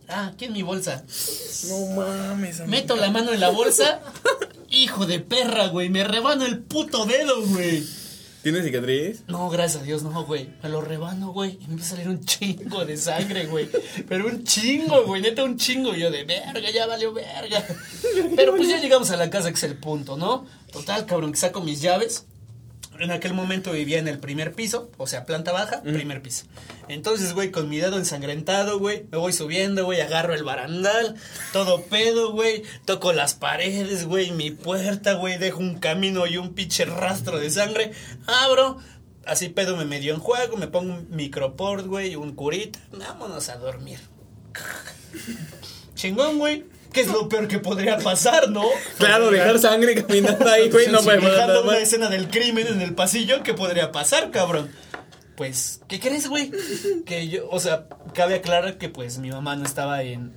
Ah, 0.08 0.32
aquí 0.34 0.45
en 0.45 0.54
mi 0.54 0.62
bolsa. 0.62 1.04
No 1.70 1.95
mames. 1.95 2.68
Meto 2.68 2.97
la 2.97 3.10
mano 3.12 3.32
en 3.32 3.39
la 3.39 3.49
bolsa. 3.49 4.02
Hijo 4.70 5.06
de 5.06 5.20
perra, 5.20 5.68
güey. 5.68 5.89
Me 5.89 6.04
rebano 6.04 6.45
el 6.45 6.60
puto 6.60 7.06
dedo, 7.06 7.41
güey. 7.47 7.84
¿Tienes 8.41 8.65
cicatriz? 8.65 9.23
No, 9.27 9.49
gracias 9.49 9.83
a 9.83 9.85
Dios, 9.85 10.01
no, 10.01 10.25
güey. 10.25 10.49
Me 10.63 10.69
lo 10.69 10.81
rebano, 10.81 11.31
güey. 11.31 11.59
Y 11.61 11.67
me 11.67 11.73
empieza 11.73 11.93
a 11.93 11.97
salir 11.97 12.09
un 12.09 12.25
chingo 12.25 12.83
de 12.85 12.97
sangre, 12.97 13.45
güey. 13.45 13.69
Pero 14.09 14.25
un 14.25 14.43
chingo, 14.43 15.05
güey. 15.05 15.21
Neta, 15.21 15.43
un 15.43 15.57
chingo. 15.57 15.95
Y 15.95 15.99
yo 15.99 16.09
de 16.09 16.23
verga, 16.23 16.71
ya 16.71 16.87
valió 16.87 17.13
verga. 17.13 17.63
Pero 18.35 18.55
pues 18.55 18.67
ya 18.67 18.79
llegamos 18.79 19.11
a 19.11 19.17
la 19.17 19.29
casa, 19.29 19.49
que 19.49 19.57
es 19.57 19.63
el 19.63 19.77
punto, 19.77 20.17
¿no? 20.17 20.47
Total, 20.71 21.05
cabrón, 21.05 21.33
que 21.33 21.37
saco 21.37 21.61
mis 21.61 21.81
llaves. 21.81 22.25
En 23.02 23.10
aquel 23.10 23.34
momento 23.34 23.72
vivía 23.72 23.97
en 23.97 24.08
el 24.08 24.20
primer 24.20 24.54
piso, 24.54 24.91
o 24.97 25.08
sea, 25.08 25.26
planta 25.26 25.52
baja, 25.52 25.82
primer 25.82 26.22
piso. 26.22 26.45
Entonces, 26.88 27.34
güey, 27.34 27.49
con 27.49 27.68
mi 27.68 27.80
dedo 27.80 27.97
ensangrentado, 27.97 28.78
güey, 28.78 29.08
me 29.12 29.18
voy 29.18 29.34
subiendo, 29.34 29.86
güey, 29.86 30.02
agarro 30.02 30.36
el 30.36 30.43
barandal, 30.43 31.16
todo 31.52 31.82
pedo, 31.86 32.32
güey, 32.32 32.62
toco 32.86 33.12
las 33.12 33.34
paredes, 33.34 34.06
güey, 34.06 34.30
mi 34.30 34.52
puerta, 34.52 35.14
güey, 35.14 35.39
dejo 35.39 35.60
un 35.60 35.80
camino 35.80 36.28
y 36.28 36.38
un 36.38 36.54
pinche 36.54 36.86
rastro 36.86 37.39
de 37.39 37.49
sangre, 37.49 37.91
abro, 38.28 38.78
así 39.26 39.49
pedo 39.49 39.76
me 39.76 39.86
medio 39.86 40.14
en 40.14 40.20
juego, 40.20 40.56
me 40.58 40.68
pongo 40.68 40.93
un 40.93 41.08
microport, 41.10 41.88
güey, 41.88 42.16
un 42.16 42.36
curita, 42.36 42.78
vámonos 42.91 43.49
a 43.49 43.58
dormir. 43.58 43.99
Chingón, 45.95 46.38
güey. 46.38 46.66
¿Qué 46.93 47.01
es 47.01 47.07
lo 47.07 47.29
peor 47.29 47.47
que 47.47 47.59
podría 47.59 47.97
pasar, 47.97 48.49
no? 48.49 48.63
Claro, 48.97 49.31
dejar 49.31 49.59
sangre 49.59 49.95
caminando 50.03 50.47
ahí, 50.49 50.69
güey, 50.69 50.87
no 50.87 51.01
me 51.01 51.13
Dejando 51.13 51.37
nada 51.37 51.61
una 51.61 51.77
escena 51.77 52.09
del 52.09 52.27
crimen 52.29 52.67
en 52.67 52.81
el 52.81 52.93
pasillo, 52.93 53.43
¿qué 53.43 53.53
podría 53.53 53.91
pasar, 53.91 54.31
cabrón? 54.31 54.69
Pues, 55.35 55.81
¿qué 55.87 55.99
crees, 55.99 56.27
güey? 56.27 56.51
Que 57.05 57.27
yo, 57.29 57.49
o 57.49 57.59
sea, 57.59 57.87
cabe 58.13 58.35
aclarar 58.35 58.77
que 58.77 58.89
pues 58.89 59.17
mi 59.17 59.31
mamá 59.31 59.55
no 59.55 59.65
estaba 59.65 60.03
en 60.03 60.33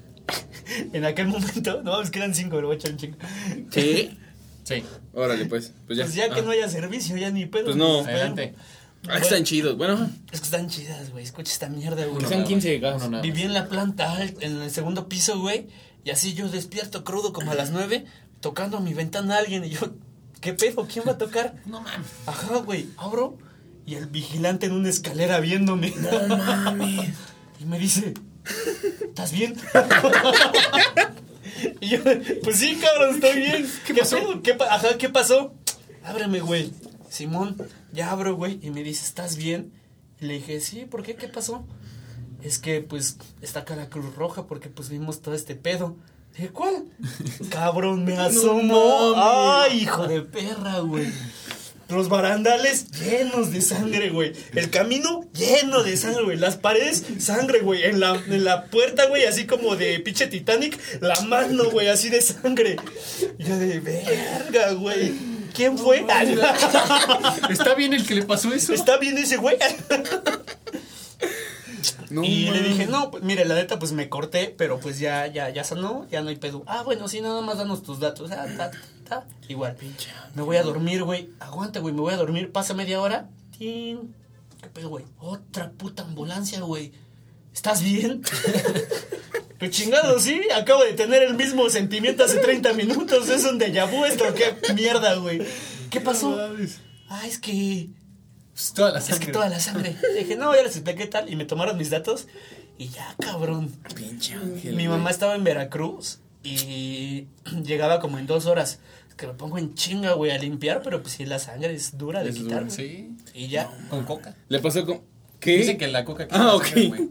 en 0.93 1.05
aquel 1.05 1.29
momento, 1.29 1.83
no, 1.83 2.01
es 2.01 2.11
que 2.11 2.19
eran 2.19 2.35
cinco, 2.35 2.57
pero 2.57 2.69
voy 2.69 2.77
a 2.77 2.79
echar 2.79 2.93
un 2.93 2.99
chingo. 2.99 3.17
¿Sí? 3.71 4.19
Sí, 4.63 4.83
Órale, 5.13 5.45
pues, 5.45 5.73
pues 5.87 5.99
ya. 5.99 6.05
Pues 6.05 6.15
ya 6.15 6.31
que 6.31 6.41
no 6.41 6.51
haya 6.51 6.69
servicio, 6.71 7.17
ya 7.19 7.31
ni 7.31 7.45
pedo. 7.47 7.65
Pues 7.65 7.77
no. 7.77 8.03
Pero- 8.05 8.17
adelante. 8.17 8.55
Ah, 9.07 9.19
están 9.19 9.45
chidos. 9.45 9.77
Bueno, 9.77 10.11
Es 10.33 10.41
que 10.41 10.47
están 10.47 10.67
chidas, 10.71 11.11
güey. 11.11 11.23
Escucha 11.25 11.53
esta 11.53 11.69
mierda, 11.69 12.07
güey. 12.07 12.25
están 12.25 12.45
15 12.45 12.79
gas. 12.79 12.97
Uno 12.97 13.11
nada. 13.11 13.23
Viví 13.23 13.43
en 13.43 13.53
la 13.53 13.69
planta 13.69 14.11
alta, 14.17 14.47
en 14.47 14.63
el 14.63 14.71
segundo 14.71 15.11
piso, 15.11 15.39
güey. 15.39 15.67
Y 16.05 16.11
así 16.11 16.35
yo 16.35 16.49
despierto 16.49 17.05
crudo 17.05 17.33
como 17.33 17.53
a 17.53 17.55
las 17.55 17.71
nueve, 17.71 18.05
tocando 18.41 18.77
a 18.77 18.81
mi 18.81 18.95
ventana 18.95 19.37
a 19.37 19.39
alguien. 19.39 19.65
Y 19.65 19.71
yo, 19.71 19.81
¿qué 20.41 20.53
pedo? 20.53 20.87
¿Quién 20.87 21.07
va 21.09 21.13
a 21.13 21.19
tocar? 21.19 21.55
No 21.67 21.81
mames. 21.81 22.07
Ajá, 22.27 22.59
güey. 22.59 22.89
Abro 22.97 23.39
y 23.87 23.95
el 23.97 24.07
vigilante 24.07 24.67
en 24.67 24.73
una 24.73 24.89
escalera 24.91 25.41
viéndome. 25.41 25.93
No 25.97 26.37
mames. 26.37 27.11
Y 27.61 27.67
me 27.67 27.79
dice, 27.79 28.13
¿estás 29.07 29.33
bien? 29.33 29.57
y 31.81 31.89
yo, 31.89 31.99
pues 32.43 32.57
sí, 32.59 32.77
cabrón, 32.77 33.15
estoy 33.15 33.41
bien. 33.41 33.71
¿Qué, 33.87 33.95
pasó? 33.95 34.17
pedo? 34.17 34.43
¿Qué 34.43 34.55
pa- 34.55 34.75
Ajá, 34.75 34.99
¿qué 34.99 35.09
pasó? 35.09 35.55
Ábreme, 36.03 36.41
güey. 36.41 36.73
Simón, 37.09 37.57
ya 37.93 38.11
abro, 38.11 38.35
güey. 38.37 38.59
Y 38.61 38.71
me 38.71 38.83
dice, 38.83 39.07
¿estás 39.07 39.37
bien? 39.37 39.73
Y 40.21 40.27
le 40.27 40.35
dije, 40.35 40.61
sí, 40.61 40.85
¿por 40.85 41.03
qué? 41.03 41.15
¿Qué 41.15 41.29
pasó? 41.29 41.65
Es 42.45 42.59
que, 42.59 42.83
pues, 42.83 43.17
está 43.41 43.61
acá 43.61 43.75
la 43.75 43.89
Cruz 43.89 44.15
Roja 44.15 44.47
porque, 44.47 44.69
pues, 44.69 44.91
vimos 44.91 45.23
todo 45.23 45.35
este 45.35 45.57
pedo. 45.57 45.97
Dije, 46.37 46.51
¿cuál? 46.51 46.85
Cabrón, 47.51 48.05
me 48.05 48.19
asomó. 48.19 49.15
Ay, 49.17 49.83
hijo 49.83 50.07
de 50.07 50.21
perra, 50.21 50.81
güey. 50.81 51.11
Los 51.89 52.11
barandales 52.11 52.91
llenos 52.91 53.51
de 53.51 53.63
sangre, 53.63 54.11
güey. 54.11 54.33
El 54.55 54.69
camino 54.69 55.25
lleno 55.33 55.83
de 55.83 55.97
sangre, 55.97 56.25
güey. 56.25 56.37
Las 56.37 56.57
paredes, 56.57 57.05
sangre, 57.19 57.61
güey. 57.61 57.85
En 57.85 58.01
la, 58.01 58.15
en 58.15 58.45
la 58.45 58.67
puerta, 58.67 59.07
güey, 59.07 59.25
así 59.25 59.47
como 59.47 59.77
de 59.77 59.99
pinche 60.01 60.27
Titanic, 60.27 60.79
la 61.01 61.19
mano, 61.23 61.71
güey, 61.71 61.89
así 61.89 62.11
de 62.11 62.21
sangre. 62.21 62.77
Yo 63.39 63.59
de 63.59 63.81
verga, 63.81 64.73
güey. 64.73 65.15
¿Quién 65.55 65.79
fue? 65.79 66.05
¿Está 67.49 67.75
bien 67.75 67.95
el 67.95 68.05
que 68.07 68.17
le 68.17 68.23
pasó 68.25 68.53
eso? 68.53 68.75
¿Está 68.75 68.99
bien 68.99 69.17
ese 69.17 69.37
güey? 69.37 69.57
No 72.11 72.25
y 72.25 72.51
le 72.51 72.63
dije, 72.63 72.87
no, 72.87 73.11
pues 73.11 73.23
mire, 73.23 73.45
la 73.45 73.55
neta, 73.55 73.79
pues 73.79 73.93
me 73.93 74.09
corté, 74.09 74.55
pero 74.57 74.81
pues 74.81 74.99
ya, 74.99 75.27
ya, 75.27 75.51
ya 75.51 75.65
sanó, 75.65 76.07
ya 76.11 76.23
no 76.23 76.29
hay 76.29 76.37
pedo. 76.37 76.63
Ah, 76.67 76.83
bueno, 76.83 77.09
sí, 77.09 77.21
nada 77.21 77.41
más 77.43 77.59
danos 77.59 77.83
tus 77.83 78.01
datos. 78.01 78.31
Ah, 78.31 78.47
ta, 78.57 78.71
ta, 78.71 78.79
ta. 79.09 79.27
Igual. 79.49 79.77
Me 80.35 80.43
voy 80.43 80.57
a 80.57 80.63
dormir, 80.63 81.03
güey. 81.03 81.31
Aguanta, 81.41 81.81
güey, 81.81 81.95
me 81.95 82.01
voy 82.01 82.15
a 82.15 82.17
dormir. 82.17 82.53
Pasa 82.53 82.75
media 82.75 83.01
hora. 83.01 83.29
Tin. 83.59 84.15
¿Qué 84.61 84.69
pedo, 84.69 84.89
güey? 84.89 85.05
Otra 85.19 85.71
puta 85.73 86.03
ambulancia, 86.03 86.61
güey. 86.61 86.93
¿Estás 87.53 87.83
bien? 87.83 88.23
Qué 89.59 89.71
chingado, 89.71 90.19
sí. 90.19 90.41
Acabo 90.55 90.83
de 90.85 90.95
tener 90.95 91.23
el 91.23 91.35
mismo 91.35 91.69
sentimiento 91.71 92.25
hace 92.25 92.39
30 92.39 92.73
minutos. 92.73 93.29
Es 93.29 93.45
un 93.45 93.61
déjà 93.61 93.89
vu 93.91 94.05
esto. 94.05 94.25
Qué 94.35 94.73
mierda, 94.75 95.15
güey. 95.17 95.43
¿Qué 95.91 96.01
pasó? 96.01 96.37
Ah, 97.09 97.27
es 97.27 97.39
que 97.39 97.91
Pues 97.91 98.04
toda 98.75 98.93
la 98.93 98.99
es 98.99 99.05
sangre. 99.07 99.27
que 99.27 99.33
toda 99.33 99.49
la 99.49 99.61
sangre. 99.61 99.97
Le 100.15 100.21
dije, 100.21 100.37
no, 100.37 100.55
ya 100.55 100.63
les 100.63 100.77
expliqué 100.77 101.07
tal. 101.07 101.31
Y 101.31 101.37
me 101.37 101.45
tomaron 101.45 101.77
mis 101.77 101.91
datos. 101.91 102.27
Y 102.79 102.89
ya, 102.89 103.15
cabrón. 103.21 103.71
Pinche 103.95 104.35
ángel. 104.35 104.75
Mi 104.77 104.89
mamá 104.89 105.11
estaba 105.11 105.35
en 105.35 105.45
Veracruz. 105.45 106.19
Y 106.43 107.27
llegaba 107.65 108.01
como 108.01 108.19
en 108.19 108.27
dos 108.27 108.47
horas. 108.47 108.79
Es 109.09 109.15
que 109.15 109.27
me 109.27 109.35
pongo 109.35 109.59
en 109.59 109.75
chinga, 109.75 110.13
güey, 110.15 110.31
a 110.33 110.39
limpiar. 110.39 110.83
Pero 110.83 111.03
pues 111.03 111.15
sí, 111.15 111.25
la 111.25 111.39
sangre 111.39 111.73
es 111.75 111.97
dura 111.99 112.23
de 112.23 112.31
Es 112.31 112.37
quitar. 112.37 112.61
dura. 112.65 112.71
Sí. 112.71 113.11
Y 113.35 113.49
ya. 113.49 113.71
Con 113.91 114.05
coca. 114.05 114.35
Le 114.49 114.59
pasó 114.61 114.85
con. 114.85 115.03
¿Qué? 115.41 115.59
Dicen 115.59 115.77
que 115.77 115.89
la 115.89 116.05
coca 116.07 116.27
quita 116.27 116.41
Ah, 116.43 116.55
ok. 116.55 116.65
sangre, 116.65 116.87
güey. 116.89 117.03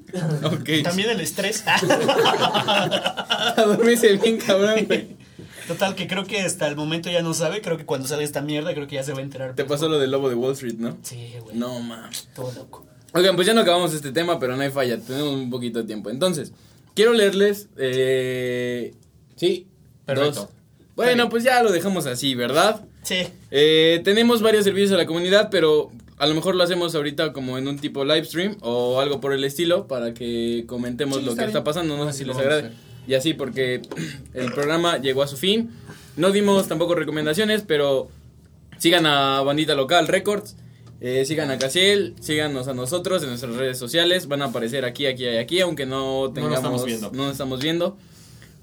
ok. 0.79 0.83
También 0.83 1.09
el 1.11 1.19
estrés. 1.21 1.63
A 1.67 3.53
dormirse 3.65 4.13
bien, 4.17 4.37
cabrón, 4.37 4.85
güey. 4.85 5.15
Total, 5.68 5.95
que 5.95 6.07
creo 6.07 6.26
que 6.26 6.41
hasta 6.41 6.68
el 6.68 6.76
momento 6.76 7.09
ya 7.09 7.22
no 7.22 7.34
sabe. 7.34 7.61
Creo 7.61 7.78
que 7.78 7.86
cuando 7.86 8.07
sale 8.07 8.24
esta 8.24 8.41
mierda, 8.41 8.74
creo 8.74 8.88
que 8.88 8.95
ya 8.95 9.03
se 9.03 9.14
va 9.14 9.20
a 9.20 9.24
enterar. 9.24 9.55
Te 9.55 9.66
pasó 9.66 9.88
lo 9.88 9.99
del 9.99 10.11
lobo 10.11 10.30
de 10.30 10.36
Wall 10.36 10.53
Street, 10.53 10.76
¿no? 10.78 10.97
Sí, 11.03 11.34
güey. 11.41 11.55
No 11.55 11.80
mames. 11.80 12.28
Todo 12.36 12.51
loco. 12.53 12.86
Oigan, 13.14 13.36
pues 13.36 13.47
ya 13.47 13.53
no 13.53 13.61
acabamos 13.61 13.93
este 13.93 14.11
tema, 14.11 14.39
pero 14.39 14.55
no 14.55 14.64
hay 14.64 14.72
falla. 14.72 14.99
Tenemos 14.99 15.34
un 15.34 15.49
poquito 15.49 15.80
de 15.80 15.86
tiempo. 15.86 16.09
Entonces, 16.09 16.51
quiero 16.95 17.14
leerles. 17.14 17.68
Eh... 17.78 18.93
Sí. 19.36 19.68
Perfecto. 20.05 20.41
dos. 20.41 20.49
Bueno, 20.95 21.30
pues 21.30 21.43
ya 21.43 21.64
lo 21.64 21.72
dejamos 21.72 22.05
así, 22.05 22.36
¿verdad? 22.36 22.86
Sí. 23.03 23.28
Eh, 23.51 24.01
tenemos 24.03 24.41
varios 24.41 24.64
servicios 24.64 24.91
a 24.93 24.97
la 24.97 25.05
comunidad, 25.05 25.49
pero 25.49 25.91
a 26.18 26.28
lo 26.28 26.36
mejor 26.36 26.55
lo 26.55 26.64
hacemos 26.64 26.93
ahorita 26.95 27.34
como 27.34 27.57
en 27.57 27.68
un 27.68 27.80
tipo 27.80 28.05
live 28.05 28.26
stream 28.26 28.57
o 28.61 28.99
algo 28.99 29.20
por 29.20 29.34
el 29.34 29.43
estilo 29.43 29.88
para 29.88 30.14
que 30.14 30.66
comentemos 30.68 31.20
Sí, 31.20 31.26
lo 31.26 31.36
que 31.36 31.45
está 31.45 31.64
pasando. 31.64 31.97
No 31.97 32.11
sé 32.11 32.18
si 32.20 32.26
les 32.26 32.38
agrade. 32.38 32.72
Y 33.08 33.16
así 33.16 33.34
porque 33.34 33.82
el 34.34 34.51
programa 34.54 34.97
llegó 34.97 35.24
a 35.24 35.28
su 35.28 35.38
fin. 35.38 35.72
No 36.16 36.32
dimos 36.32 36.68
tampoco 36.68 36.95
recomendaciones, 36.95 37.64
pero 37.68 38.10
sigan 38.78 39.06
a 39.06 39.41
Bandita 39.41 39.76
Local 39.76 40.08
Records. 40.08 40.56
eh, 41.01 41.26
sigan 41.26 41.51
a 41.51 41.58
Casiel, 41.58 42.16
síganos 42.22 42.68
a 42.70 42.74
nosotros 42.74 43.22
en 43.24 43.30
nuestras 43.30 43.56
redes 43.56 43.78
sociales, 43.78 44.28
van 44.28 44.41
a 44.41 44.45
aparecer 44.45 44.86
aquí, 44.86 45.06
aquí 45.06 45.26
y 45.26 45.38
aquí, 45.38 45.60
aunque 45.60 45.86
no 45.86 46.32
tengamos, 46.34 46.58
estamos 46.58 46.86
viendo. 46.86 47.12
no 47.14 47.26
lo 47.26 47.32
estamos 47.32 47.62
viendo. 47.62 47.97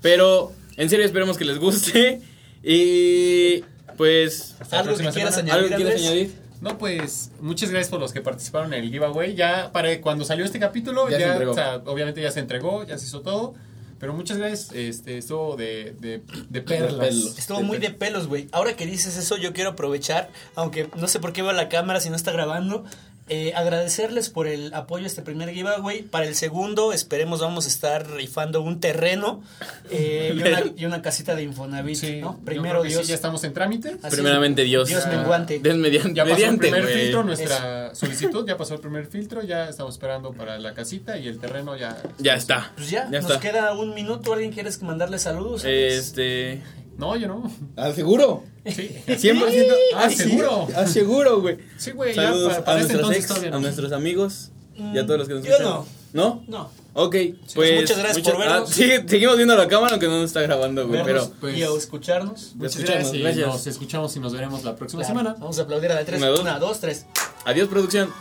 Pero 0.01 0.53
en 0.79 0.89
serio 0.89 1.05
esperemos 1.05 1.37
que 1.37 1.45
les 1.45 1.59
guste 1.59 2.23
y 2.63 3.63
pues 3.97 4.57
Hasta 4.61 4.81
¿Algo 4.81 4.97
que 4.97 5.09
quieras 5.11 5.35
semana. 5.35 5.37
añadir, 5.37 5.53
¿Algo 5.53 5.69
que 5.69 5.75
quieres 5.77 5.95
Andrés? 5.97 6.11
añadir? 6.13 6.35
No, 6.63 6.79
pues 6.79 7.31
muchas 7.41 7.71
gracias 7.71 7.91
por 7.91 8.01
los 8.01 8.13
que 8.13 8.21
participaron 8.21 8.73
en 8.73 8.85
el 8.85 8.91
giveaway. 8.91 9.35
Ya 9.35 9.71
para 9.73 10.01
cuando 10.01 10.25
salió 10.25 10.45
este 10.45 10.59
capítulo, 10.59 11.09
Ya 11.11 11.19
ya, 11.19 11.39
se 11.39 11.47
o 11.47 11.55
sea, 11.55 11.77
obviamente 11.87 12.23
ya 12.23 12.31
se 12.31 12.41
entregó, 12.41 12.85
ya 12.87 12.97
se 12.99 13.07
hizo 13.07 13.21
todo. 13.21 13.55
Pero 14.01 14.15
muchas 14.15 14.39
gracias, 14.39 14.73
este, 14.73 15.19
estuvo 15.19 15.57
de, 15.57 15.95
de, 16.01 16.23
de 16.49 16.63
perlas. 16.63 16.95
pelos. 16.95 17.39
Estuvo 17.39 17.63
muy 17.63 17.77
de 17.77 17.91
pelos, 17.91 18.29
güey. 18.29 18.49
Ahora 18.51 18.75
que 18.75 18.87
dices 18.87 19.19
eso, 19.19 19.37
yo 19.37 19.53
quiero 19.53 19.71
aprovechar, 19.71 20.31
aunque 20.55 20.89
no 20.97 21.07
sé 21.07 21.21
por 21.21 21.35
qué 21.35 21.43
veo 21.43 21.53
la 21.53 21.69
cámara 21.69 22.01
si 22.01 22.09
no 22.09 22.17
está 22.17 22.33
grabando, 22.33 22.85
Eh, 23.33 23.53
agradecerles 23.55 24.29
por 24.29 24.49
el 24.49 24.75
apoyo 24.75 25.05
a 25.05 25.07
este 25.07 25.23
primer 25.23 25.51
giveaway. 25.51 26.03
Para 26.03 26.27
el 26.27 26.35
segundo, 26.35 26.93
esperemos 26.93 27.41
vamos 27.41 27.65
a 27.67 27.69
estar 27.69 28.11
rifando 28.11 28.61
un 28.61 28.81
terreno 28.81 29.41
eh, 29.89 30.33
y, 30.35 30.41
una, 30.43 30.63
y 30.77 30.85
una 30.85 31.01
casita 31.01 31.37
de 31.37 31.45
Infonavit, 31.45 31.95
Sí, 31.97 32.21
¿no? 32.21 32.41
Primero 32.45 32.83
sí, 32.83 32.89
Dios. 32.89 33.07
ya 33.07 33.15
estamos 33.15 33.45
en 33.45 33.53
trámite. 33.53 33.97
Así 34.03 34.17
Primeramente. 34.17 34.65
Dios. 34.65 34.89
Dios 34.89 35.05
Ya. 35.05 35.11
menguante. 35.17 35.61
Des 35.61 35.77
mediante, 35.77 36.15
Ya 36.15 36.25
pasó 36.25 36.35
mediante, 36.35 36.67
el 36.69 36.73
primer 36.75 36.93
filtro, 36.93 37.23
nuestra 37.23 37.95
solicitud, 37.95 38.47
ya 38.49 38.57
pasó 38.57 38.75
el 38.75 38.81
primer 38.81 39.07
filtro, 39.07 39.43
ya 39.45 39.69
estamos 39.69 39.95
esperando 39.95 40.33
para 40.33 40.59
la 40.59 40.75
casita 40.75 41.17
y 41.17 41.29
el 41.29 41.39
terreno 41.39 41.77
ya... 41.77 41.97
Ya 42.19 42.35
está. 42.35 42.73
Pues 42.75 42.91
ya, 42.91 43.09
Ya 43.13 43.21
nos 43.21 43.31
está. 43.31 43.41
queda 43.41 43.73
un 43.75 43.95
minuto. 43.95 44.33
¿Alguien 44.33 44.51
quiere 44.51 44.71
mandarle 44.81 45.21
saludos? 45.21 45.63
Este. 45.65 46.63
No, 47.01 47.17
yo 47.17 47.29
no. 47.29 47.51
¿Al 47.77 47.95
seguro? 47.95 48.45
Sí. 48.67 48.91
100%. 49.07 49.75
Ah, 49.97 50.11
sí. 50.11 50.17
seguro. 50.17 50.69
Ah, 50.77 50.87
seguro, 50.87 51.41
güey. 51.41 51.57
Sí, 51.79 51.93
güey, 51.93 52.15
ya 52.15 52.25
Saludos 52.25 52.53
para, 52.53 52.65
para 52.65 52.79
a 52.79 52.81
este 52.83 52.93
nuestros 52.93 53.17
ex, 53.17 53.27
todavía 53.27 53.57
a 53.57 53.59
nuestros 53.59 53.93
amigos 53.93 54.51
y 54.77 54.99
a 54.99 55.07
todos 55.07 55.19
los 55.21 55.29
que 55.29 55.35
nos 55.35 55.45
Yo 55.45 55.53
escuchan. 55.53 55.73
no. 55.73 55.87
¿No? 56.13 56.45
No. 56.47 56.71
Ok, 56.93 57.17
pues. 57.55 57.81
muchas 57.81 57.99
gracias 57.99 58.25
por 58.29 58.35
ah, 58.35 58.39
vernos. 58.39 58.71
sí, 58.71 58.91
seguimos 59.07 59.37
viendo 59.37 59.57
la 59.57 59.69
cámara 59.69 59.93
aunque 59.93 60.09
no 60.09 60.17
nos 60.19 60.27
está 60.27 60.43
grabando, 60.43 60.87
güey. 60.89 61.03
Pero. 61.05 61.31
pues- 61.41 61.57
y 61.57 61.63
a 61.63 61.69
escucharnos. 61.69 62.55
Muchas 62.57 62.77
Escuchamos, 62.77 63.13
gracias. 63.13 63.47
Nos 63.47 63.67
escuchamos 63.67 64.17
y 64.17 64.21
nos 64.21 64.33
veremos 64.33 64.63
la 64.65 64.77
próxima 64.77 65.03
Claro. 65.03 65.19
semana. 65.19 65.37
Vamos 65.39 65.59
a 65.59 65.63
aplaudir 65.63 65.93
a 65.93 65.95
la 65.95 66.05
tres. 66.05 66.19
Una, 66.19 66.29
dos. 66.29 66.41
Una, 66.41 66.59
dos, 66.59 66.81
tres. 66.81 67.07
Adiós, 67.47 67.69
producción. 67.69 68.13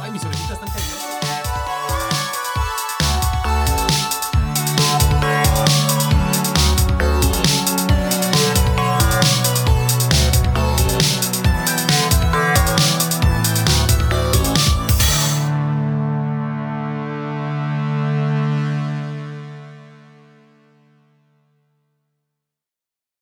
Ay, 0.00 0.10
mis 0.12 0.22
orejitas 0.22 0.52
están 0.52 0.68
cayendo. 0.68 0.97